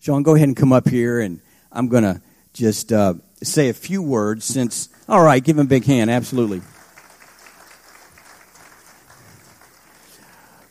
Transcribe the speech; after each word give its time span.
Sean, 0.00 0.22
go 0.22 0.34
ahead 0.34 0.48
and 0.48 0.56
come 0.56 0.72
up 0.72 0.88
here, 0.88 1.20
and 1.20 1.42
I'm 1.70 1.88
going 1.88 2.04
to 2.04 2.22
just 2.54 2.90
uh, 2.90 3.12
say 3.42 3.68
a 3.68 3.74
few 3.74 4.00
words 4.00 4.46
since. 4.46 4.88
All 5.06 5.22
right, 5.22 5.44
give 5.44 5.58
him 5.58 5.66
a 5.66 5.68
big 5.68 5.84
hand. 5.84 6.10
Absolutely. 6.10 6.62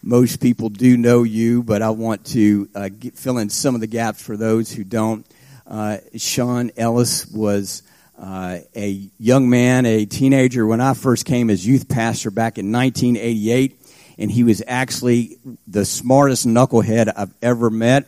Most 0.02 0.42
people 0.42 0.70
do 0.70 0.98
know 0.98 1.22
you, 1.22 1.62
but 1.62 1.84
I 1.84 1.92
want 1.92 2.26
to 2.28 2.70
uh, 2.74 2.90
get, 2.90 3.16
fill 3.20 3.38
in 3.38 3.50
some 3.50 3.76
of 3.76 3.82
the 3.82 3.88
gaps 3.88 4.20
for 4.20 4.36
those 4.36 4.72
who 4.72 4.84
don't. 4.84 5.28
Uh, 5.68 5.98
Sean 6.16 6.72
Ellis 6.76 7.28
was 7.28 7.84
uh, 8.18 8.58
a 8.76 9.10
young 9.20 9.48
man, 9.48 9.86
a 9.86 10.06
teenager, 10.06 10.66
when 10.66 10.82
I 10.82 10.96
first 10.96 11.26
came 11.26 11.52
as 11.52 11.68
youth 11.68 11.88
pastor 11.88 12.32
back 12.32 12.58
in 12.58 12.72
1988, 12.72 13.80
and 14.18 14.32
he 14.32 14.44
was 14.44 14.64
actually 14.66 15.38
the 15.68 15.86
smartest 15.86 16.48
knucklehead 16.48 17.14
I've 17.16 17.34
ever 17.44 17.70
met. 17.70 18.08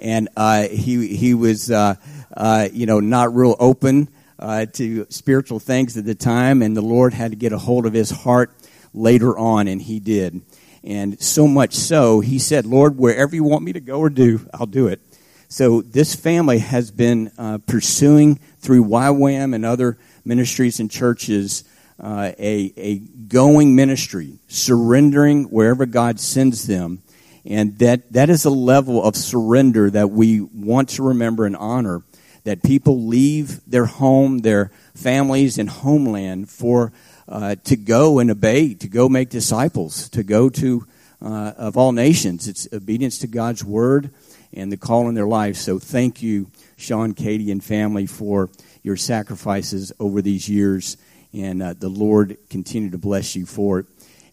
And 0.00 0.28
uh, 0.36 0.68
he 0.68 1.16
he 1.16 1.34
was 1.34 1.70
uh, 1.70 1.96
uh, 2.36 2.68
you 2.72 2.86
know 2.86 3.00
not 3.00 3.34
real 3.34 3.56
open 3.58 4.08
to 4.40 5.06
spiritual 5.10 5.58
things 5.58 5.96
at 5.96 6.04
the 6.04 6.14
time, 6.14 6.62
and 6.62 6.76
the 6.76 6.82
Lord 6.82 7.12
had 7.12 7.32
to 7.32 7.36
get 7.36 7.52
a 7.52 7.58
hold 7.58 7.86
of 7.86 7.92
his 7.92 8.10
heart 8.10 8.52
later 8.94 9.36
on, 9.36 9.68
and 9.68 9.82
he 9.82 10.00
did. 10.00 10.42
And 10.84 11.20
so 11.20 11.46
much 11.46 11.74
so, 11.74 12.20
he 12.20 12.38
said, 12.38 12.64
Lord, 12.64 12.96
wherever 12.96 13.34
you 13.34 13.44
want 13.44 13.64
me 13.64 13.72
to 13.72 13.80
go 13.80 13.98
or 13.98 14.10
do, 14.10 14.48
I'll 14.54 14.66
do 14.66 14.86
it. 14.86 15.00
So 15.48 15.80
this 15.82 16.14
family 16.14 16.58
has 16.58 16.90
been 16.90 17.32
uh, 17.38 17.58
pursuing 17.66 18.36
through 18.58 18.84
YWAM 18.84 19.54
and 19.54 19.64
other 19.64 19.98
ministries 20.24 20.78
and 20.78 20.90
churches 20.90 21.64
uh, 21.98 22.32
a, 22.38 22.72
a 22.76 22.98
going 22.98 23.74
ministry, 23.74 24.38
surrendering 24.46 25.44
wherever 25.44 25.86
God 25.86 26.20
sends 26.20 26.66
them. 26.66 27.02
And 27.48 27.78
that, 27.78 28.12
that 28.12 28.28
is 28.28 28.44
a 28.44 28.50
level 28.50 29.02
of 29.02 29.16
surrender 29.16 29.90
that 29.90 30.10
we 30.10 30.42
want 30.42 30.90
to 30.90 31.02
remember 31.02 31.46
and 31.46 31.56
honor. 31.56 32.02
That 32.44 32.62
people 32.62 33.06
leave 33.06 33.60
their 33.68 33.86
home, 33.86 34.38
their 34.38 34.70
families, 34.94 35.58
and 35.58 35.68
homeland 35.68 36.50
for 36.50 36.92
uh, 37.26 37.56
to 37.64 37.76
go 37.76 38.18
and 38.18 38.30
obey, 38.30 38.74
to 38.74 38.88
go 38.88 39.08
make 39.08 39.30
disciples, 39.30 40.08
to 40.10 40.22
go 40.22 40.48
to 40.50 40.86
uh, 41.20 41.52
of 41.56 41.76
all 41.76 41.92
nations. 41.92 42.48
It's 42.48 42.68
obedience 42.72 43.18
to 43.18 43.26
God's 43.26 43.64
word 43.64 44.10
and 44.52 44.70
the 44.70 44.76
call 44.76 45.08
in 45.08 45.14
their 45.14 45.26
life. 45.26 45.56
So 45.56 45.78
thank 45.78 46.22
you, 46.22 46.50
Sean, 46.76 47.12
Katie, 47.12 47.50
and 47.50 47.64
family 47.64 48.06
for 48.06 48.50
your 48.82 48.96
sacrifices 48.96 49.92
over 49.98 50.22
these 50.22 50.48
years, 50.48 50.96
and 51.32 51.62
uh, 51.62 51.74
the 51.78 51.88
Lord 51.88 52.38
continue 52.48 52.90
to 52.90 52.98
bless 52.98 53.36
you 53.36 53.46
for 53.46 53.80
it. 53.80 53.86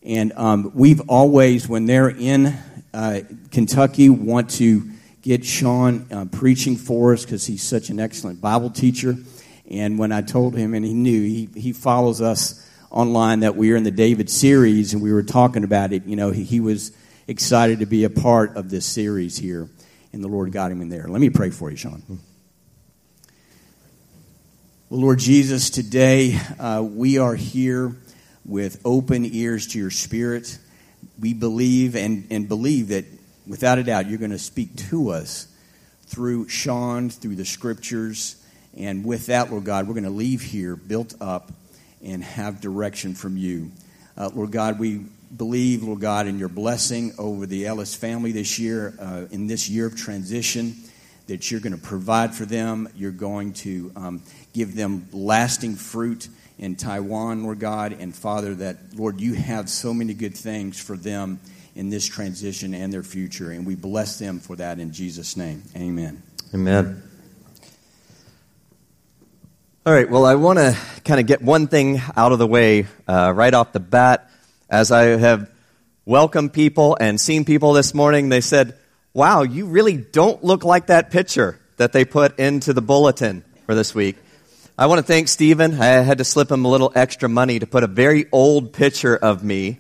And 0.04 0.32
um, 0.34 0.72
we've 0.76 1.02
always, 1.10 1.68
when 1.68 1.86
they're 1.86 2.10
in 2.10 2.58
uh, 2.96 3.22
Kentucky, 3.52 4.10
want 4.10 4.50
to 4.52 4.90
get 5.22 5.44
Sean 5.44 6.08
uh, 6.12 6.26
preaching 6.32 6.78
for 6.78 7.14
us 7.14 7.26
because 7.26 7.46
he's 7.46 7.62
such 7.62 7.90
an 7.90 8.00
excellent 8.00 8.40
Bible 8.40 8.70
teacher. 8.70 9.16
And 9.70 10.00
when 10.00 10.12
I 10.14 10.22
told 10.22 10.56
him, 10.56 10.74
and 10.74 10.86
he 10.86 10.94
knew, 10.94 11.22
he, 11.22 11.50
he 11.60 11.74
follows 11.74 12.22
us 12.22 12.66
online 12.90 13.42
that 13.42 13.58
we 13.58 13.74
are 13.74 13.76
in 13.76 13.84
the 13.84 13.92
David 13.92 14.30
series 14.30 14.94
and 14.94 15.02
we 15.02 15.12
were 15.12 15.24
talking 15.24 15.66
about 15.66 15.92
it. 15.92 16.06
You 16.06 16.16
know, 16.16 16.32
he, 16.32 16.46
he 16.46 16.62
was 16.62 16.96
excited 17.28 17.80
to 17.80 17.86
be 17.86 18.06
a 18.06 18.10
part 18.10 18.56
of 18.56 18.70
this 18.70 18.86
series 18.86 19.38
here, 19.38 19.68
and 20.14 20.24
the 20.24 20.30
Lord 20.30 20.54
got 20.54 20.72
him 20.72 20.82
in 20.82 20.88
there. 20.88 21.08
Let 21.10 21.20
me 21.20 21.30
pray 21.30 21.50
for 21.50 21.70
you, 21.70 21.76
Sean. 21.76 22.02
Well, 24.90 25.02
Lord 25.02 25.20
Jesus, 25.20 25.70
today 25.70 26.40
uh, 26.60 26.82
we 26.82 27.18
are 27.18 27.36
here 27.36 27.94
with 28.46 28.80
open 28.86 29.26
ears 29.26 29.68
to 29.68 29.80
your 29.80 29.92
spirit. 29.92 30.60
We 31.20 31.34
believe 31.34 31.96
and, 31.96 32.28
and 32.30 32.48
believe 32.48 32.90
that 32.90 33.06
without 33.48 33.78
a 33.78 33.84
doubt 33.84 34.08
you're 34.08 34.20
going 34.20 34.32
to 34.32 34.40
speak 34.40 34.76
to 34.90 35.10
us 35.10 35.48
through 36.08 36.48
Sean, 36.50 37.10
through 37.10 37.36
the 37.36 37.46
scriptures. 37.46 38.42
And 38.78 39.06
with 39.06 39.28
that, 39.28 39.52
Lord 39.52 39.64
God, 39.64 39.88
we're 39.88 39.94
going 39.94 40.04
to 40.04 40.10
leave 40.10 40.42
here 40.42 40.76
built 40.76 41.14
up 41.22 41.52
and 42.04 42.24
have 42.24 42.62
direction 42.62 43.16
from 43.16 43.38
you. 43.38 43.72
Uh, 44.18 44.30
Lord 44.34 44.52
God, 44.52 44.80
we 44.80 45.06
believe, 45.36 45.84
Lord 45.84 46.00
God, 46.00 46.28
in 46.28 46.40
your 46.40 46.50
blessing 46.50 47.14
over 47.18 47.46
the 47.46 47.66
Ellis 47.66 47.96
family 47.96 48.32
this 48.32 48.60
year, 48.60 48.94
uh, 49.00 49.26
in 49.32 49.48
this 49.48 49.70
year 49.70 49.88
of 49.88 49.96
transition, 49.96 50.76
that 51.28 51.50
you're 51.50 51.60
going 51.60 51.76
to 51.76 51.82
provide 51.82 52.36
for 52.36 52.46
them. 52.46 52.88
You're 52.96 53.12
going 53.12 53.54
to 53.54 53.92
um, 53.96 54.22
give 54.54 54.76
them 54.76 55.08
lasting 55.12 55.76
fruit 55.76 56.28
in 56.58 56.76
Taiwan, 56.76 57.44
Lord 57.44 57.60
God. 57.60 57.96
And 58.00 58.16
Father, 58.16 58.56
that, 58.56 58.78
Lord, 58.96 59.20
you 59.22 59.34
have 59.34 59.70
so 59.70 59.94
many 59.94 60.14
good 60.14 60.36
things 60.36 60.80
for 60.80 60.98
them 60.98 61.40
in 61.76 61.90
this 61.90 62.06
transition 62.06 62.74
and 62.74 62.92
their 62.92 63.04
future. 63.04 63.52
And 63.52 63.66
we 63.66 63.76
bless 63.76 64.18
them 64.20 64.40
for 64.40 64.56
that 64.56 64.80
in 64.80 64.92
Jesus' 64.94 65.36
name. 65.36 65.64
Amen. 65.76 66.24
Amen. 66.54 67.04
All 69.86 69.94
right, 69.94 70.10
well, 70.10 70.26
I 70.26 70.34
want 70.34 70.58
to 70.58 70.76
kind 71.04 71.20
of 71.20 71.28
get 71.28 71.44
one 71.44 71.68
thing 71.68 72.02
out 72.18 72.32
of 72.32 72.40
the 72.40 72.48
way 72.48 72.88
uh, 73.08 73.32
right 73.36 73.54
off 73.54 73.72
the 73.72 73.80
bat. 73.80 74.32
As 74.68 74.92
I 74.92 75.04
have 75.04 75.52
welcomed 76.06 76.54
people 76.54 76.98
and 77.00 77.22
seen 77.22 77.46
people 77.46 77.74
this 77.74 77.94
morning, 77.94 78.30
they 78.30 78.42
said, 78.42 78.76
Wow, 79.14 79.44
you 79.44 79.68
really 79.68 79.96
don't 79.96 80.44
look 80.44 80.64
like 80.64 80.88
that 80.88 81.12
picture 81.12 81.60
that 81.78 81.94
they 81.94 82.04
put 82.04 82.40
into 82.40 82.74
the 82.74 82.82
bulletin 82.82 83.44
for 83.68 83.76
this 83.76 83.94
week. 83.94 84.18
I 84.78 84.88
want 84.88 85.00
to 85.00 85.08
thank 85.08 85.30
Stephen. 85.30 85.80
I 85.80 85.86
had 85.86 86.18
to 86.18 86.26
slip 86.26 86.52
him 86.52 86.66
a 86.66 86.68
little 86.68 86.92
extra 86.94 87.30
money 87.30 87.60
to 87.60 87.66
put 87.66 87.84
a 87.84 87.88
very 87.88 88.26
old 88.30 88.74
picture 88.74 89.16
of 89.16 89.42
me. 89.42 89.80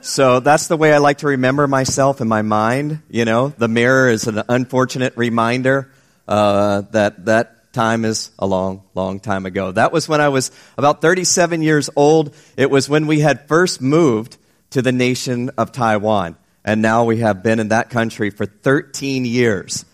So 0.00 0.40
that's 0.40 0.66
the 0.66 0.76
way 0.76 0.92
I 0.92 0.98
like 0.98 1.18
to 1.18 1.28
remember 1.28 1.68
myself 1.68 2.20
in 2.20 2.26
my 2.26 2.42
mind. 2.42 3.00
You 3.08 3.24
know, 3.24 3.50
the 3.50 3.68
mirror 3.68 4.10
is 4.10 4.26
an 4.26 4.42
unfortunate 4.48 5.16
reminder 5.16 5.92
uh, 6.26 6.80
that 6.90 7.26
that 7.26 7.72
time 7.72 8.04
is 8.04 8.32
a 8.40 8.46
long, 8.46 8.82
long 8.92 9.20
time 9.20 9.46
ago. 9.46 9.70
That 9.70 9.92
was 9.92 10.08
when 10.08 10.20
I 10.20 10.30
was 10.30 10.50
about 10.76 11.00
37 11.00 11.62
years 11.62 11.88
old. 11.94 12.34
It 12.56 12.72
was 12.72 12.88
when 12.88 13.06
we 13.06 13.20
had 13.20 13.46
first 13.46 13.80
moved 13.80 14.36
to 14.70 14.82
the 14.82 14.90
nation 14.90 15.50
of 15.56 15.70
Taiwan. 15.70 16.36
And 16.64 16.82
now 16.82 17.04
we 17.04 17.18
have 17.18 17.44
been 17.44 17.60
in 17.60 17.68
that 17.68 17.88
country 17.90 18.30
for 18.30 18.46
13 18.46 19.24
years. 19.24 19.84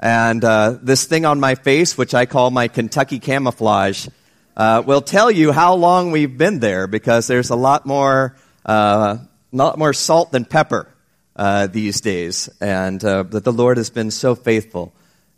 And 0.00 0.44
uh, 0.44 0.78
this 0.82 1.06
thing 1.06 1.24
on 1.24 1.40
my 1.40 1.54
face, 1.54 1.96
which 1.96 2.14
I 2.14 2.26
call 2.26 2.50
my 2.50 2.68
Kentucky 2.68 3.18
camouflage, 3.18 4.08
uh, 4.56 4.82
will 4.86 5.00
tell 5.00 5.30
you 5.30 5.52
how 5.52 5.74
long 5.74 6.10
we've 6.10 6.36
been 6.36 6.60
there 6.60 6.86
because 6.86 7.26
there's 7.26 7.50
a 7.50 7.56
lot 7.56 7.86
more, 7.86 8.36
uh, 8.64 9.18
more 9.52 9.92
salt 9.92 10.32
than 10.32 10.44
pepper 10.44 10.88
uh, 11.36 11.66
these 11.66 12.00
days. 12.00 12.48
And 12.60 13.04
uh, 13.04 13.24
that 13.24 13.44
the 13.44 13.52
Lord 13.52 13.76
has 13.76 13.90
been 13.90 14.10
so 14.10 14.34
faithful 14.34 14.92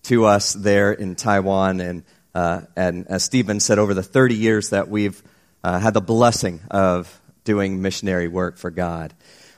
to 0.04 0.24
us 0.26 0.52
there 0.52 0.92
in 0.92 1.16
Taiwan. 1.16 1.80
And, 1.80 2.04
uh, 2.34 2.62
and 2.76 3.06
as 3.08 3.24
Stephen 3.24 3.60
said, 3.60 3.78
over 3.78 3.94
the 3.94 4.02
30 4.02 4.34
years 4.34 4.70
that 4.70 4.88
we've 4.88 5.22
uh, 5.64 5.78
had 5.78 5.94
the 5.94 6.00
blessing 6.00 6.60
of 6.70 7.20
doing 7.44 7.80
missionary 7.82 8.28
work 8.28 8.58
for 8.58 8.70
God. 8.70 9.14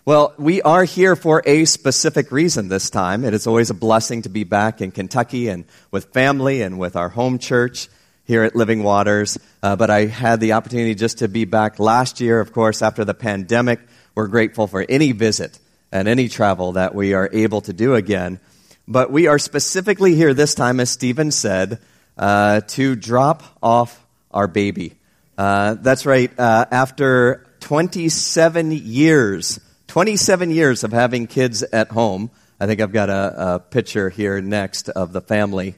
Well, 0.08 0.32
we 0.38 0.62
are 0.62 0.84
here 0.84 1.16
for 1.16 1.42
a 1.44 1.66
specific 1.66 2.32
reason 2.32 2.68
this 2.68 2.88
time. 2.88 3.26
It 3.26 3.34
is 3.34 3.46
always 3.46 3.68
a 3.68 3.74
blessing 3.74 4.22
to 4.22 4.30
be 4.30 4.42
back 4.42 4.80
in 4.80 4.90
Kentucky 4.90 5.48
and 5.48 5.66
with 5.90 6.14
family 6.14 6.62
and 6.62 6.78
with 6.78 6.96
our 6.96 7.10
home 7.10 7.38
church 7.38 7.88
here 8.24 8.42
at 8.42 8.56
Living 8.56 8.82
Waters. 8.82 9.36
Uh, 9.62 9.76
but 9.76 9.90
I 9.90 10.06
had 10.06 10.40
the 10.40 10.54
opportunity 10.54 10.94
just 10.94 11.18
to 11.18 11.28
be 11.28 11.44
back 11.44 11.78
last 11.78 12.22
year, 12.22 12.40
of 12.40 12.54
course, 12.54 12.80
after 12.80 13.04
the 13.04 13.12
pandemic. 13.12 13.80
We're 14.14 14.28
grateful 14.28 14.66
for 14.66 14.82
any 14.88 15.12
visit 15.12 15.58
and 15.92 16.08
any 16.08 16.30
travel 16.30 16.72
that 16.72 16.94
we 16.94 17.12
are 17.12 17.28
able 17.30 17.60
to 17.60 17.74
do 17.74 17.94
again. 17.94 18.40
But 18.86 19.12
we 19.12 19.26
are 19.26 19.38
specifically 19.38 20.14
here 20.14 20.32
this 20.32 20.54
time, 20.54 20.80
as 20.80 20.88
Stephen 20.88 21.30
said, 21.30 21.80
uh, 22.16 22.62
to 22.68 22.96
drop 22.96 23.42
off 23.62 24.02
our 24.30 24.48
baby. 24.48 24.94
Uh, 25.36 25.74
that's 25.74 26.06
right. 26.06 26.32
Uh, 26.40 26.64
after 26.70 27.44
27 27.60 28.72
years, 28.72 29.60
27 29.88 30.50
years 30.50 30.84
of 30.84 30.92
having 30.92 31.26
kids 31.26 31.62
at 31.62 31.90
home, 31.90 32.30
I 32.60 32.66
think 32.66 32.80
I've 32.80 32.92
got 32.92 33.08
a, 33.08 33.54
a 33.54 33.58
picture 33.58 34.10
here 34.10 34.40
next 34.40 34.90
of 34.90 35.12
the 35.12 35.22
family. 35.22 35.76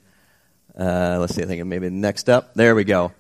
Uh, 0.79 1.19
let's 1.21 1.37
see, 1.37 1.43
I 1.43 1.47
think 1.47 1.65
maybe 1.65 1.91
next 1.91 2.29
up. 2.29 2.55
There 2.55 2.75
we 2.75 2.83
go. 2.85 3.13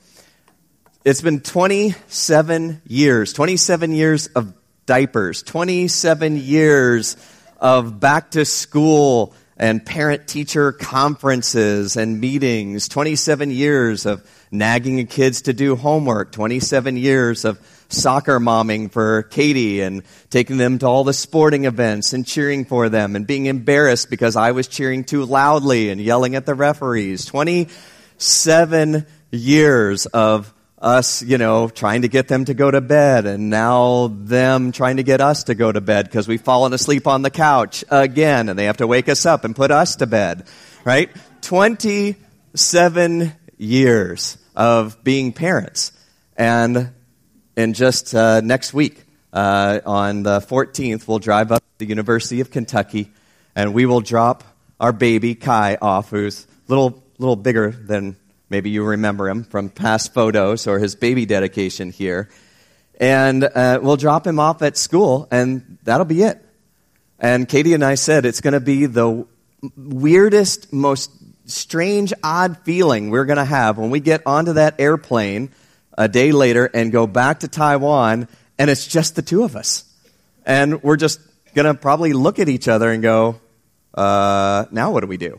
It's 1.04 1.22
been 1.22 1.40
27 1.40 2.82
years, 2.86 3.32
27 3.32 3.92
years 3.92 4.26
of 4.28 4.52
diapers, 4.84 5.44
27 5.44 6.36
years 6.36 7.16
of 7.58 8.00
back 8.00 8.32
to 8.32 8.44
school 8.44 9.32
and 9.56 9.86
parent 9.86 10.26
teacher 10.26 10.72
conferences 10.72 11.96
and 11.96 12.20
meetings, 12.20 12.88
27 12.88 13.52
years 13.52 14.06
of 14.06 14.28
nagging 14.50 15.06
kids 15.06 15.42
to 15.42 15.52
do 15.52 15.76
homework, 15.76 16.32
27 16.32 16.96
years 16.96 17.44
of 17.44 17.60
soccer 17.92 18.40
momming 18.40 18.90
for 18.90 19.24
Katie 19.24 19.80
and 19.80 20.02
taking 20.30 20.56
them 20.56 20.78
to 20.78 20.86
all 20.86 21.04
the 21.04 21.12
sporting 21.12 21.64
events 21.64 22.12
and 22.12 22.26
cheering 22.26 22.64
for 22.64 22.88
them 22.88 23.16
and 23.16 23.26
being 23.26 23.46
embarrassed 23.46 24.10
because 24.10 24.36
I 24.36 24.52
was 24.52 24.68
cheering 24.68 25.04
too 25.04 25.24
loudly 25.24 25.90
and 25.90 26.00
yelling 26.00 26.34
at 26.36 26.46
the 26.46 26.54
referees. 26.54 27.24
27 27.26 29.06
years 29.30 30.06
of 30.06 30.52
us, 30.78 31.22
you 31.22 31.36
know, 31.36 31.68
trying 31.68 32.02
to 32.02 32.08
get 32.08 32.26
them 32.28 32.46
to 32.46 32.54
go 32.54 32.70
to 32.70 32.80
bed, 32.80 33.26
and 33.26 33.50
now 33.50 34.08
them 34.08 34.72
trying 34.72 34.96
to 34.96 35.02
get 35.02 35.20
us 35.20 35.44
to 35.44 35.54
go 35.54 35.70
to 35.70 35.80
bed 35.80 36.06
because 36.06 36.26
we've 36.26 36.40
fallen 36.40 36.72
asleep 36.72 37.06
on 37.06 37.20
the 37.20 37.30
couch 37.30 37.84
again, 37.90 38.48
and 38.48 38.58
they 38.58 38.64
have 38.64 38.78
to 38.78 38.86
wake 38.86 39.08
us 39.08 39.26
up 39.26 39.44
and 39.44 39.54
put 39.54 39.70
us 39.70 39.96
to 39.96 40.06
bed. 40.06 40.46
right? 40.84 41.10
27 41.42 43.32
years 43.58 44.38
of 44.56 45.02
being 45.04 45.32
parents. 45.32 45.92
And 46.36 46.92
in 47.56 47.72
just 47.74 48.14
uh, 48.14 48.40
next 48.40 48.72
week, 48.72 49.04
uh, 49.32 49.80
on 49.86 50.22
the 50.22 50.40
14th, 50.40 51.06
we'll 51.06 51.18
drive 51.18 51.52
up 51.52 51.60
to 51.60 51.78
the 51.78 51.86
University 51.86 52.40
of 52.40 52.50
Kentucky 52.50 53.10
and 53.54 53.74
we 53.74 53.86
will 53.86 54.00
drop 54.00 54.44
our 54.78 54.92
baby 54.92 55.34
Kai 55.34 55.76
off, 55.80 56.10
who's 56.10 56.44
a 56.44 56.48
little, 56.68 57.02
little 57.18 57.36
bigger 57.36 57.70
than 57.70 58.16
maybe 58.48 58.70
you 58.70 58.84
remember 58.84 59.28
him 59.28 59.44
from 59.44 59.68
past 59.68 60.14
photos 60.14 60.66
or 60.66 60.78
his 60.78 60.94
baby 60.94 61.26
dedication 61.26 61.90
here. 61.90 62.28
And 62.98 63.44
uh, 63.44 63.80
we'll 63.82 63.96
drop 63.96 64.26
him 64.26 64.38
off 64.38 64.62
at 64.62 64.76
school, 64.76 65.26
and 65.30 65.78
that'll 65.84 66.04
be 66.04 66.22
it. 66.22 66.44
And 67.18 67.48
Katie 67.48 67.74
and 67.74 67.84
I 67.84 67.94
said 67.94 68.26
it's 68.26 68.40
going 68.40 68.52
to 68.52 68.60
be 68.60 68.86
the 68.86 69.26
weirdest, 69.76 70.72
most 70.72 71.10
strange, 71.46 72.12
odd 72.22 72.58
feeling 72.64 73.10
we're 73.10 73.24
going 73.24 73.38
to 73.38 73.44
have 73.44 73.78
when 73.78 73.90
we 73.90 74.00
get 74.00 74.22
onto 74.26 74.54
that 74.54 74.76
airplane 74.78 75.50
a 76.00 76.08
day 76.08 76.32
later 76.32 76.64
and 76.64 76.90
go 76.90 77.06
back 77.06 77.40
to 77.40 77.48
Taiwan, 77.48 78.26
and 78.58 78.70
it's 78.70 78.86
just 78.86 79.16
the 79.16 79.22
two 79.22 79.44
of 79.44 79.54
us. 79.54 79.84
And 80.46 80.82
we're 80.82 80.96
just 80.96 81.20
going 81.54 81.66
to 81.66 81.74
probably 81.74 82.14
look 82.14 82.38
at 82.38 82.48
each 82.48 82.68
other 82.68 82.90
and 82.90 83.02
go, 83.02 83.38
uh, 83.92 84.64
now 84.70 84.92
what 84.92 85.00
do 85.00 85.06
we 85.06 85.18
do? 85.18 85.38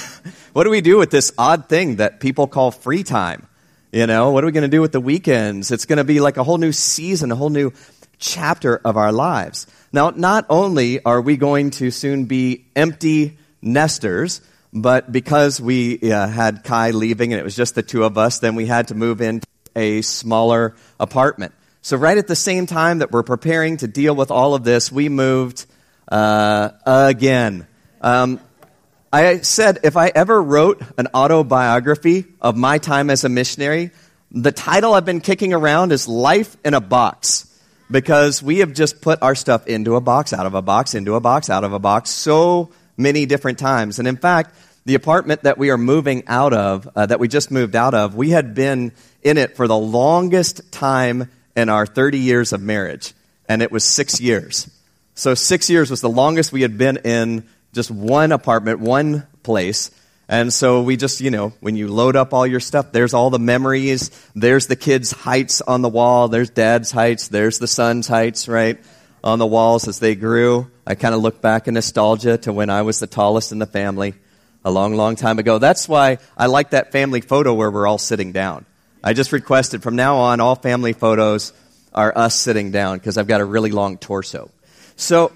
what 0.52 0.64
do 0.64 0.70
we 0.70 0.82
do 0.82 0.98
with 0.98 1.10
this 1.10 1.32
odd 1.38 1.66
thing 1.66 1.96
that 1.96 2.20
people 2.20 2.46
call 2.46 2.70
free 2.70 3.02
time? 3.02 3.46
You 3.90 4.06
know, 4.06 4.32
what 4.32 4.44
are 4.44 4.46
we 4.46 4.52
going 4.52 4.68
to 4.70 4.76
do 4.76 4.82
with 4.82 4.92
the 4.92 5.00
weekends? 5.00 5.70
It's 5.70 5.86
going 5.86 5.96
to 5.96 6.04
be 6.04 6.20
like 6.20 6.36
a 6.36 6.44
whole 6.44 6.58
new 6.58 6.72
season, 6.72 7.32
a 7.32 7.36
whole 7.36 7.50
new 7.50 7.72
chapter 8.18 8.76
of 8.84 8.98
our 8.98 9.12
lives. 9.12 9.66
Now, 9.94 10.10
not 10.10 10.44
only 10.50 11.02
are 11.02 11.22
we 11.22 11.38
going 11.38 11.70
to 11.72 11.90
soon 11.90 12.26
be 12.26 12.66
empty 12.76 13.38
nesters, 13.62 14.42
but 14.74 15.10
because 15.10 15.58
we 15.58 16.12
uh, 16.12 16.26
had 16.28 16.64
Kai 16.64 16.90
leaving 16.90 17.32
and 17.32 17.40
it 17.40 17.44
was 17.44 17.56
just 17.56 17.74
the 17.74 17.82
two 17.82 18.04
of 18.04 18.18
us, 18.18 18.40
then 18.40 18.56
we 18.56 18.66
had 18.66 18.88
to 18.88 18.94
move 18.94 19.22
into 19.22 19.46
a 19.76 20.02
smaller 20.02 20.74
apartment. 20.98 21.52
So, 21.82 21.96
right 21.96 22.16
at 22.16 22.28
the 22.28 22.36
same 22.36 22.66
time 22.66 22.98
that 22.98 23.10
we're 23.10 23.22
preparing 23.22 23.78
to 23.78 23.88
deal 23.88 24.14
with 24.14 24.30
all 24.30 24.54
of 24.54 24.62
this, 24.64 24.92
we 24.92 25.08
moved 25.08 25.66
uh, 26.08 26.70
again. 26.86 27.66
Um, 28.00 28.40
I 29.12 29.38
said 29.40 29.80
if 29.82 29.96
I 29.96 30.08
ever 30.14 30.40
wrote 30.40 30.80
an 30.96 31.08
autobiography 31.14 32.24
of 32.40 32.56
my 32.56 32.78
time 32.78 33.10
as 33.10 33.24
a 33.24 33.28
missionary, 33.28 33.90
the 34.30 34.52
title 34.52 34.94
I've 34.94 35.04
been 35.04 35.20
kicking 35.20 35.52
around 35.52 35.92
is 35.92 36.08
Life 36.08 36.56
in 36.64 36.74
a 36.74 36.80
Box. 36.80 37.48
Because 37.90 38.42
we 38.42 38.60
have 38.60 38.72
just 38.72 39.02
put 39.02 39.20
our 39.20 39.34
stuff 39.34 39.66
into 39.66 39.96
a 39.96 40.00
box, 40.00 40.32
out 40.32 40.46
of 40.46 40.54
a 40.54 40.62
box, 40.62 40.94
into 40.94 41.14
a 41.14 41.20
box, 41.20 41.50
out 41.50 41.62
of 41.62 41.74
a 41.74 41.78
box, 41.78 42.08
so 42.08 42.70
many 42.96 43.26
different 43.26 43.58
times. 43.58 43.98
And 43.98 44.08
in 44.08 44.16
fact, 44.16 44.54
the 44.84 44.94
apartment 44.94 45.44
that 45.44 45.58
we 45.58 45.70
are 45.70 45.78
moving 45.78 46.24
out 46.26 46.52
of, 46.52 46.88
uh, 46.96 47.06
that 47.06 47.20
we 47.20 47.28
just 47.28 47.50
moved 47.50 47.76
out 47.76 47.94
of, 47.94 48.16
we 48.16 48.30
had 48.30 48.54
been 48.54 48.92
in 49.22 49.38
it 49.38 49.56
for 49.56 49.68
the 49.68 49.76
longest 49.76 50.72
time 50.72 51.30
in 51.56 51.68
our 51.68 51.86
30 51.86 52.18
years 52.18 52.52
of 52.52 52.60
marriage. 52.60 53.14
And 53.48 53.62
it 53.62 53.70
was 53.70 53.84
six 53.84 54.20
years. 54.20 54.70
So 55.14 55.34
six 55.34 55.70
years 55.70 55.90
was 55.90 56.00
the 56.00 56.08
longest 56.08 56.52
we 56.52 56.62
had 56.62 56.78
been 56.78 56.96
in 56.98 57.46
just 57.72 57.90
one 57.90 58.32
apartment, 58.32 58.80
one 58.80 59.26
place. 59.42 59.90
And 60.28 60.52
so 60.52 60.82
we 60.82 60.96
just, 60.96 61.20
you 61.20 61.30
know, 61.30 61.52
when 61.60 61.76
you 61.76 61.88
load 61.88 62.16
up 62.16 62.32
all 62.32 62.46
your 62.46 62.60
stuff, 62.60 62.90
there's 62.92 63.14
all 63.14 63.30
the 63.30 63.38
memories. 63.38 64.10
There's 64.34 64.66
the 64.66 64.76
kids' 64.76 65.12
heights 65.12 65.60
on 65.60 65.82
the 65.82 65.88
wall. 65.88 66.28
There's 66.28 66.50
dad's 66.50 66.90
heights. 66.90 67.28
There's 67.28 67.58
the 67.58 67.66
son's 67.66 68.08
heights, 68.08 68.48
right? 68.48 68.82
On 69.22 69.38
the 69.38 69.46
walls 69.46 69.86
as 69.86 69.98
they 69.98 70.14
grew. 70.14 70.70
I 70.86 70.94
kind 70.94 71.14
of 71.14 71.20
look 71.20 71.40
back 71.40 71.68
in 71.68 71.74
nostalgia 71.74 72.38
to 72.38 72.52
when 72.52 72.70
I 72.70 72.82
was 72.82 72.98
the 72.98 73.06
tallest 73.06 73.52
in 73.52 73.58
the 73.58 73.66
family 73.66 74.14
a 74.64 74.70
long, 74.70 74.94
long 74.94 75.16
time 75.16 75.38
ago. 75.38 75.58
That's 75.58 75.88
why 75.88 76.18
I 76.36 76.46
like 76.46 76.70
that 76.70 76.92
family 76.92 77.20
photo 77.20 77.54
where 77.54 77.70
we're 77.70 77.86
all 77.86 77.98
sitting 77.98 78.32
down. 78.32 78.64
I 79.02 79.14
just 79.14 79.32
requested 79.32 79.82
from 79.82 79.96
now 79.96 80.18
on, 80.18 80.40
all 80.40 80.54
family 80.54 80.92
photos 80.92 81.52
are 81.92 82.16
us 82.16 82.34
sitting 82.34 82.70
down 82.70 82.98
because 82.98 83.18
I've 83.18 83.26
got 83.26 83.40
a 83.40 83.44
really 83.44 83.72
long 83.72 83.98
torso. 83.98 84.50
So, 84.96 85.32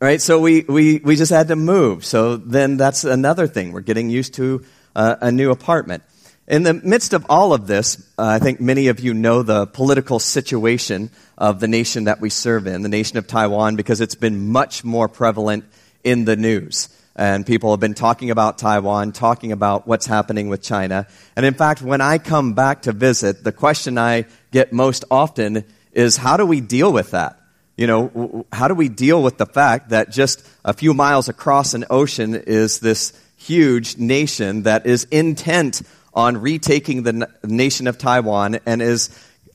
right? 0.00 0.20
So 0.20 0.40
we, 0.40 0.62
we, 0.62 0.98
we 0.98 1.16
just 1.16 1.30
had 1.30 1.48
to 1.48 1.56
move. 1.56 2.04
So 2.04 2.36
then 2.36 2.76
that's 2.76 3.04
another 3.04 3.46
thing. 3.46 3.72
We're 3.72 3.80
getting 3.80 4.08
used 4.08 4.34
to 4.34 4.64
uh, 4.94 5.16
a 5.20 5.30
new 5.30 5.50
apartment. 5.50 6.02
In 6.48 6.62
the 6.62 6.74
midst 6.74 7.12
of 7.12 7.26
all 7.28 7.52
of 7.52 7.66
this, 7.66 7.98
uh, 8.16 8.24
I 8.24 8.38
think 8.38 8.60
many 8.60 8.86
of 8.86 9.00
you 9.00 9.14
know 9.14 9.42
the 9.42 9.66
political 9.66 10.20
situation 10.20 11.10
of 11.36 11.58
the 11.58 11.66
nation 11.66 12.04
that 12.04 12.20
we 12.20 12.30
serve 12.30 12.68
in, 12.68 12.82
the 12.82 12.88
nation 12.88 13.18
of 13.18 13.26
Taiwan, 13.26 13.74
because 13.74 14.00
it's 14.00 14.14
been 14.14 14.52
much 14.52 14.84
more 14.84 15.08
prevalent 15.08 15.64
in 16.04 16.24
the 16.24 16.36
news. 16.36 16.88
And 17.16 17.46
people 17.46 17.70
have 17.70 17.80
been 17.80 17.94
talking 17.94 18.30
about 18.30 18.58
Taiwan, 18.58 19.12
talking 19.12 19.50
about 19.50 19.86
what's 19.86 20.04
happening 20.04 20.48
with 20.48 20.62
China. 20.62 21.06
And 21.34 21.46
in 21.46 21.54
fact, 21.54 21.80
when 21.80 22.02
I 22.02 22.18
come 22.18 22.52
back 22.52 22.82
to 22.82 22.92
visit, 22.92 23.42
the 23.42 23.52
question 23.52 23.96
I 23.96 24.26
get 24.52 24.70
most 24.70 25.04
often 25.10 25.64
is 25.92 26.18
how 26.18 26.36
do 26.36 26.44
we 26.44 26.60
deal 26.60 26.92
with 26.92 27.12
that? 27.12 27.40
You 27.78 27.86
know, 27.86 28.46
how 28.52 28.68
do 28.68 28.74
we 28.74 28.90
deal 28.90 29.22
with 29.22 29.38
the 29.38 29.46
fact 29.46 29.90
that 29.90 30.10
just 30.10 30.46
a 30.64 30.74
few 30.74 30.92
miles 30.92 31.28
across 31.30 31.72
an 31.72 31.86
ocean 31.88 32.34
is 32.34 32.80
this 32.80 33.18
huge 33.36 33.96
nation 33.96 34.62
that 34.62 34.86
is 34.86 35.04
intent 35.04 35.82
on 36.12 36.38
retaking 36.38 37.02
the 37.02 37.30
nation 37.44 37.86
of 37.86 37.98
Taiwan 37.98 38.58
and 38.66 38.80
is 38.80 39.10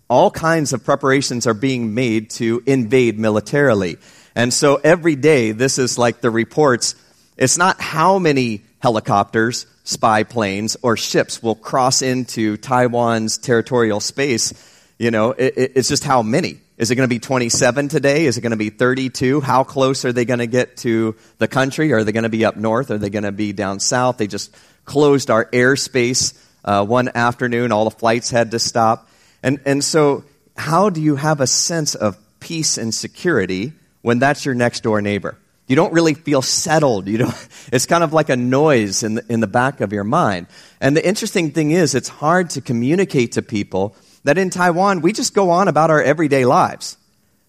all 0.07 0.29
kinds 0.29 0.73
of 0.73 0.83
preparations 0.83 1.47
are 1.47 1.53
being 1.53 1.93
made 1.93 2.29
to 2.31 2.61
invade 2.65 3.17
militarily. 3.17 3.97
And 4.35 4.53
so 4.53 4.75
every 4.83 5.15
day, 5.15 5.51
this 5.51 5.79
is 5.79 5.97
like 5.97 6.21
the 6.21 6.29
reports. 6.29 6.95
It's 7.41 7.57
not 7.57 7.81
how 7.81 8.19
many 8.19 8.61
helicopters, 8.77 9.65
spy 9.83 10.21
planes, 10.21 10.77
or 10.83 10.95
ships 10.95 11.41
will 11.41 11.55
cross 11.55 12.03
into 12.03 12.55
Taiwan's 12.55 13.39
territorial 13.39 13.99
space. 13.99 14.53
You 14.99 15.09
know, 15.09 15.31
it, 15.31 15.71
it's 15.75 15.89
just 15.89 16.03
how 16.03 16.21
many. 16.21 16.59
Is 16.77 16.91
it 16.91 16.95
going 16.97 17.09
to 17.09 17.13
be 17.13 17.17
27 17.17 17.87
today? 17.87 18.27
Is 18.27 18.37
it 18.37 18.41
going 18.41 18.51
to 18.51 18.57
be 18.57 18.69
32? 18.69 19.41
How 19.41 19.63
close 19.63 20.05
are 20.05 20.13
they 20.13 20.23
going 20.23 20.37
to 20.37 20.45
get 20.45 20.77
to 20.77 21.15
the 21.39 21.47
country? 21.47 21.93
Are 21.93 22.03
they 22.03 22.11
going 22.11 22.25
to 22.25 22.29
be 22.29 22.45
up 22.45 22.57
north? 22.57 22.91
Are 22.91 22.99
they 22.99 23.09
going 23.09 23.23
to 23.23 23.31
be 23.31 23.53
down 23.53 23.79
south? 23.79 24.17
They 24.17 24.27
just 24.27 24.55
closed 24.85 25.31
our 25.31 25.45
airspace 25.45 26.39
uh, 26.63 26.85
one 26.85 27.09
afternoon. 27.15 27.71
All 27.71 27.85
the 27.85 27.89
flights 27.89 28.29
had 28.29 28.51
to 28.51 28.59
stop. 28.59 29.09
And, 29.41 29.59
and 29.65 29.83
so, 29.83 30.25
how 30.55 30.91
do 30.91 31.01
you 31.01 31.15
have 31.15 31.41
a 31.41 31.47
sense 31.47 31.95
of 31.95 32.19
peace 32.39 32.77
and 32.77 32.93
security 32.93 33.73
when 34.03 34.19
that's 34.19 34.45
your 34.45 34.53
next 34.53 34.83
door 34.83 35.01
neighbor? 35.01 35.39
You 35.71 35.77
don't 35.77 35.93
really 35.93 36.15
feel 36.15 36.41
settled. 36.41 37.07
You 37.07 37.19
don't, 37.19 37.47
it's 37.71 37.85
kind 37.85 38.03
of 38.03 38.11
like 38.11 38.27
a 38.27 38.35
noise 38.35 39.03
in 39.03 39.15
the, 39.15 39.25
in 39.29 39.39
the 39.39 39.47
back 39.47 39.79
of 39.79 39.93
your 39.93 40.03
mind. 40.03 40.47
And 40.81 40.97
the 40.97 41.07
interesting 41.07 41.51
thing 41.51 41.71
is, 41.71 41.95
it's 41.95 42.09
hard 42.09 42.49
to 42.51 42.61
communicate 42.61 43.31
to 43.33 43.41
people 43.41 43.95
that 44.25 44.37
in 44.37 44.49
Taiwan, 44.49 44.99
we 44.99 45.13
just 45.13 45.33
go 45.33 45.49
on 45.51 45.69
about 45.69 45.89
our 45.89 46.01
everyday 46.03 46.43
lives. 46.43 46.97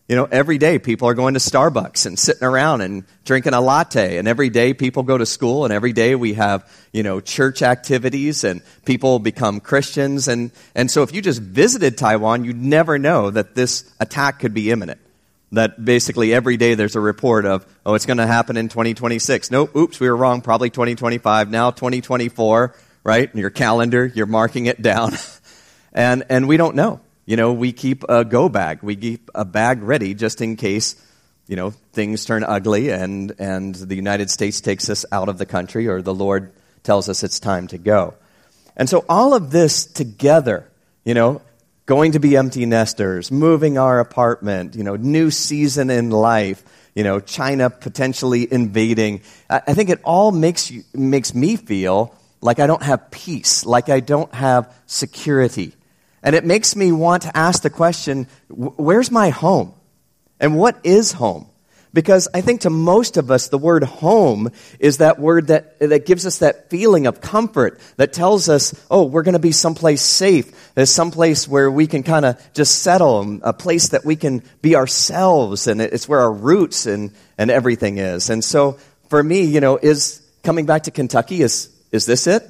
You 0.09 0.15
know, 0.15 0.29
every 0.31 0.59
day 0.59 0.79
people 0.79 1.09
are 1.09 1.15
going 1.15 1.35
to 1.35 1.41
Starbucks 1.41 2.07
and 2.07 2.17
sitting 2.17 2.45
around 2.45 2.83
and 2.83 3.03
drinking 3.25 3.55
a 3.55 3.61
latte. 3.61 4.19
And 4.19 4.29
every 4.29 4.51
day 4.51 4.73
people 4.73 5.03
go 5.03 5.19
to 5.19 5.27
school 5.27 5.65
and 5.65 5.73
every 5.73 5.93
day 5.93 6.15
we 6.15 6.35
have, 6.35 6.71
you 6.93 7.03
know, 7.03 7.19
church 7.19 7.61
activities 7.61 8.45
and 8.45 8.63
people 8.85 9.19
become 9.19 9.59
Christians. 9.59 10.29
And, 10.29 10.53
and 10.77 10.89
so 10.89 11.03
if 11.03 11.13
you 11.13 11.23
just 11.23 11.43
visited 11.43 11.99
Taiwan, 11.99 12.45
you'd 12.45 12.63
never 12.63 13.01
know 13.01 13.31
that 13.31 13.57
this 13.57 13.93
attack 13.99 14.39
could 14.39 14.55
be 14.55 14.71
imminent. 14.71 15.01
That 15.53 15.85
basically 15.85 16.33
every 16.33 16.57
day 16.57 16.75
there's 16.75 16.97
a 16.97 17.01
report 17.01 17.45
of, 17.45 17.67
oh, 17.85 17.95
it's 17.95 18.07
going 18.07 18.17
to 18.17 18.27
happen 18.27 18.57
in 18.57 18.69
2026. 18.69 19.51
Nope, 19.51 19.77
oops, 19.77 20.01
we 20.01 20.09
were 20.09 20.17
wrong, 20.17 20.41
probably 20.41 20.71
2025. 20.71 21.51
Now 21.51 21.71
2024, 21.71 22.75
right? 23.05 23.35
Your 23.35 23.51
calendar, 23.51 24.07
you're 24.07 24.27
marking 24.27 24.67
it 24.67 24.81
down. 24.81 25.13
And, 25.93 26.25
and 26.31 26.49
we 26.49 26.57
don't 26.57 26.75
know. 26.75 27.01
You 27.27 27.37
know, 27.37 27.53
we 27.53 27.73
keep 27.73 28.05
a 28.09 28.25
go 28.25 28.49
bag. 28.49 28.83
We 28.83 28.97
keep 28.97 29.31
a 29.35 29.45
bag 29.45 29.83
ready 29.83 30.15
just 30.15 30.41
in 30.41 30.57
case, 30.57 30.97
you 31.47 31.57
know, 31.57 31.71
things 31.93 32.25
turn 32.25 32.45
ugly 32.45 32.91
and, 32.91 33.33
and 33.39 33.75
the 33.75 33.95
United 33.95 34.31
States 34.31 34.61
takes 34.61 34.89
us 34.89 35.05
out 35.13 35.29
of 35.29 35.39
the 35.39 35.47
country 35.47 35.87
or 35.87 36.03
the 36.03 36.15
Lord 36.15 36.53
tells 36.83 37.09
us 37.09 37.23
it's 37.23 37.39
time 37.39 37.69
to 37.69 37.79
go. 37.79 38.15
And 38.77 38.89
so 38.89 39.05
all 39.09 39.35
of 39.35 39.51
this 39.51 39.85
together, 39.85 40.69
you 41.05 41.15
know, 41.15 41.43
going 41.93 42.13
to 42.13 42.19
be 42.19 42.39
empty 42.39 42.65
nesters, 42.65 43.31
moving 43.31 43.77
our 43.77 44.01
apartment, 44.01 44.75
you 44.75 44.83
know, 44.83 44.97
new 44.97 45.31
season 45.31 45.91
in 45.91 46.09
life, 46.09 46.65
you 46.95 47.05
know, 47.05 47.21
China 47.21 47.69
potentially 47.69 48.51
invading. 48.51 49.21
I 49.51 49.75
think 49.75 49.91
it 49.91 50.01
all 50.03 50.33
makes 50.33 50.71
you, 50.71 50.85
makes 50.95 51.35
me 51.35 51.57
feel 51.57 52.15
like 52.41 52.61
I 52.61 52.67
don't 52.67 52.83
have 52.83 53.11
peace, 53.11 53.67
like 53.67 53.91
I 53.91 54.01
don't 54.01 54.33
have 54.33 54.75
security. 54.87 55.75
And 56.23 56.35
it 56.35 56.47
makes 56.47 56.75
me 56.75 56.93
want 56.93 57.25
to 57.25 57.37
ask 57.37 57.63
the 57.63 57.69
question 57.69 58.27
where's 58.49 59.11
my 59.11 59.29
home? 59.29 59.75
And 60.41 60.57
what 60.57 60.81
is 60.85 61.13
home? 61.13 61.47
Because 61.95 62.27
I 62.33 62.41
think 62.41 62.63
to 62.63 62.71
most 62.71 63.19
of 63.19 63.31
us, 63.31 63.49
the 63.49 63.59
word 63.59 63.85
home 63.85 64.51
is 64.79 64.99
that 64.99 65.19
word 65.19 65.49
that, 65.49 65.79
that 65.81 66.07
gives 66.07 66.25
us 66.25 66.39
that 66.39 66.71
feeling 66.71 67.07
of 67.07 67.21
comfort, 67.21 67.79
that 67.97 68.15
tells 68.15 68.49
us, 68.49 68.75
oh, 68.91 69.05
we're 69.05 69.23
going 69.23 69.35
to 69.35 69.39
be 69.39 69.53
someplace 69.53 70.01
safe. 70.01 70.73
There's 70.75 70.91
someplace 70.91 71.47
where 71.47 71.71
we 71.71 71.87
can 71.87 72.03
kind 72.03 72.25
of 72.25 72.41
just 72.55 72.83
settle, 72.83 73.41
a 73.43 73.53
place 73.53 73.89
that 73.89 74.07
we 74.07 74.17
can 74.17 74.43
be 74.63 74.75
ourselves, 74.75 75.67
and 75.67 75.83
it's 75.83 76.09
where 76.09 76.21
our 76.21 76.33
roots 76.33 76.87
and, 76.87 77.13
and 77.37 77.51
everything 77.51 77.99
is. 77.99 78.31
And 78.31 78.43
so 78.43 78.79
for 79.11 79.23
me, 79.23 79.43
you 79.43 79.61
know, 79.61 79.77
is, 79.77 80.23
coming 80.43 80.65
back 80.65 80.85
to 80.85 80.91
Kentucky, 80.91 81.43
is, 81.43 81.69
is 81.91 82.07
this 82.07 82.27
it? 82.27 82.49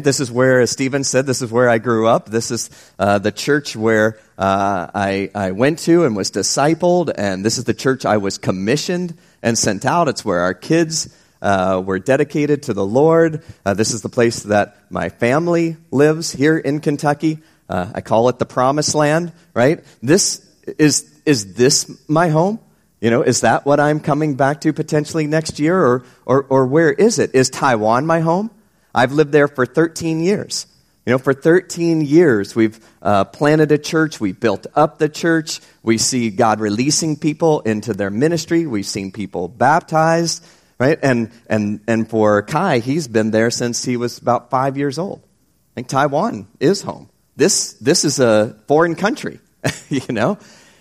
This 0.00 0.20
is 0.20 0.32
where, 0.32 0.60
as 0.60 0.70
Stephen 0.70 1.04
said, 1.04 1.26
this 1.26 1.42
is 1.42 1.52
where 1.52 1.68
I 1.68 1.76
grew 1.76 2.06
up. 2.08 2.26
This 2.26 2.50
is 2.50 2.70
uh, 2.98 3.18
the 3.18 3.30
church 3.30 3.76
where 3.76 4.18
uh, 4.38 4.88
I, 4.94 5.30
I 5.34 5.50
went 5.50 5.80
to 5.80 6.06
and 6.06 6.16
was 6.16 6.30
discipled, 6.30 7.12
and 7.14 7.44
this 7.44 7.58
is 7.58 7.64
the 7.64 7.74
church 7.74 8.06
I 8.06 8.16
was 8.16 8.38
commissioned 8.38 9.18
and 9.42 9.58
sent 9.58 9.84
out. 9.84 10.08
It's 10.08 10.24
where 10.24 10.40
our 10.40 10.54
kids 10.54 11.14
uh, 11.42 11.82
were 11.84 11.98
dedicated 11.98 12.62
to 12.64 12.72
the 12.72 12.86
Lord. 12.86 13.42
Uh, 13.66 13.74
this 13.74 13.92
is 13.92 14.00
the 14.00 14.08
place 14.08 14.44
that 14.44 14.78
my 14.88 15.10
family 15.10 15.76
lives 15.90 16.32
here 16.32 16.56
in 16.56 16.80
Kentucky. 16.80 17.40
Uh, 17.68 17.90
I 17.94 18.00
call 18.00 18.30
it 18.30 18.38
the 18.38 18.46
promised 18.46 18.94
land, 18.94 19.32
right? 19.52 19.84
This 20.02 20.40
is, 20.78 21.12
is 21.26 21.52
this 21.52 22.08
my 22.08 22.28
home? 22.28 22.60
You 23.02 23.10
know, 23.10 23.22
is 23.22 23.42
that 23.42 23.66
what 23.66 23.78
I'm 23.78 24.00
coming 24.00 24.36
back 24.36 24.62
to 24.62 24.72
potentially 24.72 25.26
next 25.26 25.58
year? 25.58 25.78
Or, 25.78 26.04
or, 26.24 26.44
or 26.44 26.66
where 26.66 26.90
is 26.90 27.18
it? 27.18 27.34
Is 27.34 27.50
Taiwan 27.50 28.06
my 28.06 28.20
home? 28.20 28.50
I've 28.94 29.12
lived 29.12 29.32
there 29.32 29.48
for 29.48 29.66
13 29.66 30.20
years. 30.20 30.66
You 31.06 31.10
know, 31.10 31.18
for 31.18 31.34
13 31.34 32.02
years, 32.02 32.54
we've 32.54 32.78
uh, 33.02 33.24
planted 33.24 33.72
a 33.72 33.78
church. 33.78 34.20
We 34.20 34.32
built 34.32 34.68
up 34.76 34.98
the 34.98 35.08
church. 35.08 35.60
We 35.82 35.98
see 35.98 36.30
God 36.30 36.60
releasing 36.60 37.16
people 37.16 37.60
into 37.60 37.92
their 37.92 38.10
ministry. 38.10 38.66
We've 38.66 38.86
seen 38.86 39.10
people 39.10 39.48
baptized, 39.48 40.44
right? 40.78 40.98
And, 41.02 41.32
and, 41.48 41.80
and 41.88 42.08
for 42.08 42.42
Kai, 42.42 42.78
he's 42.78 43.08
been 43.08 43.32
there 43.32 43.50
since 43.50 43.84
he 43.84 43.96
was 43.96 44.18
about 44.18 44.50
five 44.50 44.76
years 44.76 44.96
old. 44.96 45.22
I 45.24 45.74
think 45.74 45.88
Taiwan 45.88 46.46
is 46.60 46.82
home. 46.82 47.08
This, 47.34 47.72
this 47.74 48.04
is 48.04 48.20
a 48.20 48.56
foreign 48.68 48.94
country, 48.94 49.40
you 49.88 50.02
know? 50.10 50.38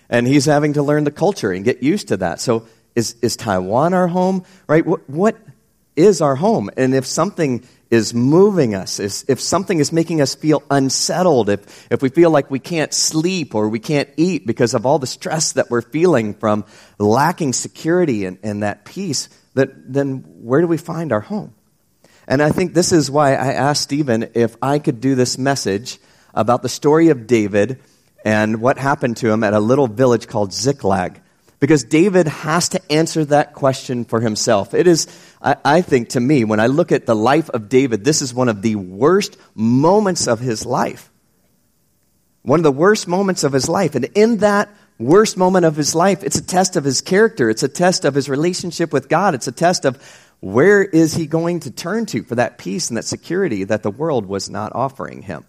And 0.08 0.28
he's 0.28 0.46
having 0.46 0.74
to 0.74 0.84
learn 0.84 1.04
the 1.04 1.12
culture 1.12 1.52
and 1.52 1.66
get 1.66 1.82
used 1.82 2.10
to 2.10 2.18
that. 2.18 2.40
So 2.40 2.68
is, 2.96 3.16
is 3.24 3.36
Taiwan 3.36 3.96
our 3.96 4.08
home, 4.08 4.46
right? 4.68 4.86
What, 4.86 5.10
what 5.10 5.38
is 5.96 6.22
our 6.22 6.36
home? 6.36 6.70
And 6.78 6.94
if 6.94 7.08
something 7.08 7.64
is 7.92 8.14
moving 8.14 8.74
us, 8.74 9.00
if 9.00 9.42
something 9.42 9.80
is 9.80 9.92
making 9.92 10.22
us 10.22 10.34
feel 10.34 10.64
unsettled, 10.72 11.50
if, 11.50 11.92
if 11.92 12.02
we 12.02 12.08
feel 12.08 12.32
like 12.32 12.50
we 12.50 12.58
can't 12.58 12.94
sleep 12.94 13.54
or 13.54 13.68
we 13.68 13.80
can't 13.80 14.10
eat 14.16 14.48
because 14.48 14.74
of 14.74 14.86
all 14.86 14.98
the 14.98 15.06
stress 15.06 15.52
that 15.52 15.70
we're 15.70 15.82
feeling 15.82 16.34
from 16.34 16.64
lacking 16.98 17.52
security 17.52 18.24
and, 18.24 18.40
and 18.44 18.64
that 18.64 18.86
peace, 18.86 19.28
that, 19.56 19.94
then 19.94 20.24
where 20.42 20.62
do 20.62 20.68
we 20.68 20.78
find 20.78 21.12
our 21.12 21.20
home? 21.20 21.54
And 22.30 22.42
I 22.42 22.52
think 22.52 22.74
this 22.74 22.94
is 22.94 23.12
why 23.12 23.32
I 23.32 23.54
asked 23.54 23.82
Stephen 23.82 24.32
if 24.36 24.56
I 24.62 24.80
could 24.80 25.02
do 25.02 25.16
this 25.16 25.38
message 25.38 26.00
about 26.34 26.62
the 26.62 26.70
story 26.70 27.10
of 27.10 27.28
David 27.28 27.82
and 28.24 28.62
what 28.62 28.78
happened 28.78 29.18
to 29.18 29.30
him 29.30 29.44
at 29.44 29.54
a 29.54 29.60
little 29.60 29.88
village 29.88 30.28
called 30.28 30.54
Ziklag. 30.54 31.20
Because 31.60 31.84
David 31.84 32.28
has 32.28 32.70
to 32.70 32.82
answer 32.92 33.26
that 33.26 33.54
question 33.54 34.06
for 34.06 34.20
himself. 34.20 34.74
It 34.74 34.88
is, 34.88 35.06
I, 35.42 35.56
I, 35.64 35.82
think 35.82 36.10
to 36.10 36.20
me, 36.20 36.44
when 36.44 36.60
I 36.60 36.68
look 36.68 36.92
at 36.92 37.06
the 37.06 37.16
life 37.16 37.50
of 37.50 37.70
David, 37.70 38.04
this 38.04 38.22
is 38.22 38.34
one 38.34 38.50
of 38.50 38.62
the 38.62 38.76
worst 38.76 39.38
moments 39.56 40.28
of 40.28 40.40
his 40.40 40.66
life. 40.66 41.10
One 42.44 42.60
of 42.60 42.64
the 42.64 42.72
worst 42.72 43.08
moments 43.08 43.44
of 43.44 43.54
his 43.54 43.68
life. 43.68 43.96
And 43.96 44.06
in 44.16 44.38
that 44.38 44.70
worst 45.00 45.38
moment 45.38 45.66
of 45.66 45.76
his 45.76 45.96
life, 45.96 46.24
it's 46.24 46.38
a 46.38 46.44
test 46.44 46.76
of 46.76 46.84
his 46.84 47.02
character. 47.02 47.50
It's 47.50 47.64
a 47.64 47.68
test 47.68 48.06
of 48.06 48.14
his 48.14 48.30
relationship 48.30 48.94
with 48.94 49.10
God. 49.10 49.34
It's 49.34 49.48
a 49.48 49.52
test 49.52 49.86
of 49.86 50.02
where 50.42 50.84
is 50.84 51.14
he 51.14 51.28
going 51.28 51.62
to 51.62 51.72
turn 51.72 52.06
to 52.08 52.24
for 52.24 52.36
that 52.36 52.58
peace 52.58 52.90
and 52.90 52.98
that 52.98 53.06
security 53.06 53.64
that 53.64 53.84
the 53.84 53.92
world 53.92 54.26
was 54.26 54.50
not 54.50 54.74
offering 54.76 55.22
him. 55.22 55.46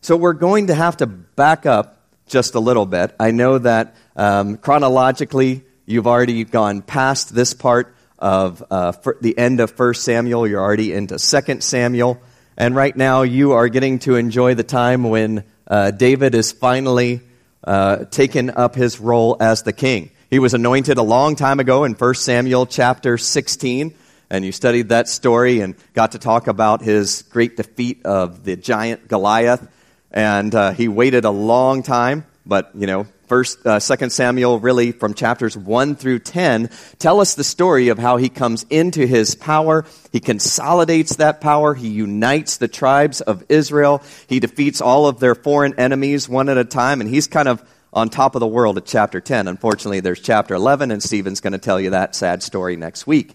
So 0.00 0.16
we're 0.16 0.32
going 0.32 0.66
to 0.66 0.74
have 0.74 0.98
to 0.98 1.06
back 1.06 1.64
up 1.64 2.00
just 2.26 2.54
a 2.54 2.60
little 2.60 2.86
bit. 2.86 3.14
I 3.20 3.30
know 3.30 3.58
that 3.58 3.94
um, 4.16 4.56
chronologically, 4.56 5.64
you've 5.86 6.06
already 6.06 6.44
gone 6.44 6.82
past 6.82 7.34
this 7.34 7.54
part 7.54 7.94
of 8.22 8.64
uh, 8.70 8.92
the 9.20 9.36
end 9.36 9.60
of 9.60 9.78
1 9.78 9.94
Samuel. 9.94 10.46
You're 10.46 10.62
already 10.62 10.94
into 10.94 11.18
2 11.18 11.60
Samuel. 11.60 12.22
And 12.56 12.74
right 12.74 12.96
now, 12.96 13.22
you 13.22 13.52
are 13.52 13.68
getting 13.68 13.98
to 14.00 14.16
enjoy 14.16 14.54
the 14.54 14.64
time 14.64 15.04
when 15.04 15.44
uh, 15.66 15.90
David 15.90 16.34
is 16.34 16.52
finally 16.52 17.20
uh, 17.64 18.04
taken 18.06 18.48
up 18.48 18.74
his 18.74 19.00
role 19.00 19.36
as 19.40 19.64
the 19.64 19.72
king. 19.74 20.10
He 20.30 20.38
was 20.38 20.54
anointed 20.54 20.96
a 20.96 21.02
long 21.02 21.36
time 21.36 21.60
ago 21.60 21.84
in 21.84 21.92
1 21.92 22.14
Samuel 22.14 22.64
chapter 22.64 23.18
16. 23.18 23.94
And 24.30 24.44
you 24.44 24.52
studied 24.52 24.88
that 24.88 25.08
story 25.08 25.60
and 25.60 25.74
got 25.92 26.12
to 26.12 26.18
talk 26.18 26.46
about 26.46 26.80
his 26.80 27.22
great 27.22 27.58
defeat 27.58 28.06
of 28.06 28.44
the 28.44 28.56
giant 28.56 29.08
Goliath 29.08 29.68
and 30.12 30.54
uh, 30.54 30.72
he 30.72 30.88
waited 30.88 31.24
a 31.24 31.30
long 31.30 31.82
time. 31.82 32.24
But 32.44 32.70
you 32.74 32.86
know, 32.86 33.06
First, 33.32 33.66
uh, 33.66 33.80
Second 33.80 34.10
Samuel, 34.10 34.60
really 34.60 34.92
from 34.92 35.14
chapters 35.14 35.56
one 35.56 35.96
through 35.96 36.18
ten, 36.18 36.68
tell 36.98 37.18
us 37.18 37.34
the 37.34 37.42
story 37.42 37.88
of 37.88 37.98
how 37.98 38.18
he 38.18 38.28
comes 38.28 38.66
into 38.68 39.06
his 39.06 39.34
power. 39.34 39.86
He 40.12 40.20
consolidates 40.20 41.16
that 41.16 41.40
power. 41.40 41.72
He 41.72 41.88
unites 41.88 42.58
the 42.58 42.68
tribes 42.68 43.22
of 43.22 43.42
Israel. 43.48 44.02
He 44.26 44.38
defeats 44.38 44.82
all 44.82 45.06
of 45.06 45.18
their 45.18 45.34
foreign 45.34 45.80
enemies 45.80 46.28
one 46.28 46.50
at 46.50 46.58
a 46.58 46.64
time, 46.66 47.00
and 47.00 47.08
he's 47.08 47.26
kind 47.26 47.48
of 47.48 47.66
on 47.90 48.10
top 48.10 48.34
of 48.34 48.40
the 48.40 48.46
world 48.46 48.76
at 48.76 48.84
chapter 48.84 49.18
10. 49.18 49.48
Unfortunately, 49.48 50.00
there's 50.00 50.20
chapter 50.20 50.54
11, 50.54 50.90
and 50.90 51.02
Stephen's 51.02 51.40
going 51.40 51.54
to 51.54 51.58
tell 51.58 51.80
you 51.80 51.88
that 51.88 52.14
sad 52.14 52.42
story 52.42 52.76
next 52.76 53.06
week. 53.06 53.34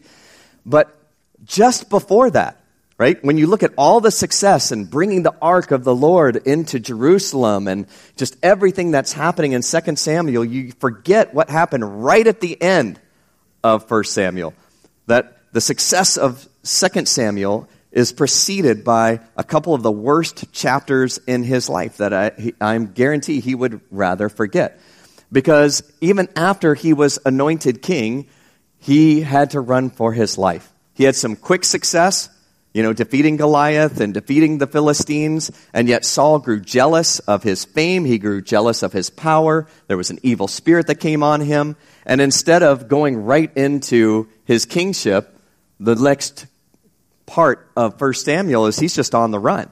But 0.63 0.95
just 1.43 1.89
before 1.89 2.29
that, 2.29 2.61
right? 2.97 3.23
When 3.23 3.37
you 3.37 3.47
look 3.47 3.63
at 3.63 3.73
all 3.77 4.01
the 4.01 4.11
success 4.11 4.71
and 4.71 4.89
bringing 4.89 5.23
the 5.23 5.35
ark 5.41 5.71
of 5.71 5.83
the 5.83 5.95
Lord 5.95 6.35
into 6.35 6.79
Jerusalem 6.79 7.67
and 7.67 7.87
just 8.15 8.35
everything 8.41 8.91
that's 8.91 9.13
happening 9.13 9.51
in 9.51 9.61
2 9.61 9.95
Samuel, 9.95 10.43
you 10.43 10.71
forget 10.79 11.33
what 11.33 11.49
happened 11.49 12.03
right 12.03 12.25
at 12.25 12.41
the 12.41 12.59
end 12.61 12.99
of 13.63 13.89
1 13.89 14.03
Samuel. 14.05 14.53
That 15.05 15.37
the 15.53 15.61
success 15.61 16.17
of 16.17 16.47
2 16.63 17.05
Samuel 17.05 17.69
is 17.91 18.11
preceded 18.11 18.83
by 18.83 19.21
a 19.35 19.43
couple 19.43 19.73
of 19.73 19.83
the 19.83 19.91
worst 19.91 20.51
chapters 20.51 21.19
in 21.25 21.43
his 21.43 21.69
life 21.69 21.97
that 21.97 22.13
I, 22.13 22.53
I'm 22.59 22.93
guarantee 22.93 23.39
he 23.39 23.55
would 23.55 23.81
rather 23.91 24.29
forget. 24.29 24.79
Because 25.31 25.83
even 26.01 26.29
after 26.35 26.73
he 26.73 26.93
was 26.93 27.19
anointed 27.25 27.81
king, 27.81 28.27
he 28.79 29.21
had 29.21 29.51
to 29.51 29.61
run 29.61 29.89
for 29.89 30.13
his 30.13 30.37
life. 30.37 30.71
He 30.93 31.03
had 31.03 31.15
some 31.15 31.35
quick 31.35 31.63
success, 31.63 32.29
you 32.77 32.83
know, 32.83 32.93
defeating 32.93 33.37
Goliath 33.37 33.99
and 34.01 34.13
defeating 34.13 34.59
the 34.59 34.67
Philistines. 34.67 35.49
And 35.73 35.87
yet 35.87 36.05
Saul 36.05 36.37
grew 36.37 36.59
jealous 36.59 37.17
of 37.17 37.41
his 37.41 37.65
fame. 37.65 38.05
He 38.05 38.19
grew 38.19 38.39
jealous 38.39 38.83
of 38.83 38.93
his 38.93 39.09
power. 39.09 39.65
There 39.87 39.97
was 39.97 40.11
an 40.11 40.19
evil 40.21 40.47
spirit 40.47 40.85
that 40.85 40.99
came 40.99 41.23
on 41.23 41.41
him. 41.41 41.75
And 42.05 42.21
instead 42.21 42.61
of 42.61 42.87
going 42.87 43.23
right 43.23 43.51
into 43.57 44.29
his 44.45 44.67
kingship, 44.67 45.35
the 45.79 45.95
next 45.95 46.45
part 47.25 47.67
of 47.75 47.99
1 47.99 48.13
Samuel 48.13 48.67
is 48.67 48.77
he's 48.77 48.95
just 48.95 49.15
on 49.15 49.31
the 49.31 49.39
run. 49.39 49.71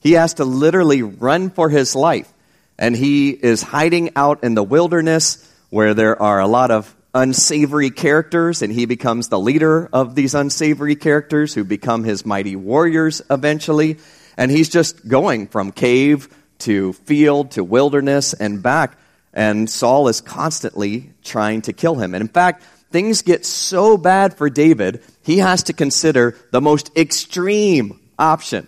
He 0.00 0.12
has 0.12 0.34
to 0.34 0.44
literally 0.44 1.00
run 1.00 1.48
for 1.48 1.70
his 1.70 1.96
life. 1.96 2.30
And 2.78 2.94
he 2.94 3.30
is 3.30 3.62
hiding 3.62 4.10
out 4.16 4.44
in 4.44 4.54
the 4.54 4.62
wilderness 4.62 5.50
where 5.70 5.94
there 5.94 6.20
are 6.20 6.40
a 6.40 6.46
lot 6.46 6.70
of 6.70 6.94
unsavory 7.14 7.90
characters, 7.90 8.60
and 8.60 8.72
he 8.72 8.86
becomes 8.86 9.28
the 9.28 9.38
leader 9.38 9.88
of 9.92 10.14
these 10.14 10.34
unsavory 10.34 10.96
characters 10.96 11.54
who 11.54 11.64
become 11.64 12.04
his 12.04 12.26
mighty 12.26 12.56
warriors 12.56 13.22
eventually. 13.30 13.98
And 14.36 14.50
he's 14.50 14.68
just 14.68 15.06
going 15.06 15.46
from 15.46 15.70
cave 15.70 16.28
to 16.60 16.92
field 16.92 17.52
to 17.52 17.62
wilderness 17.62 18.34
and 18.34 18.62
back. 18.62 18.98
And 19.32 19.70
Saul 19.70 20.08
is 20.08 20.20
constantly 20.20 21.12
trying 21.22 21.62
to 21.62 21.72
kill 21.72 21.94
him. 21.94 22.14
And 22.14 22.20
in 22.20 22.28
fact, 22.28 22.64
things 22.90 23.22
get 23.22 23.46
so 23.46 23.96
bad 23.96 24.36
for 24.36 24.50
David, 24.50 25.02
he 25.22 25.38
has 25.38 25.64
to 25.64 25.72
consider 25.72 26.36
the 26.50 26.60
most 26.60 26.96
extreme 26.96 28.00
option. 28.18 28.66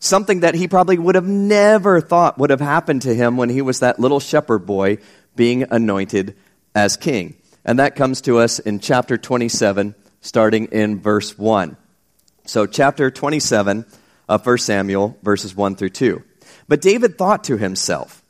Something 0.00 0.40
that 0.40 0.54
he 0.54 0.68
probably 0.68 0.96
would 0.96 1.16
have 1.16 1.26
never 1.26 2.00
thought 2.00 2.38
would 2.38 2.50
have 2.50 2.60
happened 2.60 3.02
to 3.02 3.14
him 3.14 3.36
when 3.36 3.48
he 3.48 3.62
was 3.62 3.80
that 3.80 3.98
little 3.98 4.20
shepherd 4.20 4.60
boy 4.60 4.98
being 5.34 5.64
anointed 5.70 6.36
as 6.74 6.96
king. 6.96 7.34
And 7.64 7.78
that 7.78 7.96
comes 7.96 8.20
to 8.22 8.38
us 8.38 8.58
in 8.58 8.80
chapter 8.80 9.16
27, 9.16 9.94
starting 10.20 10.66
in 10.66 11.00
verse 11.00 11.36
1. 11.36 11.76
So, 12.46 12.66
chapter 12.66 13.10
27 13.10 13.84
of 14.28 14.46
1 14.46 14.58
Samuel, 14.58 15.16
verses 15.22 15.54
1 15.54 15.76
through 15.76 15.90
2. 15.90 16.22
But 16.66 16.80
David 16.80 17.18
thought 17.18 17.44
to 17.44 17.56
himself, 17.56 18.22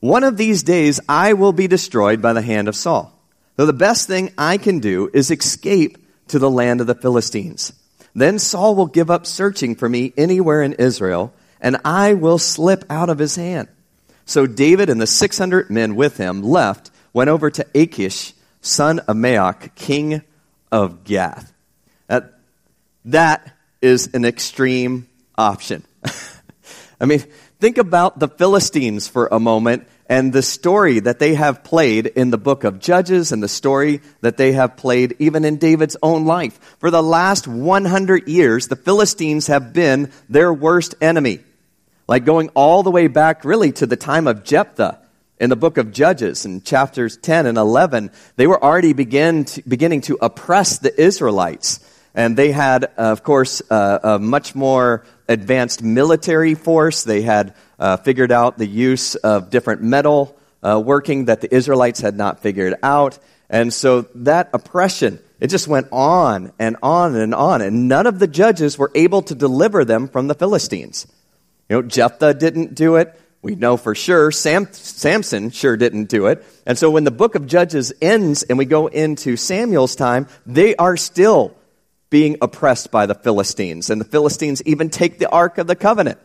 One 0.00 0.24
of 0.24 0.36
these 0.36 0.62
days 0.62 1.00
I 1.08 1.34
will 1.34 1.52
be 1.52 1.66
destroyed 1.66 2.22
by 2.22 2.32
the 2.32 2.42
hand 2.42 2.68
of 2.68 2.76
Saul. 2.76 3.12
Though 3.56 3.66
the 3.66 3.72
best 3.72 4.06
thing 4.06 4.32
I 4.38 4.56
can 4.56 4.78
do 4.78 5.10
is 5.12 5.30
escape 5.30 5.98
to 6.28 6.38
the 6.38 6.50
land 6.50 6.80
of 6.80 6.86
the 6.86 6.94
Philistines. 6.94 7.72
Then 8.14 8.38
Saul 8.38 8.74
will 8.74 8.86
give 8.86 9.10
up 9.10 9.26
searching 9.26 9.74
for 9.74 9.88
me 9.88 10.12
anywhere 10.16 10.62
in 10.62 10.74
Israel, 10.74 11.32
and 11.60 11.78
I 11.84 12.14
will 12.14 12.38
slip 12.38 12.84
out 12.90 13.10
of 13.10 13.18
his 13.18 13.36
hand. 13.36 13.68
So 14.26 14.46
David 14.46 14.90
and 14.90 15.00
the 15.00 15.06
600 15.06 15.70
men 15.70 15.96
with 15.96 16.18
him 16.18 16.42
left, 16.42 16.90
went 17.12 17.30
over 17.30 17.50
to 17.50 17.66
Achish, 17.74 18.34
son 18.60 18.98
of 19.00 19.16
Maoch, 19.16 19.74
king 19.74 20.22
of 20.70 21.04
Gath. 21.04 21.52
That, 22.08 22.34
that 23.06 23.56
is 23.80 24.10
an 24.14 24.24
extreme 24.24 25.08
option. 25.36 25.84
I 27.00 27.06
mean, 27.06 27.20
think 27.60 27.78
about 27.78 28.18
the 28.18 28.28
Philistines 28.28 29.08
for 29.08 29.28
a 29.30 29.38
moment 29.38 29.86
and 30.08 30.32
the 30.32 30.42
story 30.42 31.00
that 31.00 31.18
they 31.18 31.34
have 31.34 31.62
played 31.62 32.06
in 32.06 32.30
the 32.30 32.38
book 32.38 32.64
of 32.64 32.80
Judges 32.80 33.30
and 33.30 33.42
the 33.42 33.48
story 33.48 34.00
that 34.22 34.36
they 34.36 34.52
have 34.52 34.76
played 34.76 35.14
even 35.18 35.44
in 35.44 35.58
David's 35.58 35.96
own 36.02 36.24
life. 36.24 36.58
For 36.78 36.90
the 36.90 37.02
last 37.02 37.46
100 37.46 38.26
years, 38.26 38.68
the 38.68 38.76
Philistines 38.76 39.48
have 39.48 39.72
been 39.72 40.10
their 40.28 40.52
worst 40.52 40.94
enemy. 41.00 41.40
Like 42.06 42.24
going 42.24 42.48
all 42.50 42.82
the 42.82 42.90
way 42.90 43.06
back 43.06 43.44
really 43.44 43.70
to 43.72 43.86
the 43.86 43.96
time 43.96 44.26
of 44.26 44.44
Jephthah 44.44 44.98
in 45.40 45.50
the 45.50 45.56
book 45.56 45.78
of 45.78 45.92
Judges 45.92 46.44
in 46.44 46.62
chapters 46.62 47.16
10 47.16 47.46
and 47.46 47.58
11, 47.58 48.10
they 48.36 48.46
were 48.46 48.62
already 48.62 48.92
begin 48.92 49.44
to, 49.44 49.62
beginning 49.68 50.02
to 50.02 50.18
oppress 50.20 50.78
the 50.78 51.00
Israelites. 51.00 51.80
And 52.14 52.36
they 52.36 52.50
had, 52.50 52.84
uh, 52.84 52.88
of 52.96 53.22
course, 53.22 53.62
uh, 53.70 53.98
a 54.02 54.18
much 54.18 54.54
more 54.54 55.04
advanced 55.28 55.82
military 55.82 56.54
force. 56.54 57.04
They 57.04 57.22
had 57.22 57.54
uh, 57.78 57.98
figured 57.98 58.32
out 58.32 58.58
the 58.58 58.66
use 58.66 59.14
of 59.14 59.50
different 59.50 59.82
metal 59.82 60.36
uh, 60.62 60.82
working 60.84 61.26
that 61.26 61.40
the 61.40 61.54
Israelites 61.54 62.00
had 62.00 62.16
not 62.16 62.40
figured 62.40 62.74
out. 62.82 63.18
And 63.48 63.72
so 63.72 64.02
that 64.16 64.50
oppression, 64.52 65.20
it 65.40 65.48
just 65.48 65.68
went 65.68 65.88
on 65.92 66.52
and 66.58 66.76
on 66.82 67.14
and 67.14 67.34
on. 67.34 67.62
And 67.62 67.88
none 67.88 68.06
of 68.06 68.18
the 68.18 68.26
judges 68.26 68.76
were 68.76 68.90
able 68.94 69.22
to 69.22 69.34
deliver 69.34 69.84
them 69.84 70.08
from 70.08 70.26
the 70.26 70.34
Philistines. 70.34 71.06
You 71.68 71.76
know, 71.76 71.82
Jephthah 71.82 72.34
didn't 72.34 72.74
do 72.74 72.96
it. 72.96 73.18
We 73.40 73.54
know 73.54 73.76
for 73.76 73.94
sure 73.94 74.30
Sam, 74.32 74.68
Samson 74.72 75.50
sure 75.50 75.76
didn't 75.76 76.08
do 76.08 76.26
it. 76.26 76.44
And 76.66 76.76
so 76.76 76.90
when 76.90 77.04
the 77.04 77.10
book 77.10 77.34
of 77.34 77.46
Judges 77.46 77.92
ends 78.02 78.42
and 78.42 78.58
we 78.58 78.64
go 78.64 78.88
into 78.88 79.36
Samuel's 79.36 79.94
time, 79.94 80.26
they 80.44 80.74
are 80.76 80.96
still 80.96 81.56
being 82.10 82.36
oppressed 82.42 82.90
by 82.90 83.06
the 83.06 83.14
Philistines. 83.14 83.90
And 83.90 84.00
the 84.00 84.04
Philistines 84.04 84.62
even 84.64 84.90
take 84.90 85.18
the 85.18 85.30
Ark 85.30 85.58
of 85.58 85.66
the 85.66 85.76
Covenant. 85.76 86.18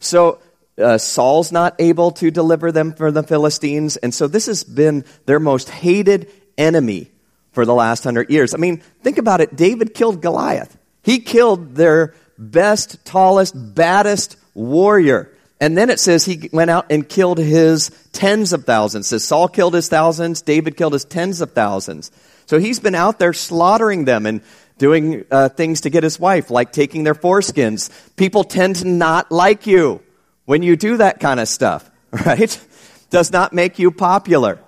So 0.00 0.40
uh, 0.76 0.98
Saul's 0.98 1.52
not 1.52 1.76
able 1.78 2.10
to 2.12 2.30
deliver 2.30 2.72
them 2.72 2.92
from 2.92 3.14
the 3.14 3.22
Philistines. 3.22 3.96
And 3.96 4.14
so 4.14 4.26
this 4.26 4.46
has 4.46 4.64
been 4.64 5.04
their 5.26 5.40
most 5.40 5.70
hated 5.70 6.30
enemy 6.58 7.10
for 7.52 7.64
the 7.64 7.74
last 7.74 8.04
hundred 8.04 8.30
years. 8.30 8.54
I 8.54 8.58
mean, 8.58 8.78
think 9.02 9.18
about 9.18 9.40
it. 9.40 9.56
David 9.56 9.94
killed 9.94 10.20
Goliath. 10.20 10.76
He 11.02 11.20
killed 11.20 11.74
their 11.74 12.14
best, 12.38 13.04
tallest, 13.04 13.54
baddest 13.74 14.36
warrior. 14.54 15.32
And 15.60 15.76
then 15.76 15.90
it 15.90 16.00
says 16.00 16.24
he 16.24 16.48
went 16.52 16.70
out 16.70 16.86
and 16.90 17.06
killed 17.06 17.38
his 17.38 17.90
tens 18.12 18.54
of 18.54 18.64
thousands. 18.64 19.06
It 19.06 19.08
says 19.10 19.24
Saul 19.24 19.48
killed 19.48 19.74
his 19.74 19.88
thousands, 19.88 20.40
David 20.40 20.76
killed 20.76 20.94
his 20.94 21.04
tens 21.04 21.40
of 21.42 21.52
thousands. 21.52 22.10
So 22.46 22.58
he's 22.58 22.80
been 22.80 22.94
out 22.94 23.18
there 23.18 23.34
slaughtering 23.34 24.06
them 24.06 24.26
and 24.26 24.40
doing 24.78 25.26
uh, 25.30 25.50
things 25.50 25.82
to 25.82 25.90
get 25.90 26.02
his 26.02 26.18
wife, 26.18 26.50
like 26.50 26.72
taking 26.72 27.04
their 27.04 27.14
foreskins. 27.14 27.90
People 28.16 28.44
tend 28.44 28.76
to 28.76 28.88
not 28.88 29.30
like 29.30 29.66
you 29.66 30.00
when 30.46 30.62
you 30.62 30.74
do 30.74 30.96
that 30.96 31.20
kind 31.20 31.38
of 31.38 31.46
stuff, 31.46 31.88
right? 32.26 32.66
Does 33.10 33.30
not 33.30 33.52
make 33.52 33.78
you 33.78 33.90
popular. 33.90 34.58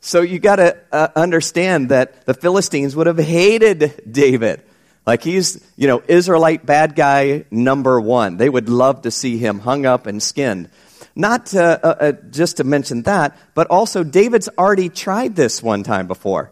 So 0.00 0.22
you 0.22 0.38
got 0.38 0.56
to 0.56 0.76
uh, 0.90 1.08
understand 1.14 1.90
that 1.90 2.26
the 2.26 2.34
Philistines 2.34 2.96
would 2.96 3.06
have 3.06 3.18
hated 3.18 4.02
David. 4.10 4.62
Like 5.06 5.22
he's, 5.22 5.62
you 5.76 5.86
know, 5.86 6.02
Israelite 6.08 6.64
bad 6.64 6.94
guy 6.94 7.44
number 7.50 8.00
one. 8.00 8.36
They 8.38 8.48
would 8.48 8.68
love 8.68 9.02
to 9.02 9.10
see 9.10 9.36
him 9.36 9.58
hung 9.58 9.84
up 9.84 10.06
and 10.06 10.22
skinned. 10.22 10.70
Not 11.14 11.54
uh, 11.54 11.78
uh, 11.82 12.12
just 12.30 12.56
to 12.56 12.64
mention 12.64 13.02
that, 13.02 13.36
but 13.54 13.68
also 13.68 14.02
David's 14.02 14.48
already 14.58 14.88
tried 14.88 15.36
this 15.36 15.62
one 15.62 15.82
time 15.82 16.06
before. 16.06 16.50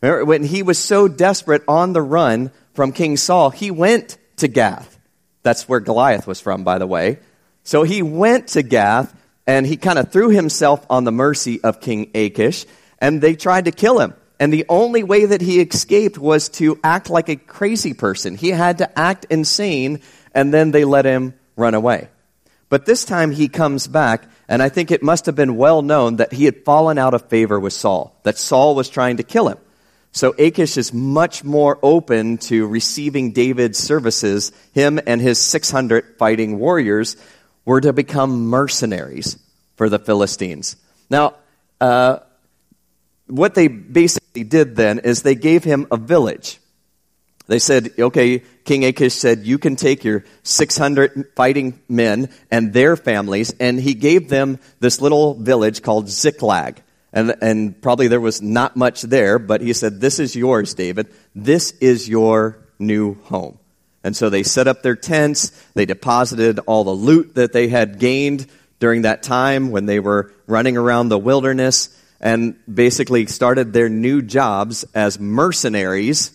Remember, 0.00 0.24
when 0.24 0.42
he 0.42 0.62
was 0.62 0.78
so 0.78 1.06
desperate 1.06 1.62
on 1.68 1.92
the 1.92 2.02
run 2.02 2.50
from 2.74 2.92
King 2.92 3.16
Saul, 3.16 3.50
he 3.50 3.70
went 3.70 4.18
to 4.36 4.48
Gath. 4.48 4.98
That's 5.42 5.68
where 5.68 5.80
Goliath 5.80 6.26
was 6.26 6.40
from, 6.40 6.64
by 6.64 6.78
the 6.78 6.86
way. 6.86 7.18
So 7.62 7.82
he 7.82 8.02
went 8.02 8.48
to 8.48 8.62
Gath 8.62 9.14
and 9.46 9.66
he 9.66 9.76
kind 9.76 9.98
of 9.98 10.10
threw 10.10 10.30
himself 10.30 10.84
on 10.90 11.04
the 11.04 11.12
mercy 11.12 11.62
of 11.62 11.80
King 11.80 12.10
Achish 12.14 12.66
and 13.00 13.20
they 13.20 13.36
tried 13.36 13.66
to 13.66 13.72
kill 13.72 14.00
him. 14.00 14.14
And 14.38 14.52
the 14.52 14.66
only 14.68 15.02
way 15.02 15.24
that 15.26 15.40
he 15.40 15.60
escaped 15.60 16.18
was 16.18 16.48
to 16.50 16.78
act 16.84 17.08
like 17.08 17.28
a 17.28 17.36
crazy 17.36 17.94
person. 17.94 18.36
He 18.36 18.50
had 18.50 18.78
to 18.78 18.98
act 18.98 19.26
insane 19.30 20.00
and 20.34 20.52
then 20.52 20.70
they 20.70 20.84
let 20.84 21.06
him 21.06 21.34
run 21.56 21.74
away. 21.74 22.08
But 22.68 22.84
this 22.84 23.04
time 23.04 23.30
he 23.30 23.48
comes 23.48 23.86
back 23.86 24.28
and 24.48 24.62
I 24.62 24.68
think 24.68 24.90
it 24.90 25.02
must 25.02 25.26
have 25.26 25.34
been 25.34 25.56
well 25.56 25.82
known 25.82 26.16
that 26.16 26.32
he 26.32 26.44
had 26.44 26.64
fallen 26.64 26.98
out 26.98 27.14
of 27.14 27.28
favor 27.28 27.58
with 27.58 27.72
Saul, 27.72 28.18
that 28.24 28.36
Saul 28.36 28.74
was 28.74 28.88
trying 28.88 29.16
to 29.16 29.22
kill 29.22 29.48
him. 29.48 29.58
So 30.12 30.34
Achish 30.38 30.76
is 30.76 30.92
much 30.92 31.44
more 31.44 31.78
open 31.82 32.38
to 32.38 32.66
receiving 32.66 33.32
David's 33.32 33.78
services, 33.78 34.50
him 34.72 34.98
and 35.06 35.20
his 35.20 35.38
600 35.38 36.16
fighting 36.18 36.58
warriors, 36.58 37.16
were 37.64 37.80
to 37.80 37.92
become 37.92 38.46
mercenaries 38.46 39.38
for 39.76 39.88
the 39.88 39.98
Philistines. 39.98 40.76
Now, 41.10 41.34
uh, 41.80 42.20
what 43.26 43.54
they 43.54 43.68
basically 43.68 44.25
did 44.44 44.76
then 44.76 44.98
is 45.00 45.22
they 45.22 45.34
gave 45.34 45.64
him 45.64 45.86
a 45.90 45.96
village. 45.96 46.58
They 47.46 47.58
said, 47.60 47.92
okay, 47.98 48.40
King 48.64 48.84
Achish 48.84 49.14
said, 49.14 49.46
you 49.46 49.58
can 49.58 49.76
take 49.76 50.02
your 50.02 50.24
600 50.42 51.32
fighting 51.36 51.80
men 51.88 52.30
and 52.50 52.72
their 52.72 52.96
families, 52.96 53.54
and 53.60 53.78
he 53.78 53.94
gave 53.94 54.28
them 54.28 54.58
this 54.80 55.00
little 55.00 55.34
village 55.34 55.82
called 55.82 56.08
Ziklag. 56.08 56.82
And, 57.12 57.36
and 57.40 57.80
probably 57.80 58.08
there 58.08 58.20
was 58.20 58.42
not 58.42 58.76
much 58.76 59.02
there, 59.02 59.38
but 59.38 59.60
he 59.60 59.72
said, 59.72 60.00
this 60.00 60.18
is 60.18 60.34
yours, 60.34 60.74
David. 60.74 61.06
This 61.34 61.70
is 61.80 62.08
your 62.08 62.58
new 62.78 63.14
home. 63.22 63.58
And 64.02 64.16
so 64.16 64.28
they 64.28 64.42
set 64.42 64.68
up 64.68 64.82
their 64.82 64.96
tents, 64.96 65.50
they 65.74 65.86
deposited 65.86 66.58
all 66.66 66.84
the 66.84 66.90
loot 66.90 67.36
that 67.36 67.52
they 67.52 67.68
had 67.68 67.98
gained 67.98 68.46
during 68.78 69.02
that 69.02 69.22
time 69.22 69.70
when 69.70 69.86
they 69.86 70.00
were 70.00 70.32
running 70.46 70.76
around 70.76 71.08
the 71.08 71.18
wilderness, 71.18 71.88
and 72.20 72.56
basically 72.72 73.26
started 73.26 73.72
their 73.72 73.88
new 73.88 74.22
jobs 74.22 74.84
as 74.94 75.18
mercenaries 75.18 76.32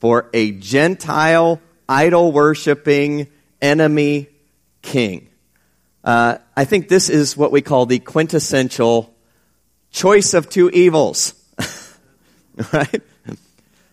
for 0.00 0.28
a 0.34 0.52
Gentile, 0.52 1.60
idol 1.88 2.32
worshiping 2.32 3.28
enemy 3.62 4.28
king. 4.82 5.28
Uh, 6.02 6.38
I 6.56 6.64
think 6.64 6.88
this 6.88 7.08
is 7.08 7.36
what 7.36 7.50
we 7.50 7.62
call 7.62 7.86
the 7.86 7.98
quintessential 7.98 9.14
choice 9.90 10.34
of 10.34 10.50
two 10.50 10.68
evils. 10.70 11.34
right? 12.72 13.02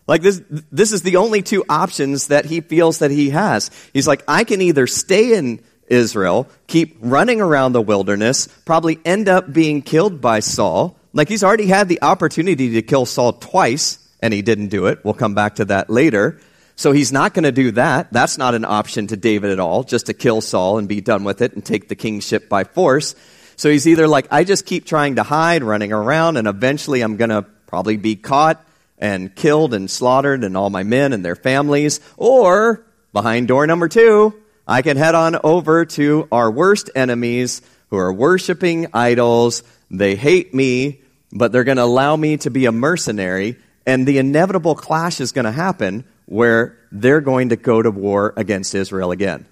Like 0.08 0.22
this, 0.22 0.42
this 0.50 0.92
is 0.92 1.04
the 1.04 1.18
only 1.18 1.42
two 1.42 1.64
options 1.70 2.28
that 2.28 2.44
he 2.46 2.60
feels 2.60 3.00
that 3.00 3.12
he 3.12 3.30
has. 3.30 3.72
He's 3.94 4.08
like, 4.08 4.24
I 4.28 4.44
can 4.44 4.62
either 4.62 4.88
stay 4.88 5.38
in 5.38 5.62
Israel, 5.88 6.50
keep 6.68 6.98
running 7.00 7.40
around 7.40 7.72
the 7.72 7.82
wilderness, 7.82 8.48
probably 8.66 9.00
end 9.06 9.30
up 9.30 9.54
being 9.54 9.82
killed 9.82 10.20
by 10.20 10.42
Saul. 10.42 10.98
Like 11.14 11.28
he's 11.28 11.44
already 11.44 11.68
had 11.68 11.90
the 11.90 12.02
opportunity 12.02 12.74
to 12.74 12.82
kill 12.82 13.06
Saul 13.06 13.34
twice, 13.34 14.00
and 14.22 14.34
he 14.34 14.42
didn't 14.42 14.68
do 14.68 14.88
it. 14.88 15.04
We'll 15.04 15.14
come 15.14 15.36
back 15.36 15.56
to 15.56 15.66
that 15.66 15.90
later. 15.90 16.40
So 16.76 16.94
he's 16.94 17.12
not 17.12 17.34
going 17.34 17.44
to 17.44 17.52
do 17.52 17.72
that. 17.72 18.12
That's 18.12 18.38
not 18.38 18.56
an 18.56 18.66
option 18.66 19.08
to 19.08 19.18
David 19.18 19.52
at 19.52 19.60
all, 19.60 19.84
just 19.84 20.08
to 20.08 20.14
kill 20.14 20.42
Saul 20.42 20.78
and 20.78 20.88
be 20.88 21.02
done 21.02 21.24
with 21.24 21.42
it 21.42 21.54
and 21.54 21.64
take 21.64 21.90
the 21.90 21.96
kingship 21.96 22.50
by 22.50 22.64
force. 22.64 23.14
So 23.56 23.70
he's 23.70 23.88
either 23.88 24.08
like, 24.08 24.28
I 24.32 24.44
just 24.44 24.66
keep 24.66 24.86
trying 24.86 25.18
to 25.18 25.24
hide, 25.24 25.64
running 25.64 25.92
around, 25.92 26.38
and 26.38 26.48
eventually 26.48 27.02
I'm 27.02 27.18
going 27.18 27.30
to 27.30 27.44
probably 27.68 27.98
be 27.98 28.16
caught 28.16 28.66
and 28.98 29.36
killed 29.36 29.74
and 29.74 29.92
slaughtered 29.92 30.44
and 30.44 30.58
all 30.58 30.70
my 30.70 30.84
men 30.84 31.14
and 31.14 31.24
their 31.24 31.36
families. 31.36 32.00
Or, 32.18 32.84
behind 33.14 33.48
door 33.48 33.68
number 33.68 33.88
two, 33.88 34.34
I 34.68 34.82
can 34.82 34.98
head 34.98 35.14
on 35.14 35.38
over 35.44 35.86
to 35.86 36.28
our 36.32 36.50
worst 36.50 36.90
enemies 36.96 37.62
who 37.90 37.98
are 37.98 38.14
worshiping 38.14 38.88
idols. 38.94 39.64
They 39.92 40.16
hate 40.16 40.54
me, 40.54 41.02
but 41.32 41.52
they're 41.52 41.66
going 41.66 41.78
to 41.78 41.84
allow 41.84 42.16
me 42.16 42.38
to 42.38 42.50
be 42.50 42.66
a 42.66 42.72
mercenary. 42.72 43.58
And 43.86 44.08
the 44.08 44.18
inevitable 44.18 44.74
clash 44.74 45.20
is 45.20 45.34
going 45.34 45.46
to 45.46 45.52
happen 45.52 46.06
where 46.26 46.78
they're 46.92 47.22
going 47.22 47.50
to 47.50 47.58
go 47.58 47.82
to 47.82 47.92
war 47.92 48.34
against 48.38 48.74
Israel 48.74 49.12
again. 49.12 49.46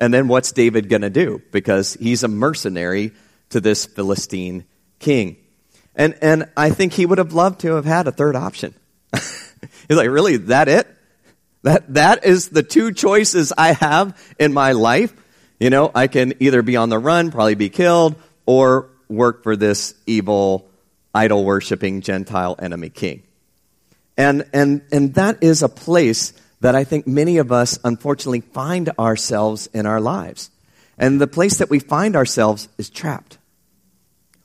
And 0.00 0.14
then 0.14 0.28
what's 0.28 0.52
David 0.52 0.88
going 0.88 1.02
to 1.02 1.10
do? 1.10 1.42
Because 1.50 1.94
he's 1.94 2.22
a 2.22 2.28
mercenary 2.28 3.12
to 3.50 3.60
this 3.60 3.84
Philistine 3.84 4.64
king. 5.00 5.36
And, 5.96 6.16
and 6.22 6.48
I 6.56 6.70
think 6.70 6.92
he 6.92 7.04
would 7.04 7.18
have 7.18 7.32
loved 7.32 7.60
to 7.62 7.74
have 7.74 7.84
had 7.84 8.06
a 8.06 8.12
third 8.12 8.36
option. 8.36 8.74
He's 9.12 9.96
like, 9.96 10.08
really, 10.08 10.36
that 10.36 10.68
it? 10.68 10.86
That, 11.64 11.92
that 11.94 12.24
is 12.24 12.50
the 12.50 12.62
two 12.62 12.92
choices 12.92 13.52
I 13.58 13.72
have 13.72 14.16
in 14.38 14.52
my 14.52 14.72
life. 14.72 15.12
You 15.58 15.70
know, 15.70 15.90
I 15.92 16.06
can 16.06 16.34
either 16.38 16.62
be 16.62 16.76
on 16.76 16.88
the 16.88 17.00
run, 17.00 17.32
probably 17.32 17.56
be 17.56 17.68
killed, 17.68 18.14
or 18.46 18.90
work 19.08 19.42
for 19.42 19.56
this 19.56 19.94
evil, 20.06 20.68
idol 21.14 21.44
worshiping 21.44 22.00
Gentile 22.00 22.56
enemy 22.58 22.90
king. 22.90 23.22
And, 24.16 24.46
and, 24.52 24.82
and 24.90 25.14
that 25.14 25.42
is 25.42 25.62
a 25.62 25.68
place 25.68 26.32
that 26.60 26.74
I 26.74 26.84
think 26.84 27.06
many 27.06 27.38
of 27.38 27.52
us 27.52 27.78
unfortunately 27.84 28.40
find 28.40 28.90
ourselves 28.98 29.68
in 29.72 29.86
our 29.86 30.00
lives. 30.00 30.50
And 30.98 31.20
the 31.20 31.28
place 31.28 31.58
that 31.58 31.70
we 31.70 31.78
find 31.78 32.16
ourselves 32.16 32.68
is 32.78 32.90
trapped. 32.90 33.38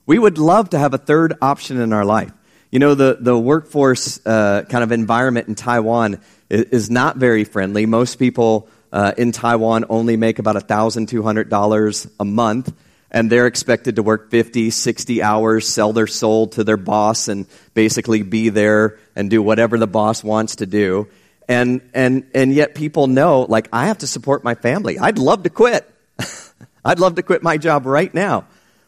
We 0.06 0.18
would 0.18 0.38
love 0.38 0.70
to 0.70 0.78
have 0.78 0.94
a 0.94 0.98
third 0.98 1.34
option 1.42 1.80
in 1.80 1.92
our 1.92 2.04
life. 2.04 2.32
You 2.70 2.78
know, 2.78 2.94
the, 2.94 3.16
the 3.18 3.38
workforce 3.38 4.24
uh, 4.24 4.64
kind 4.68 4.84
of 4.84 4.92
environment 4.92 5.48
in 5.48 5.54
Taiwan 5.54 6.20
is, 6.50 6.62
is 6.64 6.90
not 6.90 7.16
very 7.16 7.44
friendly. 7.44 7.86
Most 7.86 8.16
people 8.16 8.68
uh, 8.92 9.12
in 9.16 9.32
Taiwan 9.32 9.86
only 9.88 10.16
make 10.16 10.38
about 10.38 10.56
$1,200 10.56 12.10
a 12.20 12.24
month. 12.24 12.72
And 13.14 13.30
they're 13.30 13.46
expected 13.46 13.94
to 13.96 14.02
work 14.02 14.32
50, 14.32 14.70
60 14.70 15.22
hours, 15.22 15.68
sell 15.68 15.92
their 15.92 16.08
soul 16.08 16.48
to 16.48 16.64
their 16.64 16.76
boss, 16.76 17.28
and 17.28 17.46
basically 17.72 18.22
be 18.22 18.48
there 18.48 18.98
and 19.14 19.30
do 19.30 19.40
whatever 19.40 19.78
the 19.78 19.86
boss 19.86 20.24
wants 20.24 20.56
to 20.56 20.66
do. 20.66 21.08
And, 21.48 21.80
and, 21.94 22.28
and 22.34 22.52
yet 22.52 22.74
people 22.74 23.06
know, 23.06 23.42
like, 23.42 23.68
I 23.72 23.86
have 23.86 23.98
to 23.98 24.08
support 24.08 24.42
my 24.42 24.56
family. 24.56 24.98
I'd 24.98 25.18
love 25.18 25.44
to 25.44 25.50
quit. 25.50 25.88
I'd 26.84 26.98
love 26.98 27.14
to 27.14 27.22
quit 27.22 27.44
my 27.44 27.56
job 27.56 27.86
right 27.86 28.12
now, 28.12 28.46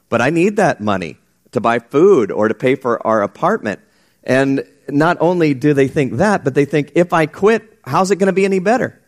but 0.09 0.21
I 0.21 0.31
need 0.31 0.57
that 0.57 0.81
money 0.81 1.19
to 1.53 1.61
buy 1.61 1.79
food 1.79 2.33
or 2.33 2.49
to 2.49 2.55
pay 2.55 2.75
for 2.75 3.07
our 3.07 3.23
apartment. 3.23 3.79
And 4.25 4.65
not 4.89 5.19
only 5.21 5.55
do 5.55 5.73
they 5.73 5.87
think 5.87 6.15
that, 6.15 6.43
but 6.43 6.53
they 6.53 6.65
think 6.65 6.91
if 6.97 7.13
I 7.13 7.27
quit, 7.27 7.79
how's 7.85 8.11
it 8.11 8.17
going 8.17 8.27
to 8.27 8.33
be 8.33 8.45
any 8.45 8.59
better? 8.59 9.01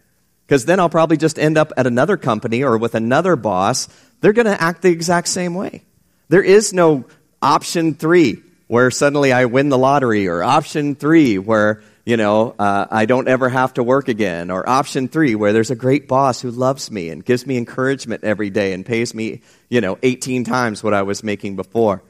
Because 0.46 0.64
then 0.64 0.80
I'll 0.80 0.88
probably 0.88 1.18
just 1.18 1.38
end 1.38 1.58
up 1.58 1.72
at 1.76 1.86
another 1.86 2.16
company 2.16 2.62
or 2.62 2.78
with 2.78 2.94
another 2.94 3.36
boss. 3.36 3.86
They're 4.20 4.32
going 4.32 4.46
to 4.46 4.60
act 4.60 4.82
the 4.82 4.90
exact 4.90 5.28
same 5.28 5.54
way. 5.54 5.82
There 6.28 6.42
is 6.42 6.72
no 6.72 7.04
option 7.40 7.94
three 7.94 8.42
where 8.66 8.90
suddenly 8.90 9.32
I 9.32 9.46
win 9.46 9.68
the 9.70 9.78
lottery 9.78 10.28
or 10.28 10.42
option 10.42 10.94
three 10.94 11.38
where, 11.38 11.82
you 12.04 12.16
know, 12.16 12.54
uh, 12.58 12.86
I 12.90 13.06
don't 13.06 13.28
ever 13.28 13.48
have 13.48 13.74
to 13.74 13.82
work 13.82 14.08
again 14.08 14.50
or 14.50 14.68
option 14.68 15.08
three 15.08 15.34
where 15.34 15.52
there's 15.52 15.70
a 15.70 15.76
great 15.76 16.06
boss 16.06 16.40
who 16.40 16.50
loves 16.50 16.90
me 16.90 17.08
and 17.08 17.24
gives 17.24 17.46
me 17.46 17.56
encouragement 17.56 18.24
every 18.24 18.50
day 18.50 18.72
and 18.72 18.84
pays 18.84 19.14
me, 19.14 19.40
you 19.68 19.80
know, 19.80 19.98
18 20.02 20.44
times 20.44 20.82
what 20.82 20.94
I 20.94 21.02
was 21.02 21.22
making 21.22 21.56
before. 21.56 22.02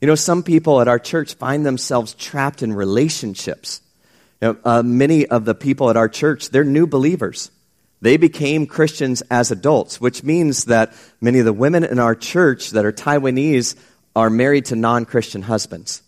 You 0.00 0.06
know, 0.06 0.14
some 0.14 0.42
people 0.42 0.80
at 0.80 0.88
our 0.88 0.98
church 0.98 1.34
find 1.34 1.66
themselves 1.66 2.14
trapped 2.14 2.62
in 2.62 2.72
relationships. 2.72 3.82
You 4.40 4.48
know, 4.48 4.58
uh, 4.64 4.82
many 4.82 5.26
of 5.26 5.44
the 5.44 5.54
people 5.54 5.90
at 5.90 5.96
our 5.96 6.08
church, 6.08 6.50
they're 6.50 6.64
new 6.64 6.86
believers. 6.86 7.50
They 8.00 8.16
became 8.16 8.66
Christians 8.66 9.22
as 9.30 9.50
adults, 9.50 10.00
which 10.00 10.22
means 10.22 10.66
that 10.66 10.92
many 11.20 11.40
of 11.40 11.44
the 11.44 11.52
women 11.52 11.84
in 11.84 11.98
our 11.98 12.14
church 12.14 12.70
that 12.70 12.84
are 12.84 12.92
Taiwanese 12.92 13.76
are 14.14 14.30
married 14.30 14.66
to 14.66 14.76
non 14.76 15.04
Christian 15.04 15.42
husbands. 15.42 16.02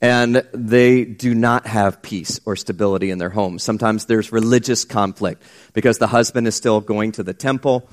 And 0.00 0.42
they 0.52 1.04
do 1.04 1.32
not 1.34 1.66
have 1.66 2.02
peace 2.02 2.40
or 2.44 2.56
stability 2.56 3.10
in 3.10 3.18
their 3.18 3.30
home. 3.30 3.58
Sometimes 3.60 4.06
there's 4.06 4.32
religious 4.32 4.84
conflict 4.84 5.42
because 5.74 5.98
the 5.98 6.08
husband 6.08 6.48
is 6.48 6.56
still 6.56 6.80
going 6.80 7.12
to 7.12 7.22
the 7.22 7.34
temple 7.34 7.88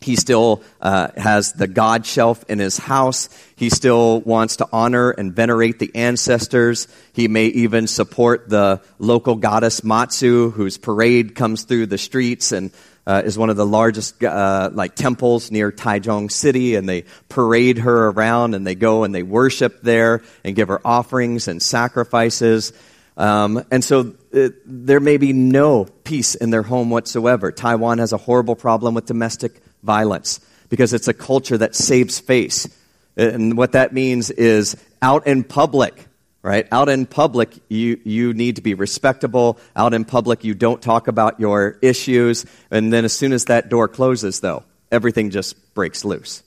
he 0.00 0.14
still 0.14 0.62
uh, 0.80 1.08
has 1.16 1.52
the 1.52 1.66
God 1.66 2.04
shelf 2.04 2.44
in 2.48 2.58
his 2.58 2.76
house. 2.76 3.28
He 3.56 3.70
still 3.70 4.20
wants 4.20 4.56
to 4.56 4.68
honor 4.70 5.10
and 5.10 5.32
venerate 5.32 5.78
the 5.78 5.90
ancestors. 5.94 6.86
He 7.12 7.28
may 7.28 7.46
even 7.46 7.86
support 7.86 8.48
the 8.48 8.82
local 8.98 9.36
goddess 9.36 9.82
Matsu, 9.82 10.50
whose 10.50 10.76
parade 10.76 11.34
comes 11.34 11.64
through 11.64 11.86
the 11.86 11.98
streets 11.98 12.52
and 12.52 12.72
uh, 13.06 13.22
is 13.24 13.38
one 13.38 13.50
of 13.50 13.56
the 13.56 13.66
largest 13.66 14.22
uh, 14.22 14.68
like 14.72 14.94
temples 14.94 15.50
near 15.50 15.72
Taichung 15.72 16.30
City. 16.30 16.74
And 16.74 16.88
they 16.88 17.04
parade 17.28 17.78
her 17.78 18.08
around 18.08 18.54
and 18.54 18.66
they 18.66 18.74
go 18.74 19.04
and 19.04 19.14
they 19.14 19.22
worship 19.22 19.80
there 19.80 20.22
and 20.44 20.54
give 20.54 20.68
her 20.68 20.80
offerings 20.86 21.48
and 21.48 21.62
sacrifices. 21.62 22.72
Um, 23.16 23.64
and 23.70 23.82
so 23.82 24.14
uh, 24.34 24.50
there 24.66 25.00
may 25.00 25.16
be 25.16 25.32
no 25.32 25.86
peace 26.04 26.34
in 26.34 26.50
their 26.50 26.62
home 26.62 26.90
whatsoever. 26.90 27.50
Taiwan 27.50 27.98
has 27.98 28.12
a 28.12 28.18
horrible 28.18 28.56
problem 28.56 28.94
with 28.94 29.06
domestic 29.06 29.62
violence 29.86 30.40
because 30.68 30.92
it's 30.92 31.08
a 31.08 31.14
culture 31.14 31.56
that 31.56 31.74
saves 31.74 32.18
face. 32.18 32.68
And 33.16 33.56
what 33.56 33.72
that 33.72 33.94
means 33.94 34.30
is 34.30 34.76
out 35.00 35.26
in 35.26 35.44
public, 35.44 36.06
right? 36.42 36.68
Out 36.70 36.88
in 36.88 37.06
public, 37.06 37.54
you, 37.68 37.98
you 38.04 38.34
need 38.34 38.56
to 38.56 38.62
be 38.62 38.74
respectable. 38.74 39.58
Out 39.74 39.94
in 39.94 40.04
public, 40.04 40.44
you 40.44 40.54
don't 40.54 40.82
talk 40.82 41.08
about 41.08 41.40
your 41.40 41.78
issues. 41.80 42.44
And 42.70 42.92
then 42.92 43.04
as 43.04 43.14
soon 43.14 43.32
as 43.32 43.46
that 43.46 43.70
door 43.70 43.88
closes, 43.88 44.40
though, 44.40 44.64
everything 44.92 45.30
just 45.30 45.74
breaks 45.74 46.04
loose. 46.04 46.42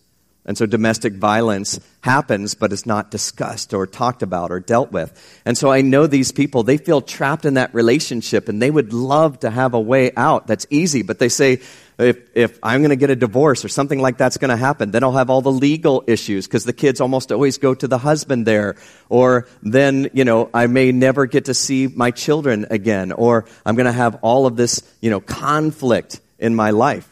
And 0.45 0.57
so 0.57 0.65
domestic 0.65 1.13
violence 1.13 1.79
happens, 2.01 2.55
but 2.55 2.73
it's 2.73 2.85
not 2.85 3.11
discussed 3.11 3.73
or 3.73 3.85
talked 3.85 4.23
about 4.23 4.51
or 4.51 4.59
dealt 4.59 4.91
with. 4.91 5.41
And 5.45 5.57
so 5.57 5.71
I 5.71 5.81
know 5.81 6.07
these 6.07 6.31
people, 6.31 6.63
they 6.63 6.77
feel 6.77 7.01
trapped 7.01 7.45
in 7.45 7.55
that 7.55 7.73
relationship 7.73 8.49
and 8.49 8.61
they 8.61 8.71
would 8.71 8.93
love 8.93 9.39
to 9.41 9.49
have 9.49 9.73
a 9.73 9.79
way 9.79 10.11
out 10.15 10.47
that's 10.47 10.65
easy, 10.69 11.03
but 11.03 11.19
they 11.19 11.29
say, 11.29 11.59
if, 11.99 12.35
if 12.35 12.59
I'm 12.63 12.81
going 12.81 12.91
to 12.91 12.95
get 12.95 13.09
a 13.09 13.15
divorce 13.15 13.65
or 13.65 13.67
something 13.67 13.99
like 13.99 14.17
that's 14.17 14.37
going 14.37 14.49
to 14.49 14.57
happen, 14.57 14.91
then 14.91 15.03
I'll 15.03 15.17
have 15.17 15.29
all 15.29 15.41
the 15.41 15.51
legal 15.51 16.03
issues 16.07 16.47
because 16.47 16.63
the 16.63 16.73
kids 16.73 17.01
almost 17.01 17.31
always 17.31 17.57
go 17.57 17.75
to 17.75 17.87
the 17.87 17.97
husband 17.97 18.45
there. 18.45 18.77
Or 19.09 19.47
then, 19.61 20.09
you 20.13 20.23
know, 20.23 20.49
I 20.53 20.67
may 20.67 20.91
never 20.91 21.25
get 21.25 21.45
to 21.45 21.53
see 21.53 21.87
my 21.87 22.11
children 22.11 22.67
again. 22.69 23.11
Or 23.11 23.45
I'm 23.65 23.75
going 23.75 23.85
to 23.85 23.91
have 23.91 24.19
all 24.21 24.45
of 24.45 24.55
this, 24.55 24.81
you 25.01 25.09
know, 25.09 25.19
conflict 25.19 26.21
in 26.39 26.55
my 26.55 26.71
life. 26.71 27.07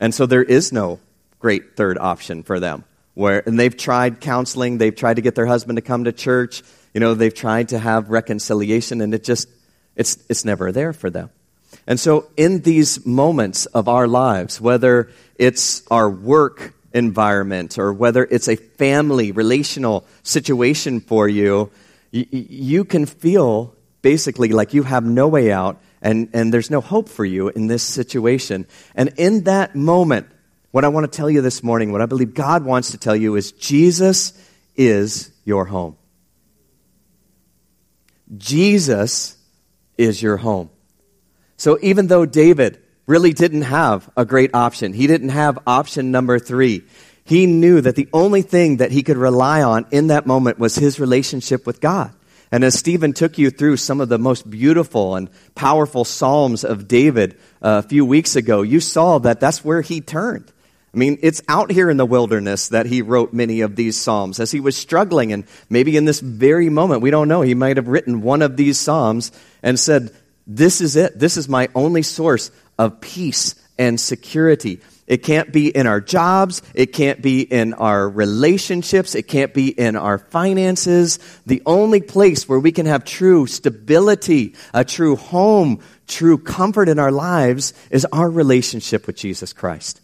And 0.00 0.14
so 0.14 0.26
there 0.26 0.42
is 0.42 0.72
no 0.72 1.00
great 1.38 1.76
third 1.76 1.98
option 1.98 2.42
for 2.42 2.58
them. 2.60 2.84
Where, 3.14 3.42
and 3.46 3.58
they've 3.58 3.76
tried 3.76 4.20
counseling, 4.20 4.78
they've 4.78 4.94
tried 4.94 5.14
to 5.14 5.22
get 5.22 5.34
their 5.34 5.46
husband 5.46 5.76
to 5.76 5.82
come 5.82 6.04
to 6.04 6.12
church, 6.12 6.62
you 6.94 7.00
know, 7.00 7.14
they've 7.14 7.34
tried 7.34 7.70
to 7.70 7.78
have 7.78 8.10
reconciliation, 8.10 9.00
and 9.00 9.12
it 9.12 9.24
just, 9.24 9.48
it's, 9.96 10.18
it's 10.28 10.44
never 10.44 10.72
there 10.72 10.92
for 10.92 11.10
them. 11.10 11.30
And 11.86 11.98
so, 11.98 12.28
in 12.36 12.60
these 12.60 13.04
moments 13.06 13.66
of 13.66 13.88
our 13.88 14.06
lives, 14.06 14.60
whether 14.60 15.10
it's 15.36 15.86
our 15.90 16.08
work 16.10 16.74
environment 16.92 17.78
or 17.78 17.92
whether 17.92 18.24
it's 18.24 18.48
a 18.48 18.56
family 18.56 19.32
relational 19.32 20.06
situation 20.22 21.00
for 21.00 21.28
you, 21.28 21.70
you, 22.10 22.84
can 22.84 23.06
feel 23.06 23.74
basically 24.02 24.48
like 24.50 24.72
you 24.72 24.82
have 24.82 25.04
no 25.04 25.28
way 25.28 25.52
out 25.52 25.80
and, 26.00 26.30
and 26.32 26.52
there's 26.52 26.70
no 26.70 26.80
hope 26.80 27.08
for 27.08 27.24
you 27.24 27.48
in 27.48 27.66
this 27.66 27.82
situation. 27.82 28.66
And 28.94 29.12
in 29.16 29.44
that 29.44 29.74
moment, 29.74 30.26
what 30.70 30.84
I 30.84 30.88
want 30.88 31.10
to 31.10 31.16
tell 31.16 31.28
you 31.28 31.40
this 31.40 31.62
morning, 31.62 31.92
what 31.92 32.00
I 32.00 32.06
believe 32.06 32.34
God 32.34 32.64
wants 32.64 32.92
to 32.92 32.98
tell 32.98 33.16
you 33.16 33.36
is 33.36 33.52
Jesus 33.52 34.32
is 34.76 35.30
your 35.44 35.64
home. 35.64 35.96
Jesus 38.36 39.36
is 39.96 40.22
your 40.22 40.36
home. 40.36 40.70
So 41.58 41.78
even 41.82 42.06
though 42.06 42.24
David 42.24 42.80
really 43.06 43.32
didn't 43.32 43.62
have 43.62 44.08
a 44.16 44.24
great 44.24 44.54
option, 44.54 44.92
he 44.92 45.06
didn't 45.06 45.30
have 45.30 45.58
option 45.66 46.10
number 46.10 46.38
three. 46.38 46.84
He 47.24 47.44
knew 47.44 47.82
that 47.82 47.96
the 47.96 48.08
only 48.12 48.40
thing 48.40 48.78
that 48.78 48.90
he 48.92 49.02
could 49.02 49.18
rely 49.18 49.62
on 49.62 49.84
in 49.90 50.06
that 50.06 50.26
moment 50.26 50.58
was 50.58 50.76
his 50.76 50.98
relationship 50.98 51.66
with 51.66 51.80
God. 51.80 52.14
And 52.50 52.64
as 52.64 52.78
Stephen 52.78 53.12
took 53.12 53.36
you 53.36 53.50
through 53.50 53.76
some 53.76 54.00
of 54.00 54.08
the 54.08 54.18
most 54.18 54.48
beautiful 54.48 55.16
and 55.16 55.28
powerful 55.54 56.04
Psalms 56.04 56.64
of 56.64 56.88
David 56.88 57.34
uh, 57.60 57.82
a 57.84 57.88
few 57.88 58.06
weeks 58.06 58.36
ago, 58.36 58.62
you 58.62 58.80
saw 58.80 59.18
that 59.18 59.40
that's 59.40 59.62
where 59.62 59.82
he 59.82 60.00
turned. 60.00 60.50
I 60.94 60.96
mean, 60.96 61.18
it's 61.20 61.42
out 61.48 61.70
here 61.70 61.90
in 61.90 61.98
the 61.98 62.06
wilderness 62.06 62.68
that 62.68 62.86
he 62.86 63.02
wrote 63.02 63.34
many 63.34 63.60
of 63.60 63.76
these 63.76 64.00
Psalms 64.00 64.40
as 64.40 64.50
he 64.50 64.60
was 64.60 64.76
struggling. 64.76 65.34
And 65.34 65.44
maybe 65.68 65.96
in 65.98 66.06
this 66.06 66.20
very 66.20 66.70
moment, 66.70 67.02
we 67.02 67.10
don't 67.10 67.28
know, 67.28 67.42
he 67.42 67.54
might 67.54 67.76
have 67.76 67.88
written 67.88 68.22
one 68.22 68.40
of 68.40 68.56
these 68.56 68.78
Psalms 68.78 69.30
and 69.62 69.78
said, 69.78 70.14
this 70.48 70.80
is 70.80 70.96
it. 70.96 71.18
This 71.18 71.36
is 71.36 71.48
my 71.48 71.68
only 71.74 72.02
source 72.02 72.50
of 72.78 73.00
peace 73.00 73.54
and 73.78 74.00
security. 74.00 74.80
It 75.06 75.22
can't 75.22 75.52
be 75.52 75.68
in 75.68 75.86
our 75.86 76.00
jobs. 76.00 76.62
It 76.74 76.92
can't 76.92 77.22
be 77.22 77.40
in 77.42 77.74
our 77.74 78.08
relationships. 78.08 79.14
It 79.14 79.28
can't 79.28 79.54
be 79.54 79.68
in 79.68 79.94
our 79.94 80.18
finances. 80.18 81.18
The 81.46 81.62
only 81.64 82.00
place 82.00 82.48
where 82.48 82.58
we 82.58 82.72
can 82.72 82.86
have 82.86 83.04
true 83.04 83.46
stability, 83.46 84.54
a 84.74 84.84
true 84.84 85.16
home, 85.16 85.80
true 86.06 86.38
comfort 86.38 86.88
in 86.88 86.98
our 86.98 87.12
lives 87.12 87.72
is 87.90 88.06
our 88.12 88.28
relationship 88.28 89.06
with 89.06 89.16
Jesus 89.16 89.52
Christ. 89.52 90.00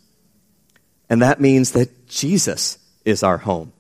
And 1.11 1.23
that 1.23 1.41
means 1.41 1.73
that 1.73 2.07
Jesus 2.07 2.79
is 3.05 3.23
our 3.23 3.39
home 3.39 3.73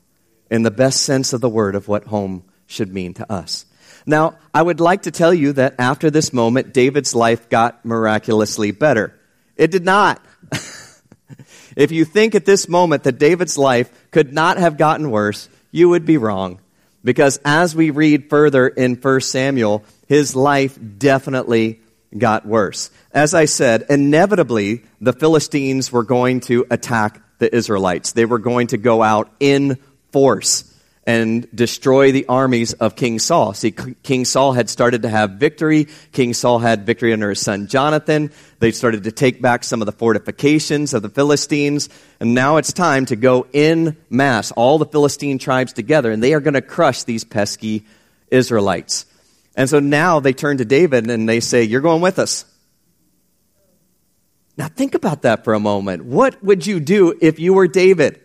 in 0.50 0.62
the 0.62 0.70
best 0.70 1.02
sense 1.02 1.32
of 1.32 1.40
the 1.40 1.48
word 1.48 1.74
of 1.74 1.88
what 1.88 2.04
home 2.04 2.44
should 2.66 2.92
mean 2.92 3.14
to 3.14 3.32
us. 3.32 3.64
Now, 4.06 4.36
I 4.52 4.62
would 4.62 4.80
like 4.80 5.02
to 5.02 5.10
tell 5.10 5.32
you 5.32 5.54
that 5.54 5.76
after 5.78 6.10
this 6.10 6.32
moment, 6.32 6.74
David's 6.74 7.14
life 7.14 7.48
got 7.48 7.84
miraculously 7.84 8.70
better. 8.70 9.18
It 9.56 9.70
did 9.70 9.84
not. 9.84 10.24
if 11.76 11.90
you 11.90 12.04
think 12.04 12.34
at 12.34 12.44
this 12.44 12.68
moment 12.68 13.04
that 13.04 13.18
David's 13.18 13.56
life 13.56 13.90
could 14.10 14.32
not 14.32 14.58
have 14.58 14.76
gotten 14.76 15.10
worse, 15.10 15.48
you 15.70 15.88
would 15.88 16.04
be 16.04 16.18
wrong. 16.18 16.60
Because 17.02 17.38
as 17.44 17.74
we 17.74 17.90
read 17.90 18.30
further 18.30 18.66
in 18.66 18.96
1 18.96 19.20
Samuel, 19.20 19.84
his 20.06 20.36
life 20.36 20.78
definitely 20.98 21.80
got 22.16 22.46
worse. 22.46 22.90
As 23.12 23.34
I 23.34 23.46
said, 23.46 23.86
inevitably, 23.88 24.84
the 25.00 25.12
Philistines 25.12 25.90
were 25.90 26.04
going 26.04 26.40
to 26.40 26.66
attack 26.70 27.20
the 27.38 27.54
Israelites. 27.54 28.12
They 28.12 28.24
were 28.24 28.38
going 28.38 28.68
to 28.68 28.76
go 28.76 29.02
out 29.02 29.30
in 29.40 29.78
force 30.12 30.73
and 31.06 31.46
destroy 31.54 32.12
the 32.12 32.26
armies 32.26 32.72
of 32.72 32.96
King 32.96 33.18
Saul. 33.18 33.52
See, 33.54 33.72
King 34.02 34.24
Saul 34.24 34.52
had 34.52 34.70
started 34.70 35.02
to 35.02 35.08
have 35.08 35.32
victory. 35.32 35.88
King 36.12 36.32
Saul 36.32 36.58
had 36.58 36.86
victory 36.86 37.12
under 37.12 37.28
his 37.28 37.40
son 37.40 37.66
Jonathan. 37.66 38.32
They 38.58 38.72
started 38.72 39.04
to 39.04 39.12
take 39.12 39.42
back 39.42 39.64
some 39.64 39.82
of 39.82 39.86
the 39.86 39.92
fortifications 39.92 40.94
of 40.94 41.02
the 41.02 41.08
Philistines. 41.08 41.88
And 42.20 42.34
now 42.34 42.56
it's 42.56 42.72
time 42.72 43.06
to 43.06 43.16
go 43.16 43.46
in 43.52 43.96
mass, 44.08 44.50
all 44.52 44.78
the 44.78 44.86
Philistine 44.86 45.38
tribes 45.38 45.72
together, 45.72 46.10
and 46.10 46.22
they 46.22 46.34
are 46.34 46.40
going 46.40 46.54
to 46.54 46.62
crush 46.62 47.04
these 47.04 47.24
pesky 47.24 47.84
Israelites. 48.30 49.04
And 49.56 49.68
so 49.68 49.80
now 49.80 50.20
they 50.20 50.32
turn 50.32 50.58
to 50.58 50.64
David 50.64 51.08
and 51.08 51.28
they 51.28 51.40
say, 51.40 51.64
You're 51.64 51.80
going 51.80 52.00
with 52.00 52.18
us. 52.18 52.46
Now 54.56 54.68
think 54.68 54.94
about 54.94 55.22
that 55.22 55.44
for 55.44 55.52
a 55.52 55.60
moment. 55.60 56.04
What 56.04 56.42
would 56.42 56.66
you 56.66 56.80
do 56.80 57.16
if 57.20 57.38
you 57.38 57.54
were 57.54 57.68
David? 57.68 58.20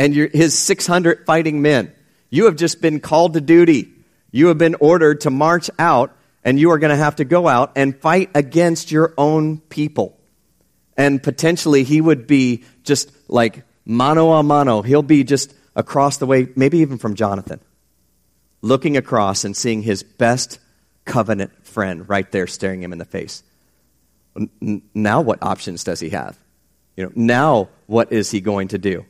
and 0.00 0.14
your, 0.14 0.28
his 0.28 0.58
600 0.58 1.26
fighting 1.26 1.60
men. 1.60 1.92
You 2.30 2.44
have 2.46 2.56
just 2.56 2.80
been 2.80 3.00
called 3.00 3.34
to 3.34 3.40
duty. 3.40 3.92
You 4.30 4.46
have 4.46 4.58
been 4.58 4.76
ordered 4.76 5.22
to 5.22 5.30
march 5.30 5.68
out, 5.78 6.16
and 6.44 6.58
you 6.58 6.70
are 6.70 6.78
going 6.78 6.90
to 6.90 6.96
have 6.96 7.16
to 7.16 7.24
go 7.24 7.48
out 7.48 7.72
and 7.76 8.00
fight 8.00 8.30
against 8.34 8.92
your 8.92 9.12
own 9.18 9.58
people. 9.58 10.16
And 10.96 11.22
potentially, 11.22 11.82
he 11.82 12.00
would 12.00 12.26
be 12.26 12.64
just 12.84 13.10
like 13.28 13.64
mano 13.84 14.32
a 14.32 14.42
mano. 14.42 14.82
He'll 14.82 15.02
be 15.02 15.24
just 15.24 15.54
across 15.74 16.18
the 16.18 16.26
way, 16.26 16.48
maybe 16.54 16.78
even 16.78 16.98
from 16.98 17.14
Jonathan, 17.14 17.60
looking 18.62 18.96
across 18.96 19.44
and 19.44 19.56
seeing 19.56 19.82
his 19.82 20.02
best 20.02 20.58
covenant 21.04 21.66
friend 21.66 22.08
right 22.08 22.30
there 22.30 22.46
staring 22.46 22.82
him 22.82 22.92
in 22.92 22.98
the 22.98 23.04
face. 23.04 23.42
Now, 24.94 25.22
what 25.22 25.42
options 25.42 25.82
does 25.82 25.98
he 25.98 26.10
have? 26.10 26.38
You 26.96 27.06
know, 27.06 27.12
now 27.16 27.68
what 27.86 28.12
is 28.12 28.30
he 28.30 28.40
going 28.40 28.68
to 28.68 28.78
do? 28.78 29.04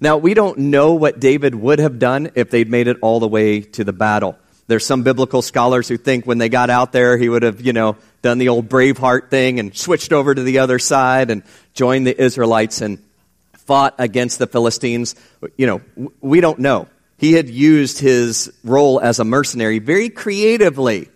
Now, 0.00 0.16
we 0.16 0.34
don't 0.34 0.58
know 0.58 0.94
what 0.94 1.20
David 1.20 1.54
would 1.54 1.78
have 1.78 1.98
done 1.98 2.30
if 2.34 2.50
they'd 2.50 2.68
made 2.68 2.88
it 2.88 2.98
all 3.02 3.20
the 3.20 3.28
way 3.28 3.60
to 3.60 3.84
the 3.84 3.92
battle. 3.92 4.36
There's 4.66 4.86
some 4.86 5.02
biblical 5.02 5.42
scholars 5.42 5.88
who 5.88 5.96
think 5.96 6.26
when 6.26 6.38
they 6.38 6.48
got 6.48 6.70
out 6.70 6.92
there, 6.92 7.18
he 7.18 7.28
would 7.28 7.42
have, 7.42 7.60
you 7.60 7.72
know, 7.72 7.96
done 8.22 8.38
the 8.38 8.48
old 8.48 8.68
Braveheart 8.68 9.30
thing 9.30 9.58
and 9.58 9.76
switched 9.76 10.12
over 10.12 10.34
to 10.34 10.42
the 10.42 10.60
other 10.60 10.78
side 10.78 11.30
and 11.30 11.42
joined 11.74 12.06
the 12.06 12.22
Israelites 12.22 12.80
and 12.80 13.02
fought 13.54 13.94
against 13.98 14.38
the 14.38 14.46
Philistines. 14.46 15.14
You 15.56 15.66
know, 15.66 16.10
we 16.20 16.40
don't 16.40 16.60
know. 16.60 16.88
He 17.18 17.34
had 17.34 17.48
used 17.48 17.98
his 17.98 18.52
role 18.64 19.00
as 19.00 19.18
a 19.18 19.24
mercenary 19.24 19.78
very 19.78 20.08
creatively 20.08 21.08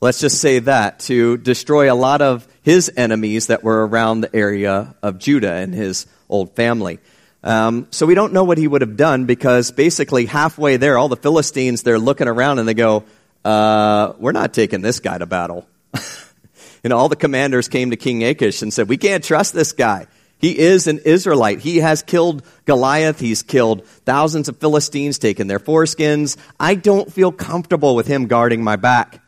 let's 0.00 0.20
just 0.20 0.40
say 0.40 0.60
that, 0.60 1.00
to 1.00 1.36
destroy 1.38 1.92
a 1.92 1.94
lot 1.94 2.22
of 2.22 2.46
his 2.62 2.90
enemies 2.96 3.48
that 3.48 3.64
were 3.64 3.86
around 3.86 4.20
the 4.20 4.34
area 4.34 4.94
of 5.02 5.18
Judah 5.18 5.52
and 5.52 5.74
his 5.74 6.06
old 6.28 6.54
family. 6.54 6.98
Um, 7.42 7.86
so 7.90 8.06
we 8.06 8.14
don't 8.14 8.32
know 8.32 8.44
what 8.44 8.58
he 8.58 8.66
would 8.66 8.80
have 8.80 8.96
done 8.96 9.24
because 9.26 9.70
basically 9.70 10.26
halfway 10.26 10.76
there, 10.76 10.98
all 10.98 11.08
the 11.08 11.16
Philistines, 11.16 11.82
they're 11.82 11.98
looking 11.98 12.28
around 12.28 12.58
and 12.58 12.68
they 12.68 12.74
go, 12.74 13.04
uh, 13.44 14.12
we're 14.18 14.32
not 14.32 14.52
taking 14.52 14.80
this 14.80 15.00
guy 15.00 15.16
to 15.16 15.26
battle. 15.26 15.68
and 16.84 16.92
all 16.92 17.08
the 17.08 17.16
commanders 17.16 17.68
came 17.68 17.90
to 17.90 17.96
King 17.96 18.24
Achish 18.24 18.62
and 18.62 18.72
said, 18.72 18.88
we 18.88 18.96
can't 18.96 19.22
trust 19.22 19.54
this 19.54 19.72
guy. 19.72 20.06
He 20.38 20.56
is 20.58 20.86
an 20.86 21.00
Israelite. 21.04 21.60
He 21.60 21.78
has 21.78 22.02
killed 22.02 22.44
Goliath. 22.64 23.18
He's 23.18 23.42
killed 23.42 23.84
thousands 24.04 24.48
of 24.48 24.58
Philistines, 24.58 25.18
taken 25.18 25.48
their 25.48 25.58
foreskins. 25.58 26.36
I 26.60 26.76
don't 26.76 27.12
feel 27.12 27.32
comfortable 27.32 27.96
with 27.96 28.06
him 28.06 28.26
guarding 28.26 28.62
my 28.62 28.76
back. 28.76 29.20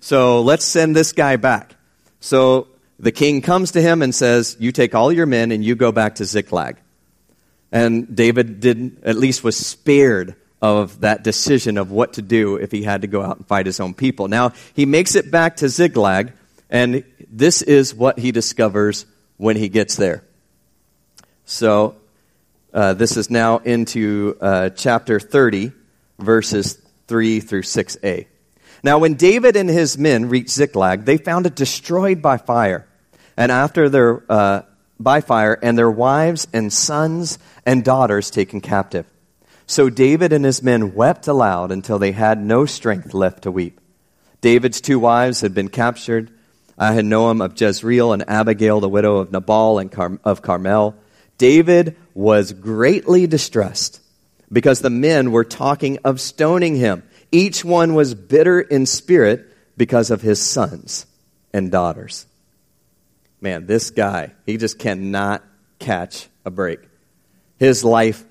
So 0.00 0.42
let's 0.42 0.64
send 0.64 0.94
this 0.94 1.12
guy 1.12 1.36
back. 1.36 1.74
So 2.20 2.68
the 2.98 3.12
king 3.12 3.40
comes 3.40 3.72
to 3.72 3.80
him 3.80 4.02
and 4.02 4.14
says, 4.14 4.56
You 4.58 4.72
take 4.72 4.94
all 4.94 5.10
your 5.10 5.26
men 5.26 5.52
and 5.52 5.64
you 5.64 5.74
go 5.74 5.90
back 5.90 6.16
to 6.16 6.24
Ziklag. 6.24 6.76
And 7.70 8.14
David 8.16 8.60
did, 8.60 9.02
at 9.04 9.16
least 9.16 9.44
was 9.44 9.56
spared 9.56 10.36
of 10.60 11.00
that 11.00 11.22
decision 11.22 11.78
of 11.78 11.90
what 11.90 12.14
to 12.14 12.22
do 12.22 12.56
if 12.56 12.72
he 12.72 12.82
had 12.82 13.02
to 13.02 13.06
go 13.06 13.22
out 13.22 13.36
and 13.36 13.46
fight 13.46 13.66
his 13.66 13.80
own 13.80 13.94
people. 13.94 14.28
Now, 14.28 14.52
he 14.74 14.86
makes 14.86 15.14
it 15.14 15.30
back 15.30 15.56
to 15.56 15.68
Ziklag, 15.68 16.32
and 16.68 17.04
this 17.30 17.62
is 17.62 17.94
what 17.94 18.18
he 18.18 18.32
discovers 18.32 19.06
when 19.36 19.56
he 19.56 19.68
gets 19.68 19.96
there. 19.96 20.24
So, 21.44 21.96
uh, 22.74 22.94
this 22.94 23.16
is 23.16 23.30
now 23.30 23.58
into 23.58 24.36
uh, 24.40 24.70
chapter 24.70 25.20
30, 25.20 25.72
verses 26.18 26.80
3 27.06 27.40
through 27.40 27.62
6a. 27.62 28.26
Now, 28.82 28.98
when 28.98 29.14
David 29.14 29.56
and 29.56 29.68
his 29.68 29.96
men 29.96 30.28
reached 30.28 30.50
Ziklag, 30.50 31.04
they 31.04 31.16
found 31.16 31.46
it 31.46 31.54
destroyed 31.54 32.20
by 32.20 32.36
fire. 32.36 32.86
And 33.36 33.50
after 33.50 33.88
their, 33.88 34.22
uh, 34.30 34.62
by 35.00 35.20
fire, 35.20 35.58
and 35.62 35.76
their 35.76 35.90
wives 35.90 36.46
and 36.52 36.72
sons 36.72 37.38
and 37.64 37.84
daughters 37.84 38.30
taken 38.30 38.60
captive. 38.60 39.06
So 39.66 39.90
David 39.90 40.32
and 40.32 40.44
his 40.44 40.62
men 40.62 40.94
wept 40.94 41.28
aloud 41.28 41.70
until 41.70 41.98
they 41.98 42.12
had 42.12 42.42
no 42.42 42.66
strength 42.66 43.12
left 43.12 43.42
to 43.42 43.52
weep. 43.52 43.80
David's 44.40 44.80
two 44.80 44.98
wives 44.98 45.40
had 45.40 45.54
been 45.54 45.68
captured 45.68 46.30
Ahinoam 46.78 47.44
of 47.44 47.60
Jezreel 47.60 48.12
and 48.12 48.28
Abigail, 48.28 48.80
the 48.80 48.88
widow 48.88 49.16
of 49.16 49.32
Nabal 49.32 49.78
and 49.78 49.90
Car- 49.90 50.20
of 50.24 50.42
Carmel. 50.42 50.94
David 51.36 51.96
was 52.14 52.52
greatly 52.52 53.26
distressed 53.26 54.00
because 54.50 54.80
the 54.80 54.90
men 54.90 55.32
were 55.32 55.44
talking 55.44 55.98
of 56.04 56.20
stoning 56.20 56.76
him. 56.76 57.02
Each 57.32 57.64
one 57.64 57.94
was 57.94 58.14
bitter 58.14 58.60
in 58.60 58.86
spirit 58.86 59.44
because 59.76 60.10
of 60.10 60.22
his 60.22 60.40
sons 60.40 61.04
and 61.52 61.70
daughters. 61.70 62.26
Man, 63.40 63.66
this 63.66 63.90
guy, 63.90 64.32
he 64.46 64.56
just 64.56 64.78
cannot 64.78 65.44
catch 65.78 66.28
a 66.44 66.50
break. 66.50 66.80
His 67.58 67.84
life 67.84 68.24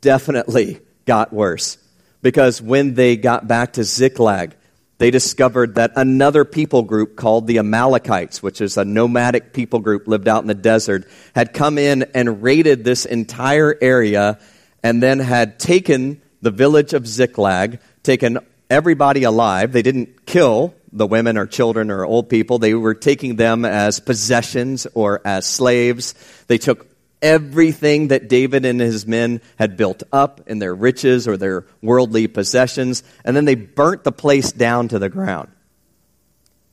definitely 0.00 0.80
got 1.06 1.32
worse 1.32 1.78
because 2.22 2.60
when 2.60 2.94
they 2.94 3.16
got 3.16 3.46
back 3.46 3.74
to 3.74 3.84
Ziklag, 3.84 4.56
they 4.98 5.12
discovered 5.12 5.76
that 5.76 5.92
another 5.94 6.44
people 6.44 6.82
group 6.82 7.14
called 7.14 7.46
the 7.46 7.58
Amalekites, 7.58 8.42
which 8.42 8.60
is 8.60 8.76
a 8.76 8.84
nomadic 8.84 9.52
people 9.52 9.78
group 9.78 10.08
lived 10.08 10.26
out 10.26 10.42
in 10.42 10.48
the 10.48 10.54
desert, 10.54 11.08
had 11.36 11.54
come 11.54 11.78
in 11.78 12.02
and 12.14 12.42
raided 12.42 12.82
this 12.82 13.04
entire 13.04 13.76
area 13.80 14.40
and 14.82 15.00
then 15.00 15.20
had 15.20 15.60
taken 15.60 16.20
the 16.42 16.50
village 16.50 16.94
of 16.94 17.06
Ziklag, 17.06 17.78
taken 18.02 18.38
everybody 18.68 19.22
alive. 19.22 19.72
They 19.72 19.82
didn't 19.82 20.26
kill 20.26 20.74
the 20.92 21.06
women 21.06 21.36
or 21.36 21.46
children 21.46 21.90
or 21.90 22.04
old 22.04 22.28
people. 22.28 22.58
They 22.58 22.74
were 22.74 22.94
taking 22.94 23.36
them 23.36 23.64
as 23.64 24.00
possessions 24.00 24.86
or 24.94 25.20
as 25.24 25.46
slaves. 25.46 26.14
They 26.46 26.58
took 26.58 26.86
everything 27.20 28.08
that 28.08 28.28
David 28.28 28.64
and 28.64 28.80
his 28.80 29.06
men 29.06 29.40
had 29.56 29.76
built 29.76 30.02
up 30.12 30.40
in 30.46 30.58
their 30.58 30.74
riches 30.74 31.26
or 31.26 31.36
their 31.36 31.66
worldly 31.82 32.26
possessions, 32.26 33.02
and 33.24 33.36
then 33.36 33.44
they 33.44 33.54
burnt 33.54 34.04
the 34.04 34.12
place 34.12 34.52
down 34.52 34.88
to 34.88 34.98
the 34.98 35.08
ground 35.08 35.50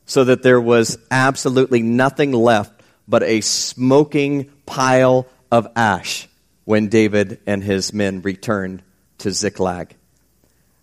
so 0.06 0.23
that 0.23 0.43
there 0.43 0.62
was 0.62 0.97
absolutely 1.10 1.82
nothing 1.82 2.32
left 2.32 2.84
but 3.08 3.23
a 3.23 3.41
smoking 3.41 4.51
pile 4.65 5.28
of 5.51 5.67
ash 5.75 6.28
when 6.63 6.88
David 6.88 7.39
and 7.45 7.63
his 7.63 7.93
men 7.93 8.21
returned 8.21 8.84
to 9.19 9.32
Ziklag. 9.32 9.95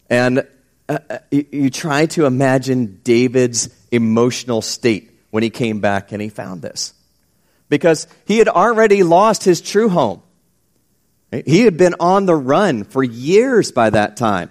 And 0.09 0.47
uh, 0.93 0.99
uh, 1.09 1.19
you, 1.31 1.47
you 1.51 1.71
try 1.71 2.07
to 2.07 2.27
imagine 2.27 3.01
David's 3.03 3.69
emotional 3.91 4.63
state 4.63 5.11
when 5.31 5.43
he 5.43 5.51
came 5.51 5.81
back 5.81 6.13
and 6.13 6.21
he 6.21 6.29
found 6.29 6.63
this. 6.63 6.93
Because 7.69 8.07
he 8.27 8.39
had 8.39 8.49
already 8.49 9.03
lost 9.03 9.45
his 9.45 9.61
true 9.61 9.89
home. 9.89 10.23
He 11.47 11.61
had 11.61 11.79
been 11.79 11.95
on 11.99 12.27
the 12.27 12.35
run 12.35 12.85
for 12.85 13.03
years 13.03 13.73
by 13.73 13.89
that 13.89 14.19
time 14.19 14.51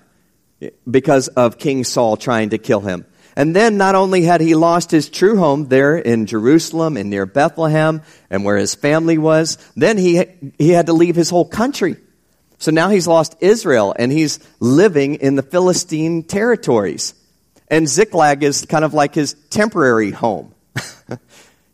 because 0.89 1.27
of 1.27 1.59
King 1.59 1.83
Saul 1.83 2.17
trying 2.17 2.49
to 2.49 2.57
kill 2.57 2.79
him. 2.79 3.05
And 3.35 3.55
then 3.55 3.77
not 3.77 3.93
only 3.93 4.23
had 4.23 4.41
he 4.41 4.55
lost 4.55 4.89
his 4.89 5.07
true 5.07 5.37
home 5.37 5.67
there 5.67 5.97
in 5.97 6.25
Jerusalem 6.25 6.97
and 6.97 7.09
near 7.11 7.27
Bethlehem 7.27 8.01
and 8.31 8.43
where 8.43 8.57
his 8.57 8.73
family 8.73 9.19
was, 9.19 9.57
then 9.75 9.99
he, 9.99 10.25
he 10.57 10.69
had 10.69 10.87
to 10.87 10.93
leave 10.93 11.15
his 11.15 11.29
whole 11.29 11.45
country. 11.45 11.97
So 12.61 12.69
now 12.69 12.89
he's 12.89 13.07
lost 13.07 13.37
Israel 13.39 13.95
and 13.97 14.11
he's 14.11 14.39
living 14.59 15.15
in 15.15 15.35
the 15.35 15.41
Philistine 15.41 16.21
territories. 16.21 17.15
And 17.67 17.89
Ziklag 17.89 18.43
is 18.43 18.67
kind 18.67 18.85
of 18.85 18.93
like 18.93 19.15
his 19.15 19.33
temporary 19.49 20.11
home. 20.11 20.53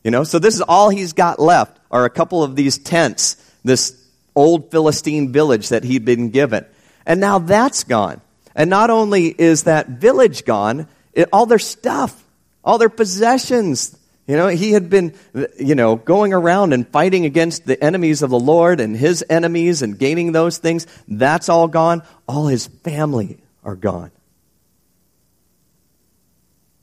you 0.05 0.11
know, 0.11 0.23
so 0.23 0.39
this 0.39 0.55
is 0.55 0.61
all 0.61 0.89
he's 0.89 1.11
got 1.11 1.39
left 1.39 1.77
are 1.91 2.05
a 2.05 2.09
couple 2.09 2.41
of 2.41 2.55
these 2.55 2.77
tents, 2.77 3.35
this 3.65 4.01
old 4.33 4.71
Philistine 4.71 5.33
village 5.33 5.69
that 5.69 5.83
he'd 5.83 6.05
been 6.05 6.29
given. 6.29 6.65
And 7.05 7.19
now 7.19 7.39
that's 7.39 7.83
gone. 7.83 8.21
And 8.55 8.69
not 8.69 8.89
only 8.89 9.25
is 9.27 9.63
that 9.63 9.89
village 9.89 10.45
gone, 10.45 10.87
it, 11.11 11.27
all 11.33 11.47
their 11.47 11.59
stuff, 11.59 12.23
all 12.63 12.77
their 12.77 12.87
possessions, 12.87 13.97
you 14.27 14.35
know, 14.35 14.47
he 14.47 14.73
had 14.73 14.89
been, 14.89 15.15
you 15.57 15.73
know, 15.73 15.95
going 15.95 16.33
around 16.33 16.73
and 16.73 16.85
fighting 16.87 17.23
against 17.23 17.65
the 17.65 17.81
enemies 17.81 18.21
of 18.21 18.29
the 18.29 18.39
Lord 18.39 18.81
and 18.81 18.95
his 18.95 19.23
enemies 19.29 19.81
and 19.81 19.97
gaining 19.97 20.33
those 20.33 20.57
things. 20.57 20.85
That's 21.07 21.47
all 21.47 21.69
gone. 21.69 22.03
All 22.27 22.47
his 22.47 22.67
family 22.67 23.37
are 23.63 23.75
gone. 23.75 24.11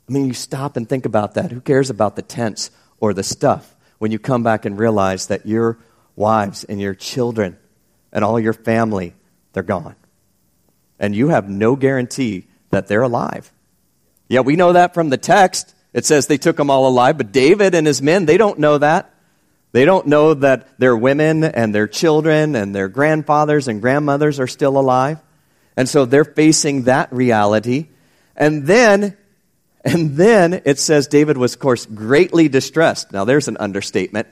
I 0.09 0.13
mean, 0.13 0.27
you 0.27 0.33
stop 0.33 0.79
and 0.79 0.89
think 0.89 1.05
about 1.05 1.35
that. 1.35 1.53
Who 1.53 1.61
cares 1.61 1.91
about 1.91 2.17
the 2.17 2.23
tents 2.23 2.71
or 2.99 3.13
the 3.13 3.23
stuff 3.23 3.77
when 3.99 4.11
you 4.11 4.19
come 4.19 4.43
back 4.43 4.65
and 4.65 4.79
realize 4.79 5.27
that 5.27 5.45
your 5.45 5.79
wives 6.17 6.65
and 6.65 6.81
your 6.81 6.95
children 6.95 7.59
and 8.11 8.25
all 8.25 8.41
your 8.41 8.53
family, 8.55 9.15
they're 9.53 9.63
gone. 9.63 9.97
And 10.99 11.15
you 11.15 11.29
have 11.29 11.49
no 11.49 11.77
guarantee 11.77 12.47
that 12.71 12.87
they're 12.87 13.03
alive. 13.03 13.53
Yeah, 14.29 14.41
we 14.41 14.57
know 14.57 14.73
that 14.73 14.95
from 14.95 15.11
the 15.11 15.19
text. 15.19 15.74
It 15.95 16.05
says 16.05 16.27
they 16.27 16.39
took 16.39 16.57
them 16.57 16.71
all 16.71 16.89
alive, 16.89 17.17
but 17.17 17.33
David 17.33 17.75
and 17.75 17.87
his 17.87 18.03
men, 18.03 18.27
they 18.27 18.37
don't 18.37 18.59
know 18.59 18.77
that. 18.79 19.15
They 19.73 19.85
don't 19.85 20.09
know 20.09 20.35
that 20.35 20.79
their 20.79 20.97
women 20.97 21.43
and 21.45 21.75
their 21.75 21.87
children 21.87 22.57
and 22.57 22.75
their 22.75 22.89
grandfathers 22.89 23.69
and 23.69 23.81
grandmothers 23.81 24.39
are 24.39 24.47
still 24.47 24.79
alive. 24.79 25.19
And 25.77 25.89
so 25.89 26.05
they're 26.05 26.25
facing 26.25 26.85
that 26.85 27.13
reality. 27.13 27.89
And 28.37 28.67
then, 28.67 29.17
and 29.85 30.17
then 30.17 30.63
it 30.65 30.79
says 30.79 31.07
David 31.07 31.39
was, 31.39 31.55
of 31.55 31.61
course, 31.61 31.87
greatly 31.87 32.49
distressed. 32.49 33.13
Now 33.13 33.25
there's 33.25 33.49
an 33.49 33.57
understatement. 33.59 34.29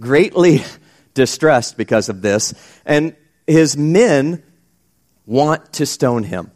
Greatly 0.00 0.62
distressed 1.14 1.76
because 1.76 2.08
of 2.08 2.22
this. 2.22 2.54
And 2.84 3.16
his 3.46 3.76
men 3.76 4.42
want 5.26 5.74
to 5.74 5.86
stone 5.86 6.22
him. 6.22 6.50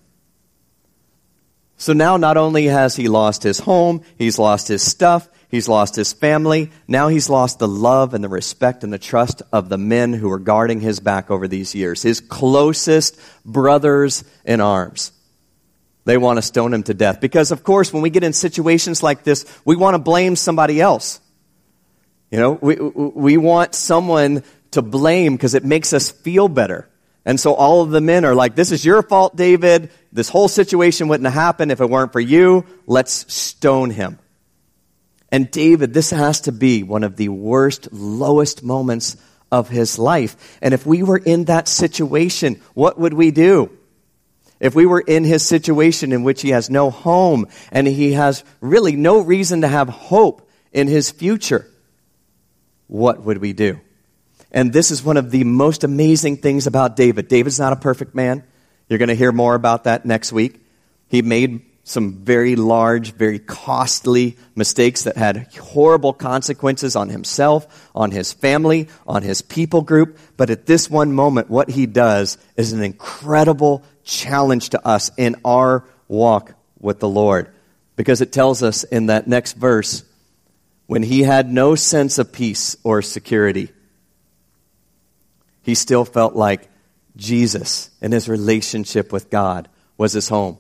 So 1.80 1.94
now 1.94 2.18
not 2.18 2.36
only 2.36 2.66
has 2.66 2.94
he 2.94 3.08
lost 3.08 3.42
his 3.42 3.58
home, 3.58 4.02
he's 4.18 4.38
lost 4.38 4.68
his 4.68 4.82
stuff, 4.82 5.26
he's 5.48 5.66
lost 5.66 5.96
his 5.96 6.12
family, 6.12 6.70
now 6.86 7.08
he's 7.08 7.30
lost 7.30 7.58
the 7.58 7.66
love 7.66 8.12
and 8.12 8.22
the 8.22 8.28
respect 8.28 8.84
and 8.84 8.92
the 8.92 8.98
trust 8.98 9.40
of 9.50 9.70
the 9.70 9.78
men 9.78 10.12
who 10.12 10.28
were 10.28 10.38
guarding 10.38 10.80
his 10.80 11.00
back 11.00 11.30
over 11.30 11.48
these 11.48 11.74
years, 11.74 12.02
his 12.02 12.20
closest 12.20 13.18
brothers 13.46 14.24
in 14.44 14.60
arms. 14.60 15.12
They 16.04 16.18
want 16.18 16.36
to 16.36 16.42
stone 16.42 16.74
him 16.74 16.82
to 16.82 16.92
death. 16.92 17.18
Because, 17.18 17.50
of 17.50 17.64
course, 17.64 17.94
when 17.94 18.02
we 18.02 18.10
get 18.10 18.24
in 18.24 18.34
situations 18.34 19.02
like 19.02 19.24
this, 19.24 19.46
we 19.64 19.74
want 19.74 19.94
to 19.94 19.98
blame 19.98 20.36
somebody 20.36 20.82
else. 20.82 21.18
You 22.30 22.40
know, 22.40 22.52
we, 22.60 22.76
we 22.76 23.38
want 23.38 23.74
someone 23.74 24.42
to 24.72 24.82
blame 24.82 25.34
because 25.34 25.54
it 25.54 25.64
makes 25.64 25.94
us 25.94 26.10
feel 26.10 26.48
better. 26.48 26.90
And 27.24 27.38
so 27.38 27.54
all 27.54 27.82
of 27.82 27.90
the 27.90 28.00
men 28.00 28.24
are 28.24 28.34
like, 28.34 28.54
this 28.54 28.72
is 28.72 28.84
your 28.84 29.02
fault, 29.02 29.36
David. 29.36 29.90
This 30.12 30.28
whole 30.28 30.48
situation 30.48 31.08
wouldn't 31.08 31.26
have 31.26 31.34
happened 31.34 31.70
if 31.70 31.80
it 31.80 31.90
weren't 31.90 32.12
for 32.12 32.20
you. 32.20 32.64
Let's 32.86 33.32
stone 33.32 33.90
him. 33.90 34.18
And 35.30 35.50
David, 35.50 35.92
this 35.94 36.10
has 36.10 36.42
to 36.42 36.52
be 36.52 36.82
one 36.82 37.04
of 37.04 37.16
the 37.16 37.28
worst, 37.28 37.92
lowest 37.92 38.62
moments 38.62 39.16
of 39.52 39.68
his 39.68 39.98
life. 39.98 40.58
And 40.62 40.74
if 40.74 40.86
we 40.86 41.02
were 41.02 41.18
in 41.18 41.44
that 41.44 41.68
situation, 41.68 42.60
what 42.74 42.98
would 42.98 43.14
we 43.14 43.30
do? 43.30 43.70
If 44.58 44.74
we 44.74 44.86
were 44.86 45.00
in 45.00 45.24
his 45.24 45.44
situation 45.44 46.12
in 46.12 46.22
which 46.22 46.42
he 46.42 46.50
has 46.50 46.68
no 46.68 46.90
home 46.90 47.46
and 47.70 47.86
he 47.86 48.12
has 48.12 48.44
really 48.60 48.96
no 48.96 49.20
reason 49.20 49.62
to 49.62 49.68
have 49.68 49.88
hope 49.88 50.48
in 50.72 50.86
his 50.86 51.10
future, 51.10 51.66
what 52.86 53.22
would 53.22 53.38
we 53.38 53.52
do? 53.52 53.80
And 54.52 54.72
this 54.72 54.90
is 54.90 55.02
one 55.02 55.16
of 55.16 55.30
the 55.30 55.44
most 55.44 55.84
amazing 55.84 56.38
things 56.38 56.66
about 56.66 56.96
David. 56.96 57.28
David's 57.28 57.58
not 57.58 57.72
a 57.72 57.76
perfect 57.76 58.14
man. 58.14 58.44
You're 58.88 58.98
going 58.98 59.08
to 59.08 59.14
hear 59.14 59.32
more 59.32 59.54
about 59.54 59.84
that 59.84 60.04
next 60.04 60.32
week. 60.32 60.60
He 61.08 61.22
made 61.22 61.62
some 61.84 62.24
very 62.24 62.56
large, 62.56 63.12
very 63.14 63.38
costly 63.38 64.36
mistakes 64.54 65.04
that 65.04 65.16
had 65.16 65.48
horrible 65.54 66.12
consequences 66.12 66.94
on 66.94 67.08
himself, 67.08 67.90
on 67.94 68.10
his 68.10 68.32
family, 68.32 68.88
on 69.06 69.22
his 69.22 69.42
people 69.42 69.82
group. 69.82 70.18
But 70.36 70.50
at 70.50 70.66
this 70.66 70.90
one 70.90 71.12
moment, 71.12 71.50
what 71.50 71.70
he 71.70 71.86
does 71.86 72.38
is 72.56 72.72
an 72.72 72.82
incredible 72.82 73.82
challenge 74.04 74.70
to 74.70 74.86
us 74.86 75.10
in 75.16 75.36
our 75.44 75.84
walk 76.06 76.54
with 76.78 77.00
the 77.00 77.08
Lord. 77.08 77.48
Because 77.96 78.20
it 78.20 78.32
tells 78.32 78.62
us 78.62 78.84
in 78.84 79.06
that 79.06 79.26
next 79.26 79.54
verse, 79.54 80.04
when 80.86 81.02
he 81.02 81.22
had 81.22 81.52
no 81.52 81.74
sense 81.74 82.18
of 82.18 82.32
peace 82.32 82.76
or 82.82 83.02
security, 83.02 83.70
he 85.62 85.74
still 85.74 86.04
felt 86.04 86.34
like 86.34 86.68
Jesus 87.16 87.90
and 88.00 88.12
his 88.12 88.28
relationship 88.28 89.12
with 89.12 89.30
God 89.30 89.68
was 89.96 90.12
his 90.12 90.28
home. 90.28 90.58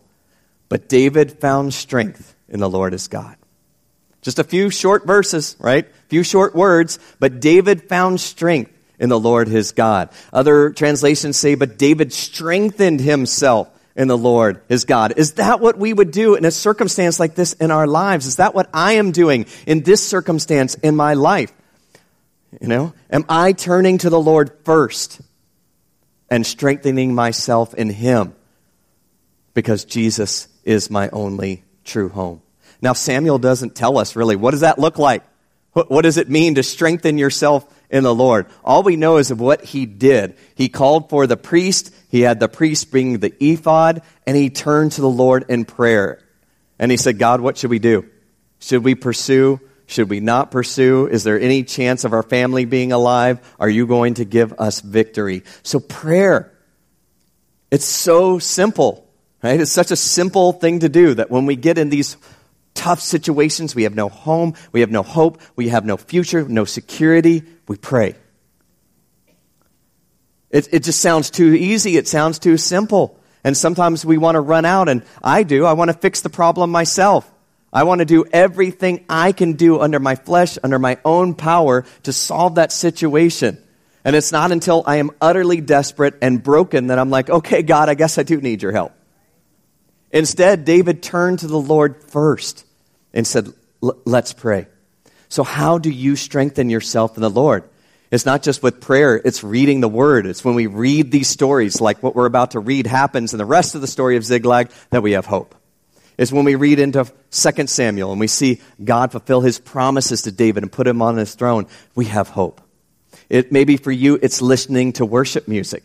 But 0.68 0.88
David 0.88 1.40
found 1.40 1.74
strength 1.74 2.34
in 2.48 2.60
the 2.60 2.68
Lord 2.68 2.92
his 2.92 3.08
God. 3.08 3.36
Just 4.22 4.38
a 4.38 4.44
few 4.44 4.70
short 4.70 5.06
verses, 5.06 5.56
right? 5.58 5.86
A 5.86 6.08
few 6.08 6.22
short 6.22 6.54
words, 6.54 6.98
but 7.18 7.40
David 7.40 7.88
found 7.88 8.20
strength 8.20 8.72
in 8.98 9.08
the 9.08 9.18
Lord 9.18 9.48
his 9.48 9.72
God. 9.72 10.10
Other 10.32 10.70
translations 10.70 11.38
say, 11.38 11.54
but 11.54 11.78
David 11.78 12.12
strengthened 12.12 13.00
himself 13.00 13.68
in 13.96 14.08
the 14.08 14.18
Lord 14.18 14.60
his 14.68 14.84
God. 14.84 15.14
Is 15.16 15.32
that 15.34 15.60
what 15.60 15.78
we 15.78 15.92
would 15.92 16.10
do 16.10 16.34
in 16.34 16.44
a 16.44 16.50
circumstance 16.50 17.18
like 17.18 17.34
this 17.34 17.54
in 17.54 17.70
our 17.70 17.86
lives? 17.86 18.26
Is 18.26 18.36
that 18.36 18.54
what 18.54 18.68
I 18.74 18.94
am 18.94 19.10
doing 19.12 19.46
in 19.66 19.82
this 19.82 20.06
circumstance 20.06 20.74
in 20.74 20.94
my 20.94 21.14
life? 21.14 21.52
You 22.58 22.66
know, 22.66 22.94
am 23.10 23.24
I 23.28 23.52
turning 23.52 23.98
to 23.98 24.10
the 24.10 24.20
Lord 24.20 24.50
first 24.64 25.20
and 26.28 26.44
strengthening 26.44 27.14
myself 27.14 27.74
in 27.74 27.90
Him 27.90 28.34
because 29.54 29.84
Jesus 29.84 30.48
is 30.64 30.90
my 30.90 31.08
only 31.10 31.62
true 31.84 32.08
home? 32.08 32.42
Now, 32.82 32.94
Samuel 32.94 33.38
doesn't 33.38 33.76
tell 33.76 33.98
us 33.98 34.16
really 34.16 34.36
what 34.36 34.50
does 34.50 34.60
that 34.60 34.78
look 34.78 34.98
like? 34.98 35.22
What, 35.72 36.02
does 36.02 36.16
it 36.16 36.28
mean 36.28 36.56
to 36.56 36.64
strengthen 36.64 37.16
yourself 37.16 37.64
in 37.90 38.02
the 38.02 38.14
Lord? 38.14 38.46
All 38.64 38.82
we 38.82 38.96
know 38.96 39.18
is 39.18 39.30
of 39.30 39.40
what 39.40 39.64
he 39.64 39.86
did. 39.86 40.36
He 40.56 40.68
called 40.68 41.08
for 41.08 41.28
the 41.28 41.36
priest. 41.36 41.94
He 42.08 42.22
had 42.22 42.40
the 42.40 42.48
priest 42.48 42.90
bring 42.90 43.20
the 43.20 43.32
ephod 43.38 44.02
and 44.26 44.36
he 44.36 44.50
turned 44.50 44.92
to 44.92 45.00
the 45.00 45.08
Lord 45.08 45.44
in 45.48 45.64
prayer. 45.64 46.20
And 46.80 46.90
he 46.90 46.96
said, 46.96 47.20
God, 47.20 47.40
what 47.40 47.56
should 47.56 47.70
we 47.70 47.78
do? 47.78 48.04
Should 48.58 48.82
we 48.82 48.96
pursue 48.96 49.60
should 49.90 50.08
we 50.08 50.20
not 50.20 50.50
pursue? 50.50 51.08
Is 51.08 51.24
there 51.24 51.38
any 51.38 51.64
chance 51.64 52.04
of 52.04 52.12
our 52.12 52.22
family 52.22 52.64
being 52.64 52.92
alive? 52.92 53.40
Are 53.58 53.68
you 53.68 53.86
going 53.86 54.14
to 54.14 54.24
give 54.24 54.52
us 54.60 54.80
victory? 54.80 55.42
So 55.62 55.80
prayer, 55.80 56.52
it's 57.70 57.84
so 57.84 58.38
simple, 58.38 59.08
right? 59.42 59.60
It's 59.60 59.72
such 59.72 59.90
a 59.90 59.96
simple 59.96 60.52
thing 60.52 60.80
to 60.80 60.88
do 60.88 61.14
that 61.14 61.30
when 61.30 61.46
we 61.46 61.56
get 61.56 61.76
in 61.76 61.90
these 61.90 62.16
tough 62.74 63.00
situations, 63.00 63.74
we 63.74 63.82
have 63.82 63.96
no 63.96 64.08
home, 64.08 64.54
we 64.70 64.80
have 64.80 64.90
no 64.90 65.02
hope, 65.02 65.40
we 65.56 65.68
have 65.68 65.84
no 65.84 65.96
future, 65.96 66.48
no 66.48 66.64
security, 66.64 67.42
we 67.66 67.76
pray. 67.76 68.14
It, 70.50 70.68
it 70.72 70.82
just 70.82 71.00
sounds 71.00 71.30
too 71.30 71.54
easy. 71.54 71.96
It 71.96 72.08
sounds 72.08 72.38
too 72.38 72.56
simple. 72.56 73.18
And 73.44 73.56
sometimes 73.56 74.04
we 74.04 74.18
want 74.18 74.34
to 74.34 74.40
run 74.40 74.64
out, 74.64 74.88
and 74.88 75.02
I 75.22 75.44
do. 75.44 75.64
I 75.64 75.72
want 75.72 75.90
to 75.90 75.96
fix 75.96 76.20
the 76.20 76.28
problem 76.28 76.70
myself. 76.70 77.29
I 77.72 77.84
want 77.84 78.00
to 78.00 78.04
do 78.04 78.24
everything 78.32 79.04
I 79.08 79.32
can 79.32 79.52
do 79.52 79.80
under 79.80 80.00
my 80.00 80.16
flesh, 80.16 80.58
under 80.62 80.78
my 80.78 80.98
own 81.04 81.34
power 81.34 81.84
to 82.02 82.12
solve 82.12 82.56
that 82.56 82.72
situation. 82.72 83.62
And 84.04 84.16
it's 84.16 84.32
not 84.32 84.50
until 84.50 84.82
I 84.86 84.96
am 84.96 85.10
utterly 85.20 85.60
desperate 85.60 86.14
and 86.20 86.42
broken 86.42 86.88
that 86.88 86.98
I'm 86.98 87.10
like, 87.10 87.30
okay, 87.30 87.62
God, 87.62 87.88
I 87.88 87.94
guess 87.94 88.18
I 88.18 88.22
do 88.22 88.40
need 88.40 88.62
your 88.62 88.72
help. 88.72 88.92
Instead, 90.10 90.64
David 90.64 91.02
turned 91.02 91.40
to 91.40 91.46
the 91.46 91.60
Lord 91.60 92.02
first 92.10 92.66
and 93.12 93.24
said, 93.26 93.52
let's 93.80 94.32
pray. 94.32 94.66
So 95.28 95.44
how 95.44 95.78
do 95.78 95.90
you 95.90 96.16
strengthen 96.16 96.70
yourself 96.70 97.16
in 97.16 97.22
the 97.22 97.30
Lord? 97.30 97.64
It's 98.10 98.26
not 98.26 98.42
just 98.42 98.64
with 98.64 98.80
prayer, 98.80 99.14
it's 99.14 99.44
reading 99.44 99.80
the 99.80 99.88
word. 99.88 100.26
It's 100.26 100.44
when 100.44 100.56
we 100.56 100.66
read 100.66 101.12
these 101.12 101.28
stories, 101.28 101.80
like 101.80 102.02
what 102.02 102.16
we're 102.16 102.26
about 102.26 102.52
to 102.52 102.58
read 102.58 102.88
happens 102.88 103.32
in 103.32 103.38
the 103.38 103.44
rest 103.44 103.76
of 103.76 103.80
the 103.82 103.86
story 103.86 104.16
of 104.16 104.24
Ziklag, 104.24 104.72
that 104.90 105.04
we 105.04 105.12
have 105.12 105.26
hope 105.26 105.54
is 106.18 106.32
when 106.32 106.44
we 106.44 106.54
read 106.54 106.78
into 106.78 107.04
2 107.30 107.66
Samuel 107.66 108.12
and 108.12 108.20
we 108.20 108.26
see 108.26 108.60
God 108.82 109.12
fulfill 109.12 109.40
his 109.40 109.58
promises 109.58 110.22
to 110.22 110.32
David 110.32 110.62
and 110.62 110.72
put 110.72 110.86
him 110.86 111.02
on 111.02 111.16
his 111.16 111.34
throne, 111.34 111.66
we 111.94 112.06
have 112.06 112.28
hope. 112.28 112.60
It 113.28 113.52
maybe 113.52 113.76
for 113.76 113.92
you 113.92 114.18
it's 114.20 114.42
listening 114.42 114.94
to 114.94 115.06
worship 115.06 115.48
music. 115.48 115.84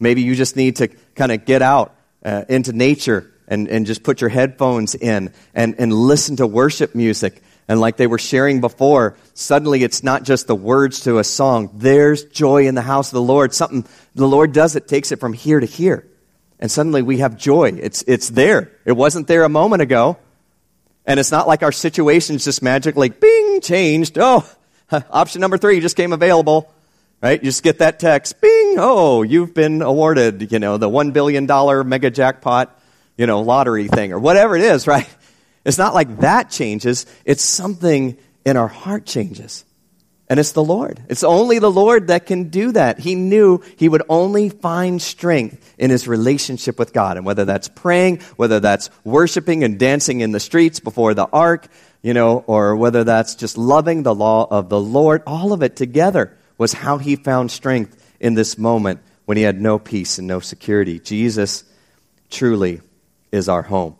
Maybe 0.00 0.22
you 0.22 0.34
just 0.34 0.56
need 0.56 0.76
to 0.76 0.88
kind 1.14 1.32
of 1.32 1.44
get 1.44 1.62
out 1.62 1.94
uh, 2.24 2.44
into 2.48 2.72
nature 2.72 3.32
and, 3.48 3.68
and 3.68 3.86
just 3.86 4.02
put 4.02 4.20
your 4.20 4.30
headphones 4.30 4.94
in 4.94 5.32
and, 5.54 5.76
and 5.78 5.92
listen 5.92 6.36
to 6.36 6.46
worship 6.46 6.94
music. 6.94 7.42
And 7.68 7.80
like 7.80 7.96
they 7.96 8.06
were 8.06 8.18
sharing 8.18 8.60
before, 8.60 9.16
suddenly 9.34 9.82
it's 9.82 10.02
not 10.02 10.22
just 10.22 10.46
the 10.46 10.54
words 10.54 11.00
to 11.00 11.18
a 11.18 11.24
song. 11.24 11.70
There's 11.74 12.24
joy 12.24 12.66
in 12.66 12.74
the 12.74 12.82
house 12.82 13.08
of 13.08 13.14
the 13.14 13.22
Lord. 13.22 13.52
Something 13.52 13.84
the 14.14 14.28
Lord 14.28 14.52
does, 14.52 14.76
it 14.76 14.86
takes 14.86 15.12
it 15.12 15.18
from 15.18 15.32
here 15.32 15.58
to 15.58 15.66
here. 15.66 16.06
And 16.58 16.70
suddenly 16.70 17.02
we 17.02 17.18
have 17.18 17.36
joy. 17.36 17.72
It's, 17.80 18.02
it's 18.06 18.30
there. 18.30 18.72
It 18.84 18.92
wasn't 18.92 19.26
there 19.26 19.44
a 19.44 19.48
moment 19.48 19.82
ago. 19.82 20.18
And 21.04 21.20
it's 21.20 21.30
not 21.30 21.46
like 21.46 21.62
our 21.62 21.72
situation's 21.72 22.44
just 22.44 22.62
magically, 22.62 23.10
bing, 23.10 23.60
changed. 23.60 24.18
Oh, 24.18 24.48
option 25.10 25.40
number 25.40 25.58
three 25.58 25.80
just 25.80 25.96
came 25.96 26.12
available. 26.12 26.72
Right? 27.22 27.42
You 27.42 27.48
just 27.48 27.62
get 27.62 27.78
that 27.78 27.98
text, 27.98 28.40
bing, 28.42 28.76
oh, 28.78 29.22
you've 29.22 29.54
been 29.54 29.80
awarded, 29.80 30.52
you 30.52 30.58
know, 30.58 30.76
the 30.76 30.88
$1 30.88 31.14
billion 31.14 31.46
mega 31.88 32.10
jackpot, 32.10 32.78
you 33.16 33.26
know, 33.26 33.40
lottery 33.40 33.88
thing 33.88 34.12
or 34.12 34.18
whatever 34.18 34.54
it 34.54 34.62
is, 34.62 34.86
right? 34.86 35.08
It's 35.64 35.78
not 35.78 35.94
like 35.94 36.18
that 36.18 36.50
changes. 36.50 37.06
It's 37.24 37.42
something 37.42 38.18
in 38.44 38.56
our 38.56 38.68
heart 38.68 39.06
changes. 39.06 39.64
And 40.28 40.40
it's 40.40 40.52
the 40.52 40.64
Lord. 40.64 41.00
It's 41.08 41.22
only 41.22 41.60
the 41.60 41.70
Lord 41.70 42.08
that 42.08 42.26
can 42.26 42.48
do 42.48 42.72
that. 42.72 42.98
He 42.98 43.14
knew 43.14 43.60
he 43.76 43.88
would 43.88 44.02
only 44.08 44.48
find 44.48 45.00
strength 45.00 45.74
in 45.78 45.90
his 45.90 46.08
relationship 46.08 46.78
with 46.78 46.92
God. 46.92 47.16
And 47.16 47.24
whether 47.24 47.44
that's 47.44 47.68
praying, 47.68 48.18
whether 48.34 48.58
that's 48.58 48.90
worshiping 49.04 49.62
and 49.62 49.78
dancing 49.78 50.20
in 50.20 50.32
the 50.32 50.40
streets 50.40 50.80
before 50.80 51.14
the 51.14 51.28
ark, 51.32 51.68
you 52.02 52.12
know, 52.12 52.40
or 52.48 52.74
whether 52.74 53.04
that's 53.04 53.36
just 53.36 53.56
loving 53.56 54.02
the 54.02 54.14
law 54.14 54.48
of 54.50 54.68
the 54.68 54.80
Lord, 54.80 55.22
all 55.28 55.52
of 55.52 55.62
it 55.62 55.76
together 55.76 56.36
was 56.58 56.72
how 56.72 56.98
he 56.98 57.14
found 57.14 57.52
strength 57.52 57.96
in 58.18 58.34
this 58.34 58.58
moment 58.58 59.00
when 59.26 59.36
he 59.36 59.44
had 59.44 59.60
no 59.60 59.78
peace 59.78 60.18
and 60.18 60.26
no 60.26 60.40
security. 60.40 60.98
Jesus 60.98 61.62
truly 62.30 62.80
is 63.30 63.48
our 63.48 63.62
home. 63.62 63.96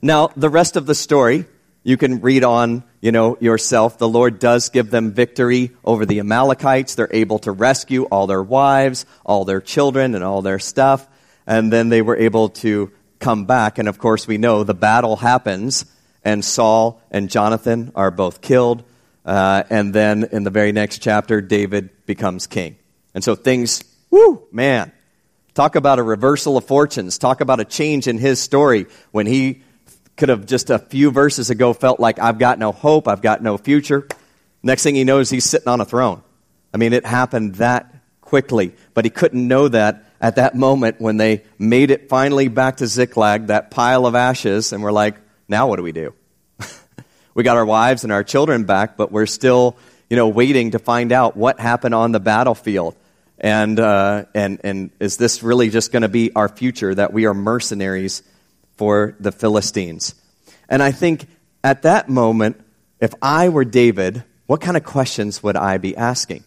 Now, 0.00 0.30
the 0.36 0.48
rest 0.48 0.76
of 0.76 0.86
the 0.86 0.94
story 0.94 1.44
you 1.82 1.96
can 1.96 2.20
read 2.20 2.44
on, 2.44 2.84
you 3.00 3.12
know, 3.12 3.36
yourself. 3.40 3.98
The 3.98 4.08
Lord 4.08 4.38
does 4.38 4.68
give 4.68 4.90
them 4.90 5.12
victory 5.12 5.72
over 5.84 6.06
the 6.06 6.20
Amalekites. 6.20 6.94
They're 6.94 7.08
able 7.10 7.40
to 7.40 7.52
rescue 7.52 8.04
all 8.04 8.26
their 8.26 8.42
wives, 8.42 9.04
all 9.24 9.44
their 9.44 9.60
children, 9.60 10.14
and 10.14 10.22
all 10.22 10.42
their 10.42 10.58
stuff. 10.58 11.06
And 11.46 11.72
then 11.72 11.88
they 11.88 12.02
were 12.02 12.16
able 12.16 12.50
to 12.50 12.92
come 13.18 13.46
back. 13.46 13.78
And 13.78 13.88
of 13.88 13.98
course, 13.98 14.26
we 14.26 14.38
know 14.38 14.64
the 14.64 14.74
battle 14.74 15.16
happens, 15.16 15.84
and 16.24 16.44
Saul 16.44 17.02
and 17.10 17.28
Jonathan 17.28 17.92
are 17.94 18.10
both 18.10 18.40
killed. 18.40 18.84
Uh, 19.24 19.64
and 19.70 19.94
then 19.94 20.24
in 20.30 20.44
the 20.44 20.50
very 20.50 20.72
next 20.72 20.98
chapter, 20.98 21.40
David 21.40 21.90
becomes 22.06 22.46
king. 22.46 22.76
And 23.14 23.22
so 23.22 23.34
things, 23.34 23.82
whoo, 24.10 24.46
man, 24.52 24.92
Talk 25.54 25.76
about 25.76 25.98
a 25.98 26.02
reversal 26.02 26.56
of 26.56 26.64
fortunes. 26.64 27.18
Talk 27.18 27.42
about 27.42 27.60
a 27.60 27.64
change 27.64 28.08
in 28.08 28.16
his 28.16 28.40
story 28.40 28.86
when 29.10 29.26
he 29.26 29.62
could 30.22 30.28
have 30.28 30.46
just 30.46 30.70
a 30.70 30.78
few 30.78 31.10
verses 31.10 31.50
ago 31.50 31.72
felt 31.72 31.98
like, 31.98 32.20
I've 32.20 32.38
got 32.38 32.56
no 32.56 32.70
hope, 32.70 33.08
I've 33.08 33.22
got 33.22 33.42
no 33.42 33.58
future. 33.58 34.06
Next 34.62 34.84
thing 34.84 34.94
he 34.94 35.02
knows, 35.02 35.30
he's 35.30 35.44
sitting 35.44 35.66
on 35.66 35.80
a 35.80 35.84
throne. 35.84 36.22
I 36.72 36.76
mean, 36.76 36.92
it 36.92 37.04
happened 37.04 37.56
that 37.56 37.92
quickly, 38.20 38.72
but 38.94 39.04
he 39.04 39.10
couldn't 39.10 39.48
know 39.48 39.66
that 39.66 40.04
at 40.20 40.36
that 40.36 40.54
moment 40.54 41.00
when 41.00 41.16
they 41.16 41.42
made 41.58 41.90
it 41.90 42.08
finally 42.08 42.46
back 42.46 42.76
to 42.76 42.86
Ziklag, 42.86 43.48
that 43.48 43.72
pile 43.72 44.06
of 44.06 44.14
ashes, 44.14 44.72
and 44.72 44.80
we're 44.80 44.92
like, 44.92 45.16
now 45.48 45.66
what 45.66 45.78
do 45.78 45.82
we 45.82 45.90
do? 45.90 46.14
we 47.34 47.42
got 47.42 47.56
our 47.56 47.66
wives 47.66 48.04
and 48.04 48.12
our 48.12 48.22
children 48.22 48.62
back, 48.62 48.96
but 48.96 49.10
we're 49.10 49.26
still, 49.26 49.76
you 50.08 50.16
know, 50.16 50.28
waiting 50.28 50.70
to 50.70 50.78
find 50.78 51.10
out 51.10 51.36
what 51.36 51.58
happened 51.58 51.96
on 51.96 52.12
the 52.12 52.20
battlefield. 52.20 52.94
And, 53.38 53.80
uh, 53.80 54.26
and, 54.36 54.60
and 54.62 54.90
is 55.00 55.16
this 55.16 55.42
really 55.42 55.68
just 55.68 55.90
going 55.90 56.02
to 56.02 56.08
be 56.08 56.32
our 56.36 56.48
future 56.48 56.94
that 56.94 57.12
we 57.12 57.26
are 57.26 57.34
mercenaries 57.34 58.22
for 58.82 59.14
the 59.20 59.30
Philistines? 59.30 60.16
And 60.68 60.82
I 60.82 60.90
think 60.90 61.28
at 61.62 61.82
that 61.82 62.08
moment, 62.08 62.60
if 62.98 63.14
I 63.22 63.48
were 63.48 63.64
David, 63.64 64.24
what 64.46 64.60
kind 64.60 64.76
of 64.76 64.82
questions 64.82 65.40
would 65.40 65.56
I 65.56 65.78
be 65.78 65.96
asking? 65.96 66.42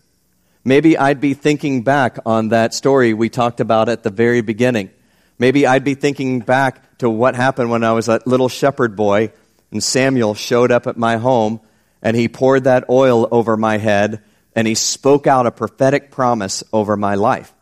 Maybe 0.66 0.98
I'd 0.98 1.22
be 1.22 1.34
thinking 1.34 1.84
back 1.84 2.20
on 2.26 2.50
that 2.50 2.74
story 2.74 3.14
we 3.14 3.30
talked 3.30 3.62
about 3.62 3.88
at 3.88 4.04
the 4.04 4.10
very 4.10 4.42
beginning. 4.42 4.90
Maybe 5.40 5.66
I'd 5.66 5.86
be 5.86 5.96
thinking 5.96 6.42
back 6.42 6.98
to 6.98 7.10
what 7.10 7.36
happened 7.36 7.70
when 7.70 7.86
I 7.86 7.94
was 7.94 8.10
a 8.10 8.20
little 8.26 8.50
shepherd 8.50 8.98
boy 8.98 9.32
and 9.72 9.82
Samuel 9.82 10.34
showed 10.34 10.74
up 10.74 10.88
at 10.88 10.98
my 10.98 11.16
home 11.16 11.62
and 12.02 12.18
he 12.18 12.28
poured 12.28 12.66
that 12.66 12.90
oil 12.90 13.30
over 13.32 13.56
my 13.56 13.78
head 13.78 14.22
and 14.54 14.68
he 14.68 14.76
spoke 14.76 15.26
out 15.26 15.48
a 15.48 15.52
prophetic 15.52 16.12
promise 16.12 16.66
over 16.74 16.98
my 16.98 17.16
life. 17.16 17.54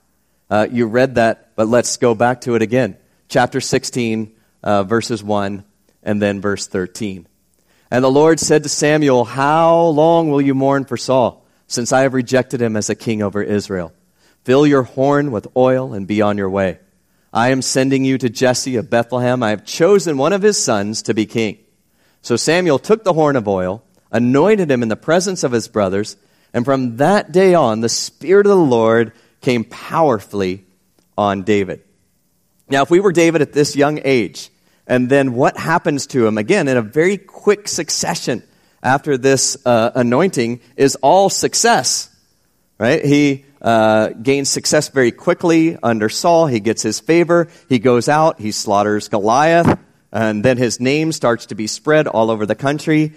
Uh, 0.50 0.66
you 0.72 0.88
read 0.88 1.14
that, 1.14 1.52
but 1.56 1.68
let's 1.68 1.98
go 1.98 2.16
back 2.16 2.42
to 2.42 2.56
it 2.56 2.64
again. 2.64 2.98
Chapter 3.30 3.62
16, 3.62 4.34
uh, 4.64 4.84
verses 4.84 5.24
1 5.24 5.64
and 6.02 6.22
then 6.22 6.42
verse 6.42 6.68
13. 6.68 7.28
And 7.92 8.04
the 8.04 8.12
Lord 8.12 8.40
said 8.40 8.64
to 8.64 8.70
Samuel, 8.70 9.24
How 9.24 9.80
long 9.80 10.32
will 10.32 10.42
you 10.42 10.56
mourn 10.56 10.86
for 10.86 10.98
Saul, 10.98 11.46
since 11.68 11.92
I 11.92 12.02
have 12.02 12.14
rejected 12.14 12.62
him 12.62 12.76
as 12.76 12.90
a 12.90 12.96
king 12.96 13.22
over 13.22 13.44
Israel? 13.44 13.94
Fill 14.44 14.66
your 14.66 14.84
horn 14.84 15.32
with 15.32 15.48
oil 15.56 15.94
and 15.94 16.08
be 16.08 16.22
on 16.22 16.38
your 16.38 16.50
way. 16.50 16.80
I 17.32 17.50
am 17.50 17.62
sending 17.62 18.04
you 18.06 18.18
to 18.18 18.30
Jesse 18.30 18.76
of 18.76 18.90
Bethlehem. 18.90 19.42
I 19.42 19.52
have 19.52 19.66
chosen 19.66 20.18
one 20.18 20.34
of 20.34 20.42
his 20.42 20.62
sons 20.62 21.04
to 21.04 21.14
be 21.14 21.26
king. 21.26 21.58
So 22.22 22.36
Samuel 22.36 22.80
took 22.80 23.04
the 23.04 23.14
horn 23.14 23.36
of 23.36 23.48
oil, 23.48 23.84
anointed 24.12 24.70
him 24.70 24.84
in 24.84 24.90
the 24.90 24.96
presence 24.96 25.44
of 25.44 25.52
his 25.52 25.68
brothers, 25.68 26.16
and 26.54 26.64
from 26.64 26.98
that 26.98 27.32
day 27.32 27.56
on, 27.56 27.82
the 27.82 27.90
Spirit 27.90 28.46
of 28.46 28.52
the 28.52 28.56
Lord 28.56 29.14
came 29.42 29.64
powerfully 29.64 30.66
on 31.18 31.44
David. 31.44 31.84
Now, 32.70 32.84
if 32.84 32.92
we 32.92 33.00
were 33.00 33.12
David 33.12 33.42
at 33.42 33.54
this 33.54 33.76
young 33.76 34.00
age, 34.04 34.50
and 34.88 35.10
then 35.10 35.34
what 35.34 35.58
happens 35.58 36.08
to 36.08 36.26
him, 36.28 36.38
again, 36.38 36.68
in 36.68 36.78
a 36.78 36.82
very 36.82 37.18
quick 37.18 37.68
succession 37.68 38.44
after 38.82 39.18
this 39.18 39.58
uh, 39.66 39.92
anointing, 39.96 40.62
is 40.76 40.96
all 40.98 41.30
success, 41.30 42.10
right? 42.78 43.04
He 43.04 43.46
uh, 43.62 44.10
gains 44.10 44.50
success 44.50 44.90
very 44.90 45.12
quickly 45.12 45.78
under 45.82 46.10
Saul. 46.10 46.48
He 46.48 46.60
gets 46.60 46.82
his 46.82 47.00
favor. 47.00 47.48
He 47.70 47.80
goes 47.80 48.10
out, 48.10 48.42
he 48.42 48.52
slaughters 48.52 49.08
Goliath, 49.08 49.80
and 50.12 50.44
then 50.44 50.58
his 50.58 50.80
name 50.80 51.12
starts 51.12 51.48
to 51.48 51.56
be 51.56 51.68
spread 51.68 52.08
all 52.08 52.30
over 52.30 52.46
the 52.46 52.56
country 52.56 53.14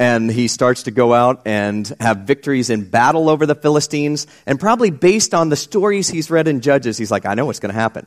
and 0.00 0.30
he 0.30 0.48
starts 0.48 0.84
to 0.84 0.90
go 0.90 1.12
out 1.12 1.42
and 1.44 1.86
have 2.00 2.20
victories 2.20 2.70
in 2.70 2.88
battle 2.88 3.28
over 3.28 3.44
the 3.44 3.54
Philistines. 3.54 4.26
And 4.46 4.58
probably 4.58 4.90
based 4.90 5.34
on 5.34 5.50
the 5.50 5.56
stories 5.56 6.08
he's 6.08 6.30
read 6.30 6.48
in 6.48 6.62
Judges, 6.62 6.96
he's 6.96 7.10
like, 7.10 7.26
I 7.26 7.34
know 7.34 7.44
what's 7.44 7.60
going 7.60 7.74
to 7.74 7.78
happen. 7.78 8.06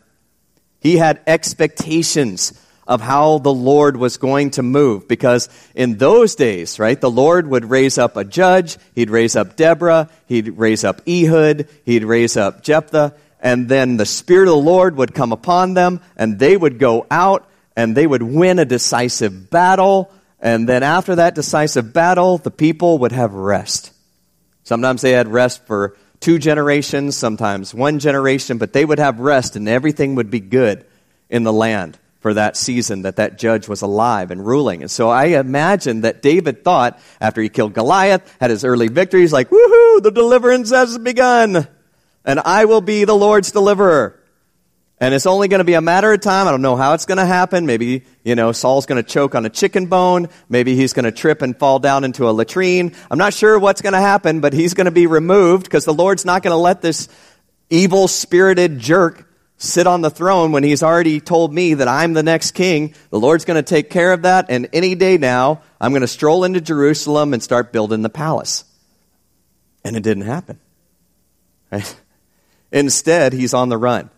He 0.79 0.97
had 0.97 1.21
expectations 1.27 2.59
of 2.87 3.01
how 3.01 3.37
the 3.37 3.53
Lord 3.53 3.97
was 3.97 4.17
going 4.17 4.51
to 4.51 4.63
move 4.63 5.07
because 5.07 5.49
in 5.73 5.97
those 5.97 6.35
days, 6.35 6.79
right, 6.79 6.99
the 6.99 7.11
Lord 7.11 7.47
would 7.47 7.65
raise 7.65 7.97
up 7.97 8.17
a 8.17 8.25
judge, 8.25 8.77
he'd 8.93 9.09
raise 9.09 9.35
up 9.35 9.55
Deborah, 9.55 10.09
he'd 10.27 10.57
raise 10.57 10.83
up 10.83 11.01
Ehud, 11.07 11.67
he'd 11.85 12.03
raise 12.03 12.35
up 12.35 12.63
Jephthah, 12.63 13.13
and 13.39 13.69
then 13.69 13.97
the 13.97 14.05
Spirit 14.05 14.47
of 14.47 14.55
the 14.55 14.61
Lord 14.61 14.97
would 14.97 15.13
come 15.13 15.31
upon 15.31 15.73
them 15.73 16.01
and 16.17 16.39
they 16.39 16.57
would 16.57 16.79
go 16.79 17.05
out 17.09 17.49
and 17.75 17.95
they 17.95 18.05
would 18.05 18.23
win 18.23 18.59
a 18.59 18.65
decisive 18.65 19.49
battle 19.49 20.11
and 20.43 20.67
then 20.67 20.83
after 20.83 21.15
that 21.15 21.35
decisive 21.35 21.93
battle, 21.93 22.37
the 22.37 22.51
people 22.51 22.97
would 22.99 23.13
have 23.13 23.33
rest. 23.33 23.93
Sometimes 24.63 25.01
they 25.01 25.11
had 25.11 25.29
rest 25.29 25.65
for 25.65 25.95
two 26.19 26.37
generations, 26.37 27.15
sometimes 27.15 27.73
one 27.73 27.99
generation, 27.99 28.57
but 28.57 28.73
they 28.73 28.83
would 28.83 28.99
have 28.99 29.21
rest 29.21 29.55
and 29.55 29.69
everything 29.69 30.15
would 30.15 30.29
be 30.29 30.41
good 30.41 30.85
in 31.29 31.43
the 31.43 31.53
land 31.53 31.97
for 32.23 32.33
that 32.33 32.55
season 32.55 33.01
that 33.01 33.17
that 33.17 33.37
judge 33.37 33.67
was 33.67 33.81
alive 33.81 34.31
and 34.31 34.43
ruling. 34.43 34.81
And 34.81 34.89
so 34.89 35.09
I 35.09 35.25
imagine 35.25 36.01
that 36.01 36.21
David 36.21 36.63
thought 36.63 36.99
after 37.19 37.41
he 37.41 37.49
killed 37.49 37.73
Goliath, 37.73 38.35
had 38.39 38.49
his 38.49 38.63
early 38.63 38.87
victories, 38.87 39.33
like, 39.33 39.49
woohoo, 39.49 40.01
the 40.01 40.11
deliverance 40.11 40.71
has 40.71 40.97
begun. 40.97 41.67
And 42.23 42.39
I 42.39 42.63
will 42.63 42.79
be 42.79 43.03
the 43.03 43.13
Lord's 43.13 43.51
deliverer. 43.51 44.17
And 45.01 45.13
it's 45.13 45.25
only 45.25 45.49
going 45.49 45.59
to 45.59 45.65
be 45.65 45.73
a 45.73 45.81
matter 45.81 46.13
of 46.13 46.21
time. 46.21 46.47
I 46.47 46.51
don't 46.51 46.61
know 46.61 46.77
how 46.77 46.93
it's 46.93 47.05
going 47.05 47.17
to 47.17 47.25
happen. 47.25 47.65
Maybe, 47.65 48.05
you 48.23 48.35
know, 48.35 48.53
Saul's 48.53 48.85
going 48.85 49.03
to 49.03 49.07
choke 49.07 49.35
on 49.35 49.45
a 49.45 49.49
chicken 49.49 49.87
bone. 49.87 50.29
Maybe 50.47 50.77
he's 50.77 50.93
going 50.93 51.03
to 51.03 51.11
trip 51.11 51.41
and 51.41 51.59
fall 51.59 51.79
down 51.79 52.05
into 52.05 52.29
a 52.29 52.31
latrine. 52.31 52.95
I'm 53.11 53.17
not 53.17 53.33
sure 53.33 53.59
what's 53.59 53.81
going 53.81 53.93
to 53.93 53.99
happen, 53.99 54.39
but 54.39 54.53
he's 54.53 54.75
going 54.75 54.85
to 54.85 54.91
be 54.91 55.07
removed 55.07 55.65
because 55.65 55.83
the 55.83 55.93
Lord's 55.93 56.23
not 56.23 56.41
going 56.41 56.53
to 56.53 56.57
let 56.57 56.81
this 56.81 57.09
evil 57.69 58.07
spirited 58.07 58.79
jerk 58.79 59.27
sit 59.63 59.87
on 59.87 60.01
the 60.01 60.09
throne 60.09 60.51
when 60.51 60.63
he's 60.63 60.83
already 60.83 61.19
told 61.19 61.53
me 61.53 61.75
that 61.75 61.87
I'm 61.87 62.13
the 62.13 62.23
next 62.23 62.51
king. 62.51 62.93
The 63.09 63.19
Lord's 63.19 63.45
going 63.45 63.63
to 63.63 63.67
take 63.67 63.89
care 63.89 64.11
of 64.11 64.23
that. 64.23 64.47
And 64.49 64.67
any 64.73 64.93
day 64.93 65.17
now, 65.17 65.61
I'm 65.79 65.91
going 65.91 66.01
to 66.01 66.07
stroll 66.07 66.43
into 66.43 66.59
Jerusalem 66.59 67.33
and 67.33 67.41
start 67.41 67.71
building 67.71 68.01
the 68.01 68.09
palace. 68.09 68.65
And 69.83 69.95
it 69.95 70.03
didn't 70.03 70.23
happen. 70.23 70.59
Right? 71.71 71.95
Instead, 72.71 73.33
he's 73.33 73.53
on 73.53 73.69
the 73.69 73.77
run. 73.77 74.09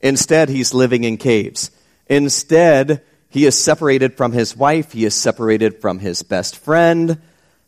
Instead, 0.00 0.48
he's 0.48 0.72
living 0.72 1.04
in 1.04 1.16
caves. 1.16 1.70
Instead, 2.06 3.02
he 3.28 3.44
is 3.46 3.58
separated 3.58 4.16
from 4.16 4.32
his 4.32 4.56
wife. 4.56 4.92
He 4.92 5.04
is 5.04 5.14
separated 5.14 5.80
from 5.80 5.98
his 5.98 6.22
best 6.22 6.56
friend. 6.56 7.20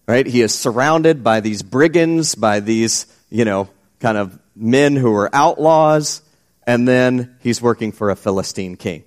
Right? 0.07 0.26
He 0.26 0.41
is 0.41 0.55
surrounded 0.55 1.24
by 1.24 1.41
these 1.41 1.62
brigands, 1.62 2.35
by 2.35 2.61
these, 2.61 3.07
you 3.30 3.45
know, 3.45 3.68
kind 4.01 4.18
of 4.18 4.39
men 4.55 4.95
who 4.95 5.12
are 5.14 5.30
outlaws. 5.35 6.20
And 6.67 6.89
then 6.89 7.37
he's 7.41 7.61
working 7.61 7.93
for 7.93 8.11
a 8.11 8.17
Philistine 8.17 8.77
king. 8.77 9.05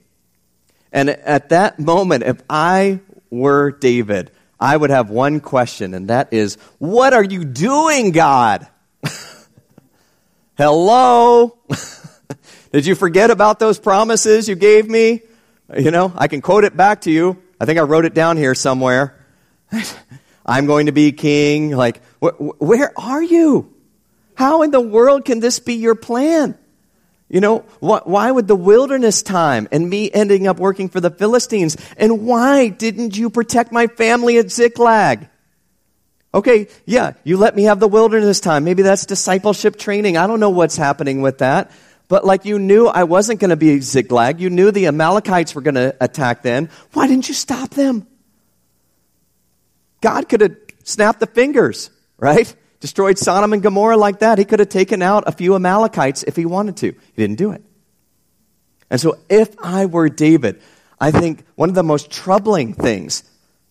And 0.91 1.09
at 1.09 1.49
that 1.49 1.79
moment, 1.79 2.23
if 2.23 2.41
I 2.49 2.99
were 3.29 3.71
David, 3.71 4.31
I 4.59 4.75
would 4.75 4.89
have 4.89 5.09
one 5.09 5.39
question, 5.39 5.93
and 5.93 6.09
that 6.09 6.33
is, 6.33 6.57
What 6.79 7.13
are 7.13 7.23
you 7.23 7.45
doing, 7.45 8.11
God? 8.11 8.67
Hello? 10.57 11.57
Did 12.71 12.85
you 12.85 12.95
forget 12.95 13.29
about 13.31 13.59
those 13.59 13.79
promises 13.79 14.49
you 14.49 14.55
gave 14.55 14.89
me? 14.89 15.21
You 15.77 15.91
know, 15.91 16.11
I 16.15 16.27
can 16.27 16.41
quote 16.41 16.63
it 16.63 16.75
back 16.75 17.01
to 17.01 17.11
you. 17.11 17.41
I 17.59 17.65
think 17.65 17.79
I 17.79 17.83
wrote 17.83 18.05
it 18.05 18.13
down 18.13 18.37
here 18.37 18.55
somewhere. 18.55 19.25
I'm 20.45 20.65
going 20.65 20.85
to 20.85 20.91
be 20.91 21.11
king. 21.11 21.71
Like, 21.71 22.01
wh- 22.19 22.61
where 22.61 22.93
are 22.97 23.21
you? 23.21 23.73
How 24.35 24.61
in 24.61 24.71
the 24.71 24.81
world 24.81 25.25
can 25.25 25.39
this 25.39 25.59
be 25.59 25.73
your 25.75 25.95
plan? 25.95 26.57
You 27.29 27.41
know, 27.41 27.59
wh- 27.79 28.07
why 28.07 28.31
would 28.31 28.47
the 28.47 28.55
wilderness 28.55 29.21
time 29.21 29.67
and 29.71 29.89
me 29.89 30.09
ending 30.11 30.47
up 30.47 30.59
working 30.59 30.87
for 30.87 31.01
the 31.01 31.09
Philistines? 31.09 31.75
And 31.97 32.25
why 32.25 32.69
didn't 32.69 33.17
you 33.17 33.29
protect 33.29 33.71
my 33.71 33.87
family 33.87 34.37
at 34.37 34.49
Ziklag? 34.49 35.27
Okay, 36.33 36.67
yeah, 36.85 37.13
you 37.23 37.37
let 37.37 37.55
me 37.55 37.63
have 37.63 37.79
the 37.79 37.87
wilderness 37.87 38.39
time. 38.39 38.63
Maybe 38.63 38.83
that's 38.83 39.05
discipleship 39.05 39.77
training. 39.77 40.17
I 40.17 40.27
don't 40.27 40.39
know 40.39 40.49
what's 40.49 40.77
happening 40.77 41.21
with 41.21 41.39
that. 41.39 41.71
But 42.07 42.23
like 42.23 42.45
you 42.45 42.59
knew 42.59 42.87
I 42.87 43.03
wasn't 43.03 43.39
going 43.39 43.49
to 43.49 43.57
be 43.57 43.79
Ziklag. 43.81 44.39
You 44.39 44.49
knew 44.49 44.71
the 44.71 44.87
Amalekites 44.87 45.55
were 45.55 45.61
going 45.61 45.75
to 45.75 45.95
attack 45.99 46.41
then. 46.41 46.69
Why 46.93 47.07
didn't 47.07 47.27
you 47.27 47.33
stop 47.33 47.71
them? 47.71 48.07
God 49.99 50.29
could 50.29 50.41
have 50.41 50.55
snapped 50.83 51.19
the 51.19 51.27
fingers, 51.27 51.89
right? 52.17 52.53
Destroyed 52.79 53.17
Sodom 53.17 53.53
and 53.53 53.63
Gomorrah 53.63 53.97
like 53.97 54.19
that. 54.19 54.37
He 54.37 54.45
could 54.45 54.59
have 54.59 54.69
taken 54.69 55.01
out 55.01 55.23
a 55.27 55.31
few 55.31 55.55
Amalekites 55.55 56.23
if 56.23 56.35
he 56.35 56.45
wanted 56.45 56.77
to. 56.77 56.91
He 56.91 57.21
didn't 57.21 57.37
do 57.37 57.51
it. 57.51 57.63
And 58.89 59.01
so 59.01 59.17
if 59.29 59.55
I 59.61 59.85
were 59.85 60.09
David, 60.09 60.61
I 60.99 61.11
think 61.11 61.43
one 61.55 61.69
of 61.69 61.75
the 61.75 61.83
most 61.83 62.11
troubling 62.11 62.73
things 62.73 63.23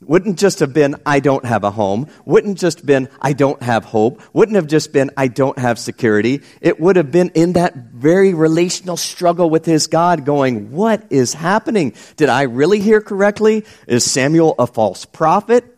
wouldn't 0.02 0.38
just 0.38 0.60
have 0.60 0.74
been, 0.74 0.96
I 1.06 1.20
don't 1.20 1.44
have 1.46 1.64
a 1.64 1.70
home. 1.70 2.08
Wouldn't 2.26 2.58
just 2.58 2.84
been, 2.84 3.08
I 3.20 3.32
don't 3.32 3.62
have 3.62 3.84
hope. 3.84 4.20
Wouldn't 4.34 4.56
have 4.56 4.66
just 4.66 4.92
been, 4.92 5.10
I 5.16 5.28
don't 5.28 5.58
have 5.58 5.78
security. 5.78 6.42
It 6.60 6.78
would 6.78 6.96
have 6.96 7.10
been 7.10 7.30
in 7.30 7.54
that 7.54 7.74
very 7.74 8.34
relational 8.34 8.98
struggle 8.98 9.48
with 9.48 9.64
his 9.64 9.86
God 9.86 10.26
going, 10.26 10.70
what 10.72 11.06
is 11.08 11.32
happening? 11.32 11.94
Did 12.16 12.28
I 12.28 12.42
really 12.42 12.80
hear 12.80 13.00
correctly? 13.00 13.64
Is 13.86 14.04
Samuel 14.04 14.54
a 14.58 14.66
false 14.66 15.06
prophet? 15.06 15.75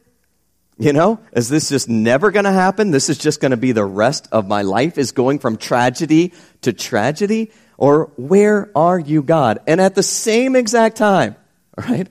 You 0.78 0.92
know, 0.92 1.18
is 1.32 1.48
this 1.48 1.68
just 1.68 1.88
never 1.88 2.30
going 2.30 2.44
to 2.44 2.52
happen? 2.52 2.92
This 2.92 3.08
is 3.08 3.18
just 3.18 3.40
going 3.40 3.50
to 3.50 3.56
be 3.56 3.72
the 3.72 3.84
rest 3.84 4.28
of 4.30 4.46
my 4.46 4.62
life 4.62 4.96
is 4.96 5.10
going 5.10 5.40
from 5.40 5.56
tragedy 5.56 6.32
to 6.62 6.72
tragedy? 6.72 7.50
Or 7.76 8.12
where 8.16 8.70
are 8.76 8.98
you, 8.98 9.22
God? 9.22 9.58
And 9.66 9.80
at 9.80 9.96
the 9.96 10.04
same 10.04 10.54
exact 10.54 10.96
time, 10.96 11.34
right? 11.76 12.08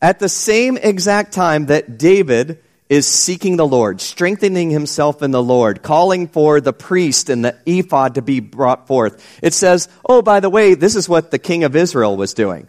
At 0.00 0.18
the 0.18 0.30
same 0.30 0.78
exact 0.78 1.32
time 1.32 1.66
that 1.66 1.98
David 1.98 2.62
is 2.88 3.06
seeking 3.06 3.58
the 3.58 3.66
Lord, 3.66 4.00
strengthening 4.00 4.70
himself 4.70 5.22
in 5.22 5.30
the 5.30 5.42
Lord, 5.42 5.82
calling 5.82 6.26
for 6.26 6.62
the 6.62 6.72
priest 6.72 7.28
and 7.28 7.44
the 7.44 7.58
ephod 7.66 8.14
to 8.14 8.22
be 8.22 8.40
brought 8.40 8.86
forth. 8.86 9.22
It 9.42 9.52
says, 9.52 9.88
oh, 10.08 10.22
by 10.22 10.40
the 10.40 10.48
way, 10.48 10.74
this 10.74 10.96
is 10.96 11.06
what 11.06 11.30
the 11.30 11.38
king 11.38 11.64
of 11.64 11.76
Israel 11.76 12.16
was 12.16 12.32
doing. 12.32 12.68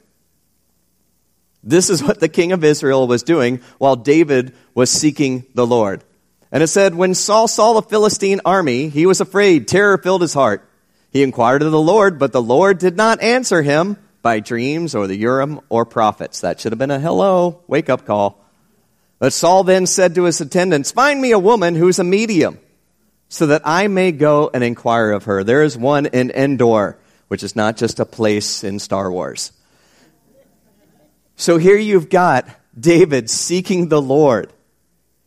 This 1.63 1.89
is 1.89 2.03
what 2.03 2.19
the 2.19 2.29
king 2.29 2.51
of 2.51 2.63
Israel 2.63 3.07
was 3.07 3.23
doing 3.23 3.61
while 3.77 3.95
David 3.95 4.53
was 4.73 4.89
seeking 4.89 5.45
the 5.53 5.67
Lord. 5.67 6.03
And 6.51 6.63
it 6.63 6.67
said, 6.67 6.95
when 6.95 7.13
Saul 7.13 7.47
saw 7.47 7.73
the 7.73 7.81
Philistine 7.81 8.41
army, 8.45 8.89
he 8.89 9.05
was 9.05 9.21
afraid. 9.21 9.67
Terror 9.67 9.97
filled 9.97 10.21
his 10.21 10.33
heart. 10.33 10.67
He 11.11 11.23
inquired 11.23 11.61
of 11.61 11.71
the 11.71 11.81
Lord, 11.81 12.19
but 12.19 12.31
the 12.31 12.41
Lord 12.41 12.77
did 12.79 12.95
not 12.95 13.21
answer 13.21 13.61
him 13.61 13.97
by 14.21 14.39
dreams 14.39 14.95
or 14.95 15.07
the 15.07 15.15
Urim 15.15 15.59
or 15.69 15.85
prophets. 15.85 16.41
That 16.41 16.59
should 16.59 16.71
have 16.71 16.79
been 16.79 16.91
a 16.91 16.99
hello, 16.99 17.61
wake 17.67 17.89
up 17.89 18.05
call. 18.05 18.43
But 19.17 19.33
Saul 19.33 19.63
then 19.63 19.85
said 19.85 20.15
to 20.15 20.23
his 20.23 20.39
attendants, 20.39 20.91
Find 20.91 21.21
me 21.21 21.31
a 21.31 21.39
woman 21.39 21.75
who's 21.75 21.99
a 21.99 22.03
medium, 22.03 22.59
so 23.27 23.47
that 23.47 23.63
I 23.65 23.87
may 23.87 24.11
go 24.11 24.49
and 24.53 24.63
inquire 24.63 25.11
of 25.11 25.25
her. 25.25 25.43
There 25.43 25.63
is 25.63 25.77
one 25.77 26.05
in 26.07 26.31
Endor, 26.31 26.97
which 27.27 27.43
is 27.43 27.55
not 27.55 27.75
just 27.75 27.99
a 27.99 28.05
place 28.05 28.63
in 28.63 28.79
Star 28.79 29.11
Wars. 29.11 29.51
So 31.39 31.55
here 31.55 31.77
you've 31.77 32.09
got 32.09 32.49
David 32.77 33.29
seeking 33.29 33.87
the 33.87 34.01
Lord. 34.01 34.51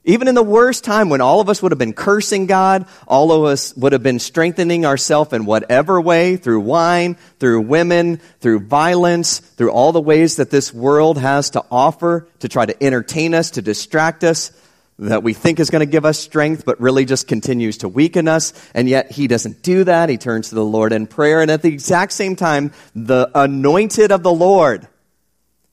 Even 0.04 0.28
in 0.28 0.34
the 0.34 0.42
worst 0.42 0.84
time 0.84 1.08
when 1.08 1.22
all 1.22 1.40
of 1.40 1.48
us 1.48 1.62
would 1.62 1.72
have 1.72 1.78
been 1.78 1.94
cursing 1.94 2.44
God, 2.44 2.86
all 3.08 3.32
of 3.32 3.44
us 3.44 3.74
would 3.76 3.92
have 3.92 4.02
been 4.02 4.18
strengthening 4.18 4.84
ourselves 4.84 5.32
in 5.32 5.46
whatever 5.46 5.98
way, 6.02 6.36
through 6.36 6.60
wine, 6.60 7.14
through 7.38 7.62
women, 7.62 8.18
through 8.40 8.60
violence, 8.60 9.38
through 9.38 9.70
all 9.72 9.92
the 9.92 10.02
ways 10.02 10.36
that 10.36 10.50
this 10.50 10.70
world 10.70 11.16
has 11.16 11.48
to 11.50 11.64
offer 11.70 12.28
to 12.40 12.48
try 12.48 12.66
to 12.66 12.84
entertain 12.84 13.32
us, 13.32 13.52
to 13.52 13.62
distract 13.62 14.22
us, 14.22 14.52
that 14.98 15.22
we 15.22 15.32
think 15.32 15.60
is 15.60 15.70
going 15.70 15.80
to 15.80 15.90
give 15.90 16.04
us 16.04 16.18
strength, 16.18 16.66
but 16.66 16.78
really 16.78 17.06
just 17.06 17.26
continues 17.26 17.78
to 17.78 17.88
weaken 17.88 18.28
us. 18.28 18.52
And 18.74 18.86
yet 18.86 19.10
he 19.10 19.28
doesn't 19.28 19.62
do 19.62 19.84
that. 19.84 20.10
He 20.10 20.18
turns 20.18 20.50
to 20.50 20.56
the 20.56 20.64
Lord 20.64 20.92
in 20.92 21.06
prayer. 21.06 21.40
And 21.40 21.50
at 21.50 21.62
the 21.62 21.72
exact 21.72 22.12
same 22.12 22.36
time, 22.36 22.72
the 22.94 23.30
anointed 23.34 24.12
of 24.12 24.22
the 24.22 24.30
Lord, 24.30 24.88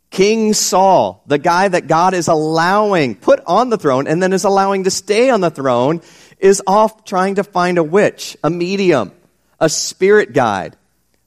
King 0.10 0.54
Saul, 0.54 1.24
the 1.28 1.38
guy 1.38 1.68
that 1.68 1.88
God 1.88 2.14
is 2.14 2.28
allowing 2.28 3.16
put 3.16 3.42
on 3.46 3.70
the 3.70 3.78
throne 3.78 4.08
and 4.08 4.22
then 4.22 4.34
is 4.34 4.44
allowing 4.44 4.86
to 4.86 4.92
stay 4.92 5.30
on 5.30 5.42
the 5.42 5.52
throne, 5.52 6.02
is 6.40 6.62
off 6.66 7.06
trying 7.06 7.36
to 7.36 7.44
find 7.44 7.78
a 7.78 7.84
witch, 7.84 8.36
a 8.44 8.50
medium, 8.50 9.12
a 9.60 9.70
spirit 9.70 10.34
guide, 10.34 10.76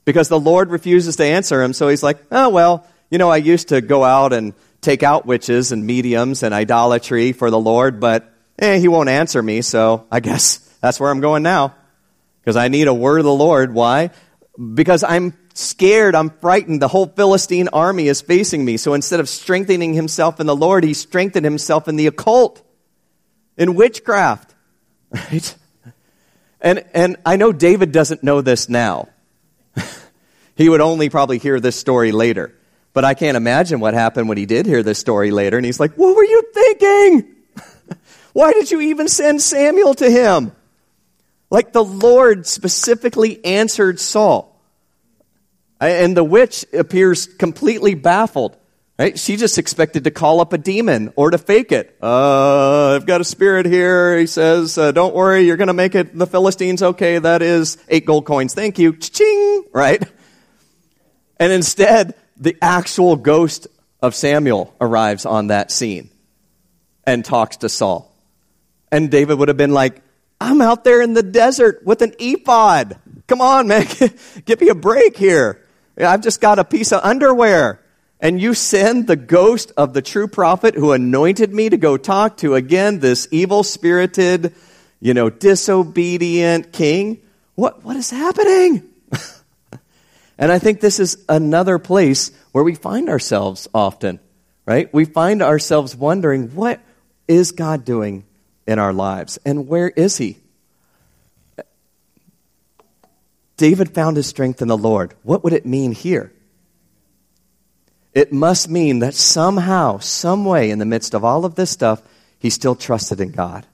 because 0.05 0.27
the 0.27 0.39
Lord 0.39 0.69
refuses 0.69 1.15
to 1.17 1.25
answer 1.25 1.63
him. 1.63 1.71
So 1.73 1.87
he's 1.87 2.03
like, 2.03 2.17
oh, 2.31 2.49
well, 2.49 2.85
you 3.09 3.17
know, 3.17 3.29
I 3.29 3.37
used 3.37 3.69
to 3.69 3.79
go 3.79 4.03
out 4.03 4.33
and 4.33 4.53
take 4.81 5.01
out 5.01 5.25
witches 5.25 5.71
and 5.71 5.85
mediums 5.85 6.43
and 6.43 6.53
idolatry 6.53 7.31
for 7.31 7.49
the 7.49 7.59
Lord, 7.59 7.99
but 7.99 8.31
eh, 8.59 8.79
he 8.79 8.87
won't 8.87 9.09
answer 9.09 9.41
me, 9.41 9.61
so 9.61 10.05
I 10.11 10.19
guess 10.19 10.57
that's 10.81 10.99
where 10.99 11.09
I'm 11.09 11.21
going 11.21 11.43
now. 11.43 11.75
Because 12.41 12.57
I 12.57 12.67
need 12.67 12.87
a 12.89 12.93
word 12.93 13.19
of 13.19 13.25
the 13.25 13.33
Lord. 13.33 13.73
Why? 13.73 14.09
Because 14.57 15.03
I'm 15.03 15.31
scared, 15.53 16.15
I'm 16.15 16.29
frightened. 16.29 16.81
The 16.81 16.87
whole 16.87 17.07
Philistine 17.07 17.69
army 17.69 18.07
is 18.07 18.21
facing 18.21 18.65
me. 18.65 18.77
So 18.77 18.93
instead 18.93 19.19
of 19.19 19.29
strengthening 19.29 19.93
himself 19.93 20.39
in 20.39 20.47
the 20.47 20.55
Lord, 20.55 20.83
he 20.83 20.93
strengthened 20.93 21.45
himself 21.45 21.87
in 21.87 21.95
the 21.95 22.07
occult, 22.07 22.61
in 23.57 23.75
witchcraft. 23.75 24.53
Right? 25.31 25.55
And, 26.59 26.85
and 26.93 27.17
I 27.25 27.35
know 27.35 27.51
David 27.51 27.91
doesn't 27.91 28.23
know 28.23 28.39
this 28.39 28.69
now. 28.69 29.09
he 30.55 30.69
would 30.69 30.79
only 30.79 31.09
probably 31.09 31.37
hear 31.37 31.59
this 31.59 31.75
story 31.75 32.13
later. 32.13 32.55
But 32.93 33.03
I 33.03 33.15
can't 33.15 33.35
imagine 33.35 33.81
what 33.81 33.93
happened 33.93 34.29
when 34.29 34.37
he 34.37 34.45
did 34.45 34.65
hear 34.65 34.81
this 34.81 34.97
story 34.97 35.31
later. 35.31 35.57
And 35.57 35.65
he's 35.65 35.79
like, 35.79 35.95
What 35.95 36.15
were 36.15 36.23
you 36.23 36.41
thinking? 36.53 37.35
Why 38.33 38.53
did 38.53 38.71
you 38.71 38.79
even 38.81 39.09
send 39.09 39.41
Samuel 39.41 39.93
to 39.95 40.09
him? 40.09 40.53
Like 41.49 41.73
the 41.73 41.83
Lord 41.83 42.47
specifically 42.47 43.43
answered 43.43 43.99
Saul. 43.99 44.52
And 45.89 46.15
the 46.15 46.23
witch 46.23 46.65
appears 46.73 47.27
completely 47.27 47.95
baffled. 47.95 48.57
Right? 48.99 49.17
She 49.17 49.37
just 49.37 49.57
expected 49.57 50.03
to 50.03 50.11
call 50.11 50.39
up 50.39 50.53
a 50.53 50.57
demon 50.57 51.13
or 51.15 51.31
to 51.31 51.39
fake 51.39 51.71
it. 51.71 51.97
Uh, 52.01 52.95
I've 52.95 53.07
got 53.07 53.21
a 53.21 53.23
spirit 53.23 53.65
here. 53.65 54.17
He 54.17 54.27
says, 54.27 54.77
uh, 54.77 54.91
don't 54.91 55.15
worry, 55.15 55.47
you're 55.47 55.57
going 55.57 55.67
to 55.67 55.73
make 55.73 55.95
it 55.95 56.15
the 56.15 56.27
Philistines 56.27 56.83
okay. 56.83 57.17
That 57.17 57.41
is 57.41 57.77
eight 57.89 58.05
gold 58.05 58.25
coins. 58.25 58.53
Thank 58.53 58.77
you. 58.77 58.95
Ching! 58.95 59.65
Right? 59.73 60.03
And 61.39 61.51
instead, 61.51 62.13
the 62.37 62.55
actual 62.61 63.15
ghost 63.15 63.67
of 64.01 64.13
Samuel 64.13 64.75
arrives 64.79 65.25
on 65.25 65.47
that 65.47 65.71
scene 65.71 66.11
and 67.05 67.25
talks 67.25 67.57
to 67.57 67.69
Saul. 67.69 68.15
And 68.91 69.09
David 69.09 69.39
would 69.39 69.47
have 69.47 69.57
been 69.57 69.73
like, 69.73 70.01
I'm 70.39 70.61
out 70.61 70.83
there 70.83 71.01
in 71.01 71.13
the 71.13 71.23
desert 71.23 71.81
with 71.83 72.01
an 72.01 72.13
ephod. 72.19 72.99
Come 73.27 73.41
on, 73.41 73.67
man. 73.67 73.87
Give 74.45 74.61
me 74.61 74.69
a 74.69 74.75
break 74.75 75.17
here. 75.17 75.62
I've 75.97 76.21
just 76.21 76.41
got 76.41 76.59
a 76.59 76.63
piece 76.63 76.91
of 76.91 77.03
underwear. 77.03 77.79
And 78.19 78.41
you 78.41 78.53
send 78.53 79.05
the 79.05 79.17
ghost 79.17 79.73
of 79.75 79.93
the 79.93 80.01
true 80.01 80.27
prophet 80.27 80.75
who 80.75 80.93
anointed 80.93 81.53
me 81.53 81.69
to 81.69 81.75
go 81.75 81.97
talk 81.97 82.37
to 82.37 82.55
again 82.55 82.99
this 82.99 83.27
evil 83.31 83.63
spirited, 83.63 84.55
you 85.01 85.13
know, 85.13 85.29
disobedient 85.29 86.71
king. 86.71 87.21
What, 87.55 87.83
what 87.83 87.97
is 87.97 88.09
happening? 88.09 88.89
and 90.37 90.51
I 90.53 90.57
think 90.57 90.79
this 90.79 91.01
is 91.01 91.23
another 91.27 91.79
place 91.79 92.31
where 92.53 92.63
we 92.63 92.75
find 92.75 93.09
ourselves 93.09 93.67
often, 93.73 94.21
right? 94.65 94.91
We 94.93 95.03
find 95.03 95.41
ourselves 95.41 95.93
wondering, 95.93 96.55
what 96.55 96.79
is 97.27 97.51
God 97.51 97.83
doing 97.83 98.23
in 98.65 98.79
our 98.79 98.93
lives? 98.93 99.37
And 99.45 99.67
where 99.67 99.89
is 99.89 100.15
He? 100.15 100.37
David 103.57 103.93
found 103.93 104.17
his 104.17 104.27
strength 104.27 104.61
in 104.61 104.67
the 104.67 104.77
Lord. 104.77 105.13
What 105.23 105.43
would 105.43 105.53
it 105.53 105.65
mean 105.65 105.91
here? 105.91 106.31
It 108.13 108.31
must 108.31 108.69
mean 108.69 108.99
that 108.99 109.15
somehow, 109.15 109.97
some 109.99 110.45
way, 110.45 110.69
in 110.69 110.79
the 110.79 110.85
midst 110.85 111.13
of 111.13 111.23
all 111.23 111.45
of 111.45 111.55
this 111.55 111.71
stuff, 111.71 112.01
he 112.39 112.49
still 112.49 112.75
trusted 112.75 113.19
in 113.19 113.31
God. 113.31 113.65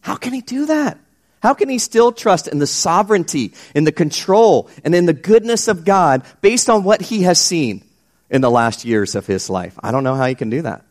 How 0.00 0.16
can 0.16 0.32
he 0.32 0.40
do 0.40 0.66
that? 0.66 0.98
How 1.42 1.54
can 1.54 1.68
he 1.68 1.78
still 1.78 2.12
trust 2.12 2.48
in 2.48 2.58
the 2.58 2.66
sovereignty, 2.66 3.54
in 3.74 3.84
the 3.84 3.92
control, 3.92 4.68
and 4.84 4.94
in 4.94 5.06
the 5.06 5.12
goodness 5.12 5.68
of 5.68 5.84
God 5.84 6.22
based 6.40 6.68
on 6.68 6.84
what 6.84 7.00
he 7.00 7.22
has 7.22 7.38
seen 7.40 7.82
in 8.28 8.40
the 8.40 8.50
last 8.50 8.84
years 8.84 9.14
of 9.14 9.26
his 9.26 9.48
life? 9.48 9.78
I 9.82 9.92
don't 9.92 10.04
know 10.04 10.14
how 10.16 10.26
he 10.26 10.34
can 10.34 10.50
do 10.50 10.62
that. 10.62 10.84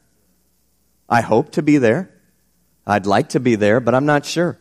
I 1.07 1.21
hope 1.21 1.51
to 1.53 1.61
be 1.61 1.77
there. 1.77 2.09
I'd 2.85 3.05
like 3.05 3.29
to 3.29 3.39
be 3.39 3.55
there, 3.55 3.79
but 3.79 3.93
I'm 3.93 4.05
not 4.05 4.25
sure. 4.25 4.57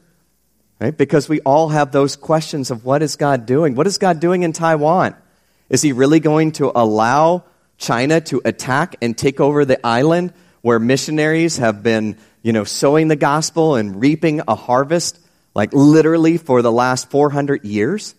Right? 0.81 0.97
Because 0.97 1.29
we 1.29 1.41
all 1.41 1.71
have 1.71 1.91
those 1.91 2.15
questions 2.15 2.71
of 2.71 2.85
what 2.85 3.03
is 3.03 3.17
God 3.17 3.47
doing? 3.47 3.75
What 3.75 3.89
is 3.89 3.99
God 3.99 4.21
doing 4.21 4.45
in 4.45 4.53
Taiwan? 4.53 5.17
Is 5.69 5.83
he 5.83 5.93
really 5.93 6.21
going 6.21 6.53
to 6.53 6.71
allow 6.75 7.45
China 7.79 8.21
to 8.23 8.41
attack 8.45 8.97
and 9.03 9.17
take 9.17 9.41
over 9.41 9.65
the 9.65 9.85
island 9.85 10.33
where 10.63 10.79
missionaries 10.79 11.59
have 11.59 11.83
been, 11.83 12.17
you 12.43 12.53
know, 12.53 12.65
sowing 12.65 13.09
the 13.09 13.17
gospel 13.17 13.75
and 13.75 14.01
reaping 14.01 14.41
a 14.47 14.55
harvest 14.55 15.19
like 15.55 15.73
literally 15.73 16.39
for 16.39 16.63
the 16.63 16.73
last 16.73 17.11
400 17.11 17.65
years? 17.65 18.15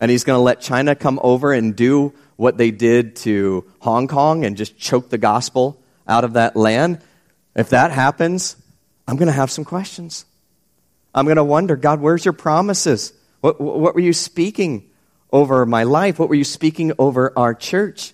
And 0.00 0.10
he's 0.10 0.24
going 0.24 0.36
to 0.36 0.42
let 0.42 0.60
China 0.60 0.96
come 0.96 1.20
over 1.22 1.52
and 1.52 1.76
do 1.76 2.12
what 2.36 2.58
they 2.58 2.72
did 2.72 3.16
to 3.16 3.64
Hong 3.78 4.08
Kong 4.08 4.44
and 4.44 4.56
just 4.56 4.76
choke 4.76 5.10
the 5.10 5.18
gospel 5.18 5.80
out 6.08 6.24
of 6.24 6.32
that 6.32 6.56
land? 6.56 7.00
If 7.54 7.70
that 7.70 7.92
happens, 7.92 8.56
I'm 9.06 9.16
going 9.16 9.28
to 9.28 9.32
have 9.32 9.50
some 9.50 9.64
questions. 9.64 10.26
I'm 11.14 11.26
going 11.26 11.36
to 11.36 11.44
wonder, 11.44 11.76
God, 11.76 12.00
where's 12.00 12.24
your 12.24 12.32
promises? 12.32 13.12
What, 13.40 13.60
what 13.60 13.94
were 13.94 14.00
you 14.00 14.12
speaking 14.12 14.90
over 15.30 15.64
my 15.64 15.84
life? 15.84 16.18
What 16.18 16.28
were 16.28 16.34
you 16.34 16.44
speaking 16.44 16.92
over 16.98 17.32
our 17.36 17.54
church? 17.54 18.12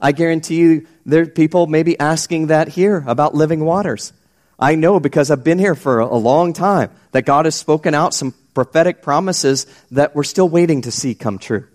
I 0.00 0.12
guarantee 0.12 0.56
you 0.56 0.86
there 1.06 1.22
are 1.22 1.26
people 1.26 1.66
maybe 1.66 1.98
asking 1.98 2.48
that 2.48 2.68
here 2.68 3.04
about 3.06 3.34
living 3.34 3.64
waters. 3.64 4.12
I 4.58 4.74
know 4.74 4.98
because 5.00 5.30
I've 5.30 5.44
been 5.44 5.58
here 5.58 5.74
for 5.74 6.00
a 6.00 6.16
long 6.16 6.52
time 6.52 6.90
that 7.12 7.22
God 7.22 7.44
has 7.44 7.54
spoken 7.54 7.94
out 7.94 8.14
some 8.14 8.34
prophetic 8.54 9.02
promises 9.02 9.66
that 9.90 10.14
we're 10.14 10.24
still 10.24 10.48
waiting 10.48 10.82
to 10.82 10.90
see 10.90 11.14
come 11.14 11.38
true. 11.38 11.66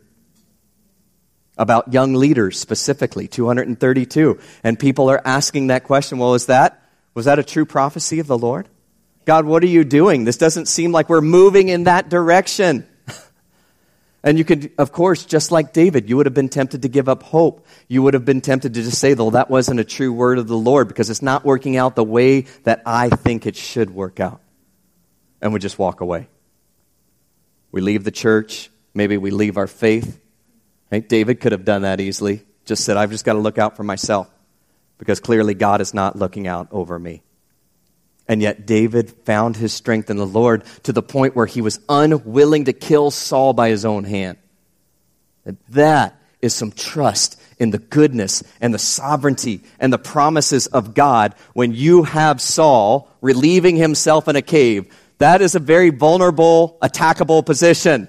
About 1.57 1.93
young 1.93 2.15
leaders 2.15 2.59
specifically, 2.59 3.27
232. 3.27 4.39
And 4.63 4.77
people 4.77 5.09
are 5.09 5.21
asking 5.23 5.67
that 5.67 5.85
question, 5.85 6.17
well, 6.17 6.33
is 6.33 6.47
that, 6.47 6.81
was 7.13 7.25
that 7.25 7.39
a 7.39 7.43
true 7.43 7.65
prophecy 7.65 8.19
of 8.19 8.27
the 8.27 8.37
Lord? 8.37 8.67
God, 9.25 9.45
what 9.45 9.63
are 9.63 9.67
you 9.67 9.83
doing? 9.83 10.23
This 10.23 10.37
doesn't 10.37 10.67
seem 10.67 10.91
like 10.91 11.09
we're 11.09 11.21
moving 11.21 11.69
in 11.69 11.85
that 11.85 12.09
direction. 12.09 12.87
and 14.23 14.37
you 14.37 14.45
could, 14.45 14.71
of 14.77 14.91
course, 14.91 15.25
just 15.25 15.51
like 15.51 15.73
David, 15.73 16.07
you 16.07 16.17
would 16.17 16.27
have 16.27 16.35
been 16.35 16.49
tempted 16.49 16.83
to 16.83 16.87
give 16.89 17.09
up 17.09 17.23
hope. 17.23 17.65
You 17.87 18.03
would 18.03 18.13
have 18.13 18.23
been 18.23 18.41
tempted 18.41 18.75
to 18.75 18.83
just 18.83 18.99
say, 18.99 19.15
though, 19.15 19.31
that 19.31 19.49
wasn't 19.49 19.79
a 19.79 19.83
true 19.83 20.13
word 20.13 20.37
of 20.37 20.47
the 20.47 20.57
Lord 20.57 20.87
because 20.87 21.09
it's 21.09 21.23
not 21.23 21.43
working 21.43 21.75
out 21.75 21.95
the 21.95 22.03
way 22.03 22.41
that 22.63 22.83
I 22.85 23.09
think 23.09 23.47
it 23.47 23.55
should 23.55 23.89
work 23.89 24.19
out. 24.19 24.41
And 25.41 25.53
we 25.53 25.59
just 25.59 25.79
walk 25.79 26.01
away. 26.01 26.27
We 27.71 27.81
leave 27.81 28.03
the 28.03 28.11
church. 28.11 28.69
Maybe 28.93 29.17
we 29.17 29.31
leave 29.31 29.57
our 29.57 29.67
faith. 29.67 30.19
Right? 30.91 31.07
David 31.07 31.39
could 31.41 31.51
have 31.51 31.65
done 31.65 31.81
that 31.81 31.99
easily. 31.99 32.43
Just 32.65 32.85
said, 32.85 32.95
I've 32.95 33.11
just 33.11 33.25
got 33.25 33.33
to 33.33 33.39
look 33.39 33.57
out 33.57 33.75
for 33.75 33.83
myself 33.83 34.29
because 34.99 35.19
clearly 35.19 35.55
God 35.55 35.81
is 35.81 35.93
not 35.93 36.15
looking 36.15 36.47
out 36.47 36.67
over 36.71 36.97
me. 36.97 37.21
And 38.27 38.41
yet 38.41 38.65
David 38.65 39.11
found 39.25 39.55
his 39.55 39.73
strength 39.73 40.09
in 40.09 40.17
the 40.17 40.25
Lord 40.25 40.63
to 40.83 40.91
the 40.91 41.03
point 41.03 41.35
where 41.35 41.45
he 41.45 41.61
was 41.61 41.79
unwilling 41.87 42.65
to 42.65 42.73
kill 42.73 43.11
Saul 43.11 43.53
by 43.53 43.69
his 43.69 43.85
own 43.85 44.03
hand. 44.03 44.37
And 45.45 45.57
that 45.69 46.19
is 46.41 46.55
some 46.55 46.71
trust 46.71 47.39
in 47.59 47.69
the 47.69 47.77
goodness 47.77 48.43
and 48.59 48.73
the 48.73 48.79
sovereignty 48.79 49.61
and 49.79 49.93
the 49.93 49.97
promises 49.97 50.67
of 50.67 50.93
God 50.93 51.35
when 51.53 51.73
you 51.73 52.03
have 52.03 52.41
Saul 52.41 53.09
relieving 53.21 53.75
himself 53.75 54.27
in 54.27 54.35
a 54.35 54.41
cave. 54.41 54.93
That 55.19 55.41
is 55.41 55.55
a 55.55 55.59
very 55.59 55.91
vulnerable, 55.91 56.77
attackable 56.81 57.45
position. 57.45 58.07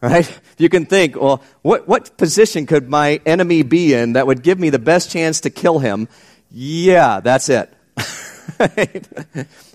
Right? 0.00 0.40
You 0.58 0.68
can 0.68 0.86
think, 0.86 1.14
well, 1.20 1.42
what, 1.62 1.86
what 1.86 2.16
position 2.16 2.66
could 2.66 2.88
my 2.88 3.20
enemy 3.24 3.62
be 3.62 3.94
in 3.94 4.14
that 4.14 4.26
would 4.26 4.42
give 4.42 4.58
me 4.58 4.70
the 4.70 4.80
best 4.80 5.10
chance 5.10 5.42
to 5.42 5.50
kill 5.50 5.78
him? 5.78 6.08
Yeah, 6.50 7.20
that's 7.20 7.48
it. 7.48 7.72
Right? 8.76 9.08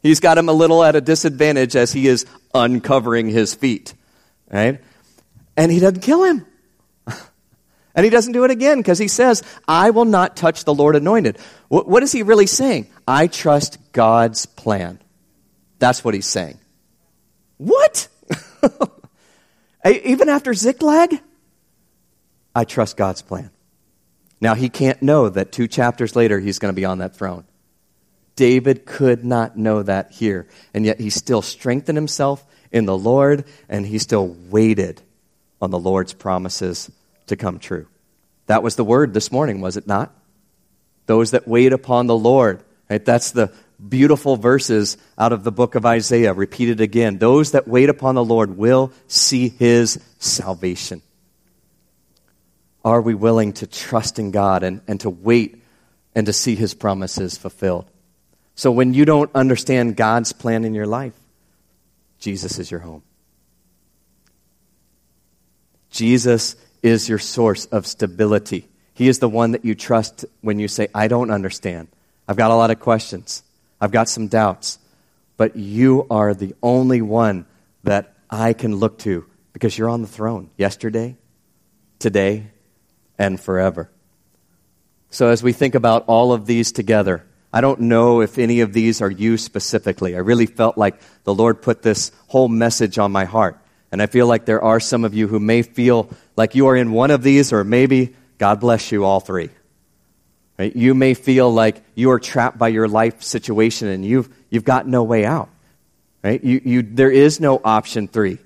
He's 0.01 0.19
got 0.19 0.37
him 0.37 0.49
a 0.49 0.53
little 0.53 0.83
at 0.83 0.95
a 0.95 1.01
disadvantage 1.01 1.75
as 1.75 1.91
he 1.91 2.07
is 2.07 2.25
uncovering 2.53 3.27
his 3.27 3.53
feet. 3.53 3.93
Right? 4.49 4.81
And 5.55 5.71
he 5.71 5.79
doesn't 5.79 6.01
kill 6.01 6.23
him. 6.23 6.45
And 7.95 8.03
he 8.03 8.11
doesn't 8.11 8.33
do 8.33 8.43
it 8.43 8.51
again 8.51 8.77
because 8.77 8.99
he 8.99 9.07
says, 9.07 9.41
I 9.67 9.89
will 9.89 10.05
not 10.05 10.37
touch 10.37 10.65
the 10.65 10.73
Lord 10.73 10.95
anointed. 10.95 11.39
What, 11.67 11.87
what 11.87 12.03
is 12.03 12.11
he 12.11 12.21
really 12.21 12.45
saying? 12.45 12.85
I 13.07 13.25
trust 13.25 13.79
God's 13.91 14.45
plan. 14.45 15.01
That's 15.79 16.05
what 16.05 16.13
he's 16.13 16.27
saying. 16.27 16.59
What? 17.57 18.07
Even 19.83 20.29
after 20.29 20.53
Ziklag? 20.53 21.19
I 22.55 22.65
trust 22.65 22.97
God's 22.97 23.23
plan. 23.23 23.49
Now, 24.39 24.53
he 24.53 24.69
can't 24.69 25.01
know 25.01 25.29
that 25.29 25.51
two 25.51 25.67
chapters 25.67 26.15
later 26.15 26.39
he's 26.39 26.59
going 26.59 26.71
to 26.71 26.75
be 26.75 26.85
on 26.85 26.99
that 26.99 27.15
throne. 27.15 27.45
David 28.37 28.85
could 28.85 29.25
not 29.25 29.57
know 29.57 29.83
that 29.83 30.11
here. 30.11 30.47
And 30.73 30.85
yet 30.85 31.01
he 31.01 31.09
still 31.09 31.41
strengthened 31.41 31.97
himself 31.97 32.45
in 32.71 32.85
the 32.85 32.97
Lord 32.97 33.43
and 33.67 33.85
he 33.85 33.97
still 33.97 34.27
waited 34.49 35.01
on 35.61 35.71
the 35.71 35.79
Lord's 35.79 36.13
promises 36.13 36.89
to 37.25 37.35
come 37.35 37.59
true. 37.59 37.87
That 38.45 38.63
was 38.63 38.77
the 38.77 38.85
word 38.85 39.13
this 39.13 39.31
morning, 39.31 39.59
was 39.59 39.75
it 39.75 39.87
not? 39.87 40.13
Those 41.07 41.31
that 41.31 41.47
wait 41.47 41.73
upon 41.73 42.07
the 42.07 42.17
Lord. 42.17 42.63
Right? 42.89 43.03
That's 43.03 43.31
the 43.31 43.51
beautiful 43.85 44.37
verses 44.37 44.97
out 45.17 45.33
of 45.33 45.43
the 45.43 45.51
book 45.51 45.75
of 45.75 45.85
Isaiah, 45.85 46.33
repeated 46.33 46.79
again. 46.79 47.17
Those 47.17 47.51
that 47.51 47.67
wait 47.67 47.89
upon 47.89 48.15
the 48.15 48.23
Lord 48.23 48.55
will 48.57 48.93
see 49.07 49.49
his 49.49 49.99
salvation. 50.19 51.01
Are 52.85 53.01
we 53.01 53.15
willing 53.15 53.53
to 53.53 53.67
trust 53.67 54.19
in 54.19 54.31
God 54.31 54.63
and, 54.63 54.81
and 54.87 54.99
to 55.01 55.09
wait 55.09 55.63
and 56.15 56.27
to 56.27 56.33
see 56.33 56.55
his 56.55 56.73
promises 56.73 57.35
fulfilled? 57.37 57.89
So 58.57 58.71
when 58.71 58.95
you 58.95 59.05
don't 59.05 59.29
understand 59.35 59.95
God's 59.95 60.33
plan 60.33 60.65
in 60.65 60.73
your 60.73 60.87
life, 60.87 61.13
Jesus 62.17 62.57
is 62.57 62.71
your 62.71 62.79
home. 62.79 63.03
Jesus 65.91 66.55
is 66.81 67.07
your 67.07 67.19
source 67.19 67.67
of 67.67 67.85
stability. 67.85 68.67
He 68.95 69.07
is 69.07 69.19
the 69.19 69.29
one 69.29 69.51
that 69.51 69.63
you 69.63 69.75
trust 69.75 70.25
when 70.41 70.57
you 70.57 70.67
say, 70.67 70.87
I 70.93 71.07
don't 71.07 71.29
understand. 71.29 71.87
I've 72.27 72.35
got 72.35 72.49
a 72.49 72.55
lot 72.55 72.71
of 72.71 72.79
questions. 72.79 73.43
I've 73.79 73.91
got 73.91 74.09
some 74.09 74.27
doubts. 74.27 74.79
But 75.37 75.55
you 75.55 76.07
are 76.09 76.33
the 76.33 76.55
only 76.63 77.03
one 77.03 77.45
that 77.83 78.15
I 78.27 78.53
can 78.53 78.75
look 78.75 78.97
to 78.99 79.23
because 79.53 79.77
you're 79.77 79.87
on 79.87 80.01
the 80.01 80.07
throne 80.07 80.49
yesterday, 80.57 81.15
today, 81.99 82.47
and 83.19 83.39
forever. 83.39 83.91
So 85.11 85.29
as 85.29 85.43
we 85.43 85.53
think 85.53 85.75
about 85.75 86.05
all 86.07 86.33
of 86.33 86.47
these 86.47 86.71
together, 86.71 87.23
I 87.57 87.61
don't 87.61 87.79
know 87.79 88.21
if 88.21 88.37
any 88.37 88.59
of 88.59 88.71
these 88.71 89.01
are 89.01 89.09
you 89.09 89.35
specifically. 89.35 90.15
I 90.15 90.19
really 90.19 90.45
felt 90.45 90.77
like 90.77 91.01
the 91.23 91.33
Lord 91.33 91.59
put 91.59 91.81
this 91.81 92.11
whole 92.27 92.47
message 92.47 92.99
on 92.99 93.11
my 93.11 93.25
heart. 93.25 93.59
And 93.91 93.99
I 93.99 94.05
feel 94.05 94.27
like 94.27 94.45
there 94.45 94.63
are 94.63 94.79
some 94.79 95.03
of 95.03 95.15
you 95.15 95.27
who 95.27 95.39
may 95.39 95.63
feel 95.63 96.07
like 96.35 96.53
you 96.53 96.67
are 96.67 96.75
in 96.75 96.91
one 96.91 97.09
of 97.09 97.23
these, 97.23 97.51
or 97.51 97.63
maybe, 97.63 98.15
God 98.37 98.59
bless 98.59 98.91
you, 98.91 99.05
all 99.05 99.19
three. 99.19 99.49
Right? 100.59 100.75
You 100.75 100.93
may 100.93 101.15
feel 101.15 101.51
like 101.51 101.81
you 101.95 102.11
are 102.11 102.19
trapped 102.19 102.59
by 102.59 102.67
your 102.67 102.87
life 102.87 103.23
situation 103.23 103.87
and 103.87 104.05
you've, 104.05 104.29
you've 104.51 104.63
got 104.63 104.87
no 104.87 105.01
way 105.03 105.25
out. 105.25 105.49
Right? 106.23 106.43
You, 106.43 106.61
you, 106.63 106.81
there 106.83 107.09
is 107.09 107.39
no 107.39 107.59
option 107.63 108.07
three. 108.07 108.37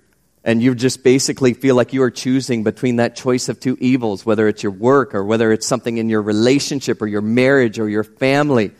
And 0.45 0.63
you 0.63 0.73
just 0.73 1.03
basically 1.03 1.53
feel 1.53 1.75
like 1.75 1.91
you 1.91 2.03
are 2.03 2.11
choosing 2.11 2.63
between 2.63 2.95
that 2.95 3.17
choice 3.17 3.49
of 3.49 3.59
two 3.59 3.75
evils, 3.81 4.25
whether 4.25 4.47
it's 4.47 4.63
your 4.63 4.71
work 4.71 5.13
or 5.13 5.25
whether 5.25 5.51
it's 5.51 5.67
something 5.67 5.97
in 5.97 6.07
your 6.07 6.21
relationship 6.21 7.01
or 7.01 7.07
your 7.07 7.21
marriage 7.21 7.77
or 7.77 7.89
your 7.89 8.05
family. 8.05 8.71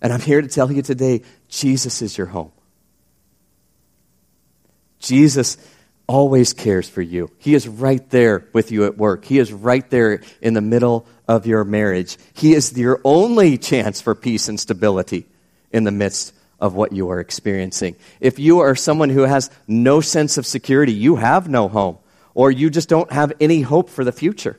And 0.00 0.12
I'm 0.12 0.20
here 0.20 0.42
to 0.42 0.48
tell 0.48 0.70
you 0.70 0.82
today 0.82 1.22
Jesus 1.48 2.02
is 2.02 2.16
your 2.16 2.26
home. 2.26 2.52
Jesus 4.98 5.56
always 6.06 6.52
cares 6.52 6.88
for 6.88 7.02
you. 7.02 7.30
He 7.38 7.54
is 7.54 7.66
right 7.66 8.08
there 8.10 8.46
with 8.52 8.70
you 8.70 8.84
at 8.84 8.96
work. 8.96 9.24
He 9.24 9.38
is 9.38 9.52
right 9.52 9.88
there 9.90 10.22
in 10.40 10.54
the 10.54 10.60
middle 10.60 11.06
of 11.26 11.46
your 11.46 11.64
marriage. 11.64 12.16
He 12.34 12.54
is 12.54 12.76
your 12.76 13.00
only 13.04 13.58
chance 13.58 14.00
for 14.00 14.14
peace 14.14 14.48
and 14.48 14.58
stability 14.58 15.26
in 15.72 15.84
the 15.84 15.90
midst 15.90 16.32
of 16.60 16.74
what 16.74 16.92
you 16.92 17.10
are 17.10 17.20
experiencing. 17.20 17.96
If 18.20 18.38
you 18.38 18.60
are 18.60 18.74
someone 18.74 19.10
who 19.10 19.22
has 19.22 19.50
no 19.66 20.00
sense 20.00 20.38
of 20.38 20.46
security, 20.46 20.92
you 20.92 21.16
have 21.16 21.48
no 21.48 21.68
home, 21.68 21.98
or 22.34 22.50
you 22.50 22.70
just 22.70 22.88
don't 22.88 23.10
have 23.12 23.32
any 23.40 23.60
hope 23.60 23.90
for 23.90 24.04
the 24.04 24.12
future. 24.12 24.58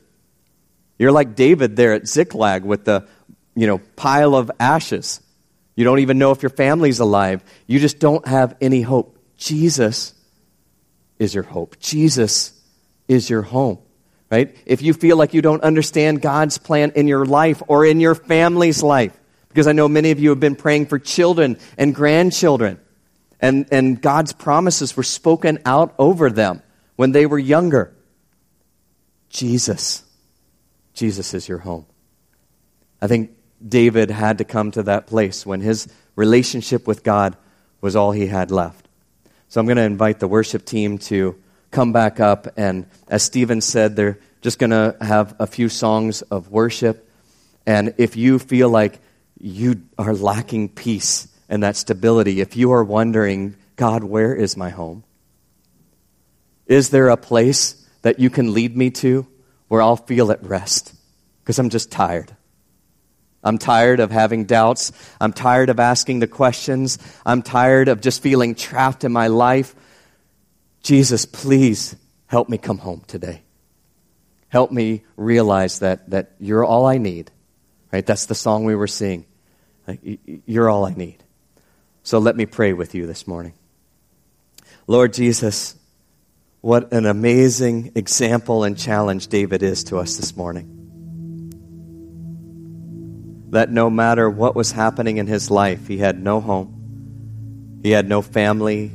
You're 1.00 1.12
like 1.12 1.36
David 1.36 1.76
there 1.76 1.94
at 1.94 2.08
Ziklag 2.08 2.64
with 2.64 2.86
the, 2.86 3.08
you 3.56 3.68
know, 3.68 3.80
pile 3.96 4.36
of 4.36 4.52
ashes. 4.60 5.22
You 5.78 5.84
don't 5.84 6.00
even 6.00 6.18
know 6.18 6.32
if 6.32 6.42
your 6.42 6.50
family's 6.50 7.00
alive. 7.00 7.44
You 7.68 7.80
just 7.80 8.00
don't 8.00 8.28
have 8.28 8.58
any 8.60 8.82
hope. 8.82 9.16
Jesus 9.38 10.16
is 11.20 11.36
your 11.36 11.44
hope. 11.44 11.80
Jesus 11.80 12.60
is 13.08 13.30
your 13.30 13.44
home, 13.44 13.78
right? 14.32 14.58
If 14.66 14.82
you 14.82 14.94
feel 14.94 15.18
like 15.18 15.36
you 15.36 15.44
don't 15.44 15.62
understand 15.62 16.24
God's 16.24 16.58
plan 16.58 16.94
in 16.96 17.08
your 17.08 17.26
life 17.28 17.62
or 17.68 17.86
in 17.86 18.00
your 18.00 18.16
family's 18.16 18.82
life, 18.82 19.16
because 19.50 19.68
I 19.68 19.72
know 19.72 19.88
many 19.88 20.10
of 20.10 20.20
you 20.20 20.32
have 20.32 20.40
been 20.40 20.56
praying 20.56 20.88
for 20.88 20.98
children 20.98 21.60
and 21.78 21.94
grandchildren, 21.94 22.80
and, 23.40 23.68
and 23.72 24.02
God's 24.02 24.34
promises 24.34 24.98
were 24.98 25.04
spoken 25.04 25.60
out 25.64 25.94
over 26.00 26.32
them 26.32 26.64
when 26.96 27.12
they 27.12 27.28
were 27.28 27.38
younger. 27.38 27.96
Jesus. 29.30 30.04
Jesus 30.96 31.36
is 31.36 31.48
your 31.48 31.60
home. 31.60 31.86
I 33.00 33.06
think 33.06 33.37
David 33.66 34.12
had 34.12 34.38
to 34.38 34.44
come 34.44 34.72
to 34.72 34.84
that 34.84 35.08
place 35.08 35.46
when 35.46 35.62
his 35.62 35.88
relationship 36.16 36.88
with 36.88 37.04
God 37.04 37.36
was 37.82 37.96
all 37.96 38.12
he 38.12 38.28
had 38.28 38.52
left. 38.52 38.88
So 39.50 39.60
I'm 39.60 39.68
going 39.68 39.78
to 39.78 39.84
invite 39.84 40.20
the 40.20 40.28
worship 40.28 40.66
team 40.66 40.98
to 41.00 41.42
come 41.72 41.94
back 41.94 42.20
up. 42.20 42.48
And 42.58 42.88
as 43.08 43.24
Stephen 43.24 43.62
said, 43.62 43.96
they're 43.96 44.20
just 44.42 44.60
going 44.60 44.72
to 44.72 44.96
have 45.02 45.36
a 45.40 45.48
few 45.48 45.70
songs 45.70 46.22
of 46.24 46.50
worship. 46.50 47.10
And 47.66 47.94
if 47.98 48.16
you 48.16 48.40
feel 48.40 48.70
like 48.70 49.00
you 49.40 49.82
are 49.98 50.14
lacking 50.14 50.70
peace 50.70 51.28
and 51.50 51.64
that 51.64 51.76
stability, 51.76 52.42
if 52.42 52.56
you 52.56 52.72
are 52.72 52.84
wondering, 52.84 53.56
God, 53.76 54.04
where 54.04 54.34
is 54.36 54.58
my 54.58 54.70
home? 54.70 55.04
Is 56.66 56.90
there 56.90 57.10
a 57.10 57.18
place 57.18 57.88
that 58.02 58.20
you 58.20 58.30
can 58.30 58.54
lead 58.54 58.76
me 58.76 58.90
to 58.92 59.26
where 59.68 59.82
I'll 59.82 59.96
feel 59.96 60.32
at 60.32 60.44
rest? 60.44 60.94
Because 61.44 61.60
I'm 61.60 61.70
just 61.70 61.92
tired. 61.92 62.37
I'm 63.48 63.58
tired 63.58 64.02
of 64.02 64.12
having 64.12 64.44
doubts. 64.44 64.92
I'm 65.22 65.32
tired 65.32 65.70
of 65.70 65.80
asking 65.80 66.20
the 66.20 66.28
questions. 66.28 67.00
I'm 67.26 67.42
tired 67.42 67.88
of 67.88 68.02
just 68.02 68.22
feeling 68.22 68.56
trapped 68.56 69.06
in 69.06 69.14
my 69.14 69.28
life. 69.28 69.74
Jesus, 70.84 71.26
please 71.26 71.96
help 72.26 72.50
me 72.50 72.58
come 72.58 72.78
home 72.78 73.04
today. 73.08 73.44
Help 74.50 74.70
me 74.70 75.06
realize 75.16 75.80
that, 75.80 76.10
that 76.10 76.34
you're 76.42 76.66
all 76.66 76.86
I 76.86 76.98
need. 76.98 77.32
Right? 77.94 78.06
That's 78.06 78.26
the 78.26 78.36
song 78.36 78.66
we 78.66 78.76
were 78.76 78.86
singing. 78.88 79.26
You're 80.46 80.70
all 80.70 80.86
I 80.86 80.94
need. 80.94 81.24
So 82.04 82.20
let 82.20 82.36
me 82.36 82.46
pray 82.46 82.74
with 82.74 82.96
you 82.96 83.08
this 83.08 83.28
morning. 83.28 83.54
Lord 84.88 85.14
Jesus, 85.14 85.76
what 86.60 86.92
an 86.92 87.06
amazing 87.06 87.94
example 87.96 88.66
and 88.66 88.78
challenge 88.78 89.28
David 89.28 89.64
is 89.64 89.86
to 89.86 90.00
us 90.00 90.18
this 90.18 90.36
morning 90.36 90.77
that 93.50 93.72
no 93.72 93.90
matter 93.90 94.30
what 94.30 94.56
was 94.56 94.72
happening 94.72 95.18
in 95.18 95.28
his 95.28 95.50
life, 95.50 95.88
he 95.88 95.98
had 95.98 96.22
no 96.22 96.42
home, 96.42 97.80
he 97.84 97.92
had 97.92 98.08
no 98.08 98.22
family, 98.22 98.92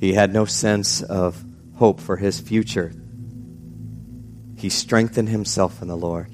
he 0.00 0.12
had 0.12 0.32
no 0.32 0.44
sense 0.44 1.02
of 1.02 1.42
hope 1.76 2.00
for 2.00 2.16
his 2.16 2.40
future. 2.40 2.92
He 4.56 4.70
strengthened 4.70 5.28
himself 5.28 5.82
in 5.82 5.88
the 5.88 5.96
Lord. 5.96 6.30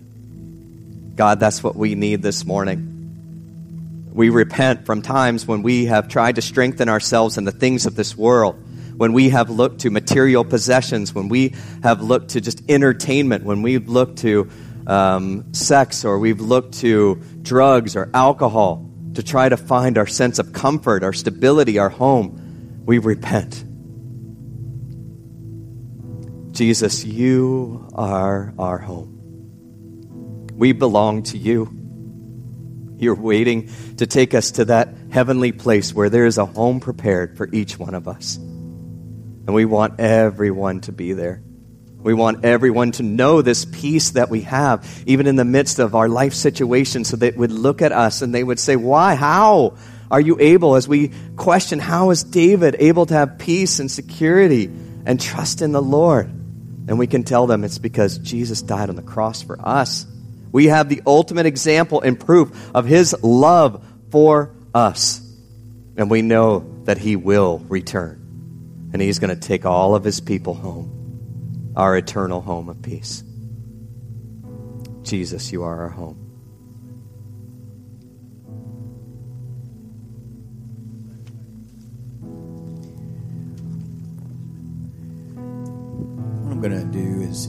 God, 1.17 1.41
that's 1.41 1.63
what 1.63 1.77
we 1.77 1.95
need 1.95 2.23
this 2.23 2.47
morning. 2.47 4.11
We 4.13 4.31
repent 4.31 4.87
from 4.87 5.03
times 5.03 5.47
when 5.47 5.63
we 5.63 5.87
have 5.87 6.09
tried 6.09 6.37
to 6.37 6.43
strengthen 6.43 6.89
ourselves 6.89 7.39
in 7.39 7.45
the 7.45 7.53
things 7.53 7.87
of 7.87 7.97
this 7.97 8.17
world, 8.17 8.57
when 8.97 9.13
we 9.13 9.31
have 9.31 9.51
looked 9.51 9.81
to 9.81 9.91
material 9.91 10.45
possessions, 10.45 11.15
when 11.15 11.29
we 11.29 11.55
have 11.83 12.03
looked 12.03 12.31
to 12.31 12.41
just 12.41 12.63
entertainment, 12.71 13.45
when 13.45 13.63
we've 13.63 13.89
looked 13.89 14.19
to 14.19 14.51
um, 14.87 15.53
sex 15.55 16.05
or 16.05 16.19
we've 16.19 16.41
looked 16.41 16.81
to 16.81 17.17
drugs 17.43 17.97
or 17.97 18.11
alcohol 18.15 18.89
to 19.15 19.23
try 19.23 19.49
to 19.49 19.57
find 19.57 19.99
our 19.99 20.07
sense 20.07 20.39
of 20.39 20.53
comfort, 20.53 21.05
our 21.05 21.13
stability, 21.13 21.79
our 21.79 21.91
home, 21.91 22.83
we 22.85 22.99
repent. 22.99 23.65
Jesus, 26.53 27.05
you 27.05 27.89
are 27.95 28.53
our 28.59 28.79
home. 28.79 30.49
We 30.55 30.73
belong 30.73 31.23
to 31.25 31.39
you. 31.39 31.71
You're 32.99 33.15
waiting 33.15 33.71
to 33.97 34.07
take 34.07 34.35
us 34.35 34.53
to 34.53 34.67
that 34.67 34.95
heavenly 35.11 35.53
place 35.53 35.93
where 35.93 36.09
there 36.09 36.27
is 36.27 36.39
a 36.39 36.47
home 36.47 36.81
prepared 36.81 37.37
for 37.37 37.49
each 37.53 37.79
one 37.79 37.95
of 37.95 38.07
us. 38.07 38.37
And 38.37 39.55
we 39.55 39.65
want 39.65 39.99
everyone 39.99 40.83
to 40.83 40.93
be 40.93 41.13
there. 41.15 41.43
We 42.03 42.15
want 42.15 42.45
everyone 42.45 42.93
to 42.93 43.03
know 43.03 43.43
this 43.43 43.65
peace 43.65 44.11
that 44.11 44.29
we 44.29 44.43
have, 44.43 45.03
even 45.07 45.27
in 45.27 45.37
the 45.37 45.45
midst 45.45 45.79
of 45.79 45.95
our 45.95 46.09
life 46.09 46.35
situation, 46.35 47.05
so 47.05 47.17
they 47.17 47.31
would 47.31 47.53
look 47.53 47.81
at 47.83 47.93
us 47.93 48.23
and 48.23 48.35
they 48.35 48.43
would 48.43 48.59
say, 48.59 48.77
Why? 48.77 49.15
How 49.15 49.77
are 50.11 50.21
you 50.21 50.39
able? 50.41 50.75
As 50.75 50.89
we 50.89 51.13
question, 51.37 51.79
How 51.79 52.11
is 52.11 52.25
David 52.25 52.77
able 52.79 53.07
to 53.07 53.15
have 53.15 53.39
peace 53.39 53.79
and 53.79 53.91
security 53.91 54.71
and 55.07 55.21
trust 55.21 55.63
in 55.63 55.73
the 55.73 55.83
Lord? 55.83 56.27
And 56.89 56.99
we 56.99 57.07
can 57.07 57.23
tell 57.23 57.47
them 57.47 57.63
it's 57.63 57.79
because 57.79 58.19
Jesus 58.19 58.63
died 58.63 58.89
on 58.89 58.97
the 58.97 59.03
cross 59.03 59.43
for 59.43 59.57
us. 59.61 60.05
We 60.51 60.67
have 60.67 60.89
the 60.89 61.03
ultimate 61.07 61.47
example 61.47 62.01
and 62.01 62.19
proof 62.19 62.71
of 62.75 62.85
his 62.85 63.17
love 63.23 63.85
for 64.11 64.55
us. 64.75 65.21
And 65.97 66.11
we 66.11 66.23
know 66.23 66.67
that 66.85 66.99
he 66.99 67.17
will 67.17 67.59
return. 67.69 68.19
And 68.93 69.01
he's 69.01 69.19
going 69.19 69.35
to 69.35 69.41
take 69.41 69.65
all 69.65 69.95
of 69.95 70.05
his 70.05 70.21
people 70.21 70.55
home, 70.55 70.91
our 71.77 71.97
eternal 71.97 72.41
home 72.41 72.69
of 72.69 72.83
peace. 72.83 73.25
Jesus, 75.03 75.53
you 75.53 75.63
are 75.63 75.81
our 75.81 75.89
home. 75.89 76.17
What 86.43 86.53
I'm 86.53 86.61
going 86.61 86.93
to 86.93 86.99
do 86.99 87.23
is 87.23 87.49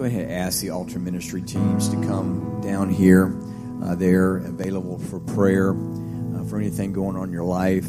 go 0.00 0.04
ahead 0.04 0.22
and 0.22 0.32
ask 0.32 0.62
the 0.62 0.70
altar 0.70 0.98
ministry 0.98 1.42
teams 1.42 1.88
to 1.90 1.96
come 1.96 2.60
down 2.62 2.88
here. 2.88 3.36
Uh, 3.84 3.94
they're 3.94 4.38
available 4.38 4.98
for 4.98 5.20
prayer, 5.20 5.72
uh, 5.72 6.44
for 6.44 6.58
anything 6.58 6.92
going 6.92 7.16
on 7.16 7.24
in 7.24 7.32
your 7.32 7.44
life. 7.44 7.86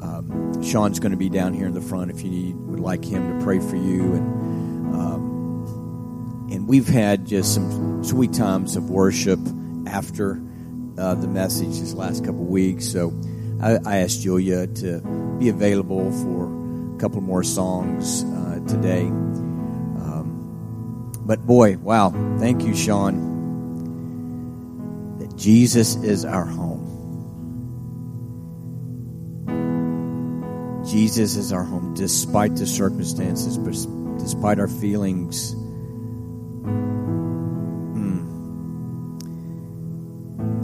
Um, 0.00 0.62
Sean's 0.62 0.98
going 1.00 1.12
to 1.12 1.18
be 1.18 1.28
down 1.28 1.52
here 1.52 1.66
in 1.66 1.74
the 1.74 1.82
front 1.82 2.10
if 2.10 2.22
you 2.22 2.30
need, 2.30 2.56
would 2.56 2.80
like 2.80 3.04
him 3.04 3.38
to 3.38 3.44
pray 3.44 3.58
for 3.58 3.76
you. 3.76 4.14
And 4.14 4.63
um, 4.94 6.48
and 6.50 6.68
we've 6.68 6.88
had 6.88 7.26
just 7.26 7.54
some 7.54 8.04
sweet 8.04 8.32
times 8.32 8.76
of 8.76 8.90
worship 8.90 9.40
after 9.86 10.40
uh, 10.98 11.14
the 11.14 11.26
message 11.26 11.80
this 11.80 11.94
last 11.94 12.24
couple 12.24 12.44
weeks. 12.44 12.86
So 12.86 13.12
I, 13.60 13.78
I, 13.84 13.96
asked 13.98 14.22
Julia 14.22 14.66
to 14.66 15.00
be 15.38 15.48
available 15.48 16.12
for 16.12 16.94
a 16.94 16.98
couple 16.98 17.20
more 17.20 17.42
songs 17.42 18.24
uh, 18.24 18.60
today. 18.68 19.06
Um, 19.06 21.12
but 21.20 21.46
boy, 21.46 21.76
wow! 21.78 22.10
Thank 22.38 22.62
you, 22.62 22.76
Sean. 22.76 23.32
That 25.18 25.36
Jesus 25.36 25.96
is 25.96 26.24
our 26.24 26.44
home. 26.44 26.82
Jesus 30.88 31.36
is 31.36 31.52
our 31.52 31.64
home 31.64 31.94
despite 31.94 32.56
the 32.56 32.66
circumstances, 32.66 33.58
despite 34.24 34.58
our 34.58 34.68
feelings. 34.68 35.54
Mm. 37.94 38.24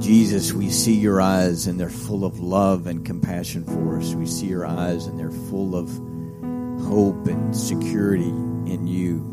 Jesus, 0.00 0.54
we 0.54 0.70
see 0.70 0.94
your 0.94 1.20
eyes 1.20 1.66
and 1.66 1.78
they're 1.78 1.90
full 1.90 2.24
of 2.24 2.40
love 2.40 2.86
and 2.86 3.04
compassion 3.04 3.64
for 3.64 3.98
us. 3.98 4.14
We 4.14 4.24
see 4.24 4.46
your 4.46 4.64
eyes 4.64 5.04
and 5.06 5.18
they're 5.18 5.30
full 5.30 5.76
of 5.76 5.90
hope 6.86 7.26
and 7.26 7.54
security 7.54 8.30
in 8.30 8.86
you. 8.86 9.26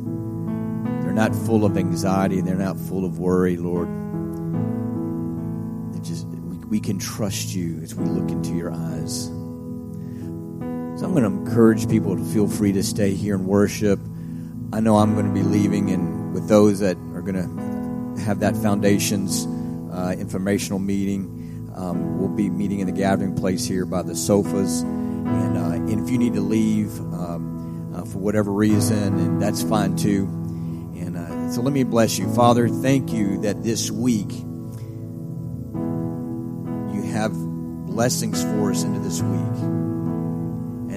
They're 1.02 1.14
not 1.14 1.34
full 1.34 1.64
of 1.64 1.78
anxiety, 1.78 2.42
they're 2.42 2.56
not 2.56 2.78
full 2.78 3.06
of 3.06 3.20
worry, 3.20 3.56
Lord. 3.56 3.88
Just 6.04 6.28
we 6.68 6.82
can 6.82 7.00
trust 7.00 7.56
you 7.56 7.80
as 7.82 7.96
we 7.96 8.04
look 8.06 8.30
into 8.30 8.54
your 8.54 8.74
eyes. 8.74 9.28
So 10.98 11.06
I'm 11.06 11.14
going 11.14 11.24
to 11.24 11.30
encourage 11.30 11.88
people 11.88 12.18
to 12.18 12.24
feel 12.24 12.48
free 12.48 12.72
to 12.74 12.84
stay 12.84 13.14
here 13.14 13.36
and 13.36 13.46
worship. 13.46 14.00
I 14.74 14.80
know 14.82 14.98
I'm 14.98 15.14
going 15.14 15.28
to 15.28 15.34
be 15.34 15.44
leaving, 15.44 15.92
and 15.92 16.34
with 16.34 16.50
those 16.50 16.80
that 16.80 16.98
are 17.14 17.22
going 17.22 17.36
to 17.36 18.22
have 18.22 18.42
that 18.42 18.56
foundation's 18.58 19.46
uh, 19.94 20.14
informational 20.18 20.80
meeting, 20.80 21.72
um, 21.76 22.20
we'll 22.20 22.28
be 22.28 22.50
meeting 22.50 22.80
in 22.80 22.88
the 22.88 22.94
gathering 22.94 23.36
place 23.36 23.66
here 23.66 23.86
by 23.86 24.02
the 24.02 24.16
sofas. 24.16 24.82
And, 24.82 25.58
uh, 25.58 25.72
and 25.72 26.04
if 26.04 26.10
you 26.10 26.18
need 26.18 26.34
to 26.34 26.42
leave 26.42 27.00
um, 27.00 27.94
uh, 27.96 28.04
for 28.06 28.18
whatever 28.20 28.52
reason, 28.52 29.18
and 29.18 29.42
that's 29.42 29.64
fine 29.64 29.96
too. 29.96 30.26
And 30.98 31.18
uh, 31.18 31.52
so 31.52 31.62
let 31.62 31.72
me 31.74 31.84
bless 31.84 32.18
you, 32.20 32.34
Father. 32.34 32.68
Thank 32.68 33.14
you 33.14 33.40
that 33.42 33.64
this 33.64 33.90
week 33.90 34.32
you 36.94 37.04
have 37.14 37.32
blessings 37.34 38.44
for 38.44 38.72
us 38.72 38.84
into 38.84 39.00
this 39.00 39.22
week 39.22 39.87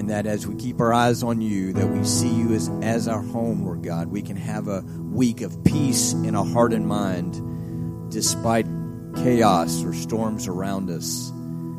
and 0.01 0.09
that 0.09 0.25
as 0.25 0.47
we 0.47 0.55
keep 0.55 0.81
our 0.81 0.91
eyes 0.91 1.21
on 1.21 1.41
you, 1.41 1.73
that 1.73 1.85
we 1.85 2.03
see 2.03 2.27
you 2.27 2.55
as, 2.55 2.69
as 2.81 3.07
our 3.07 3.21
home, 3.21 3.63
Lord 3.63 3.83
God, 3.83 4.07
we 4.07 4.23
can 4.23 4.35
have 4.35 4.67
a 4.67 4.81
week 4.81 5.41
of 5.41 5.63
peace 5.63 6.13
in 6.13 6.35
our 6.35 6.43
heart 6.43 6.73
and 6.73 6.87
mind 6.87 8.11
despite 8.11 8.65
chaos 9.17 9.83
or 9.83 9.93
storms 9.93 10.47
around 10.47 10.89
us. 10.89 11.27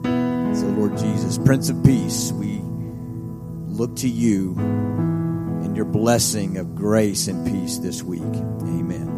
So, 0.06 0.66
Lord 0.68 0.96
Jesus, 0.98 1.36
Prince 1.36 1.68
of 1.68 1.82
Peace, 1.82 2.30
we 2.30 2.60
look 2.62 3.96
to 3.96 4.08
you 4.08 4.54
and 4.56 5.74
your 5.76 5.86
blessing 5.86 6.58
of 6.58 6.76
grace 6.76 7.26
and 7.26 7.44
peace 7.44 7.78
this 7.78 8.04
week. 8.04 8.22
Amen. 8.22 9.11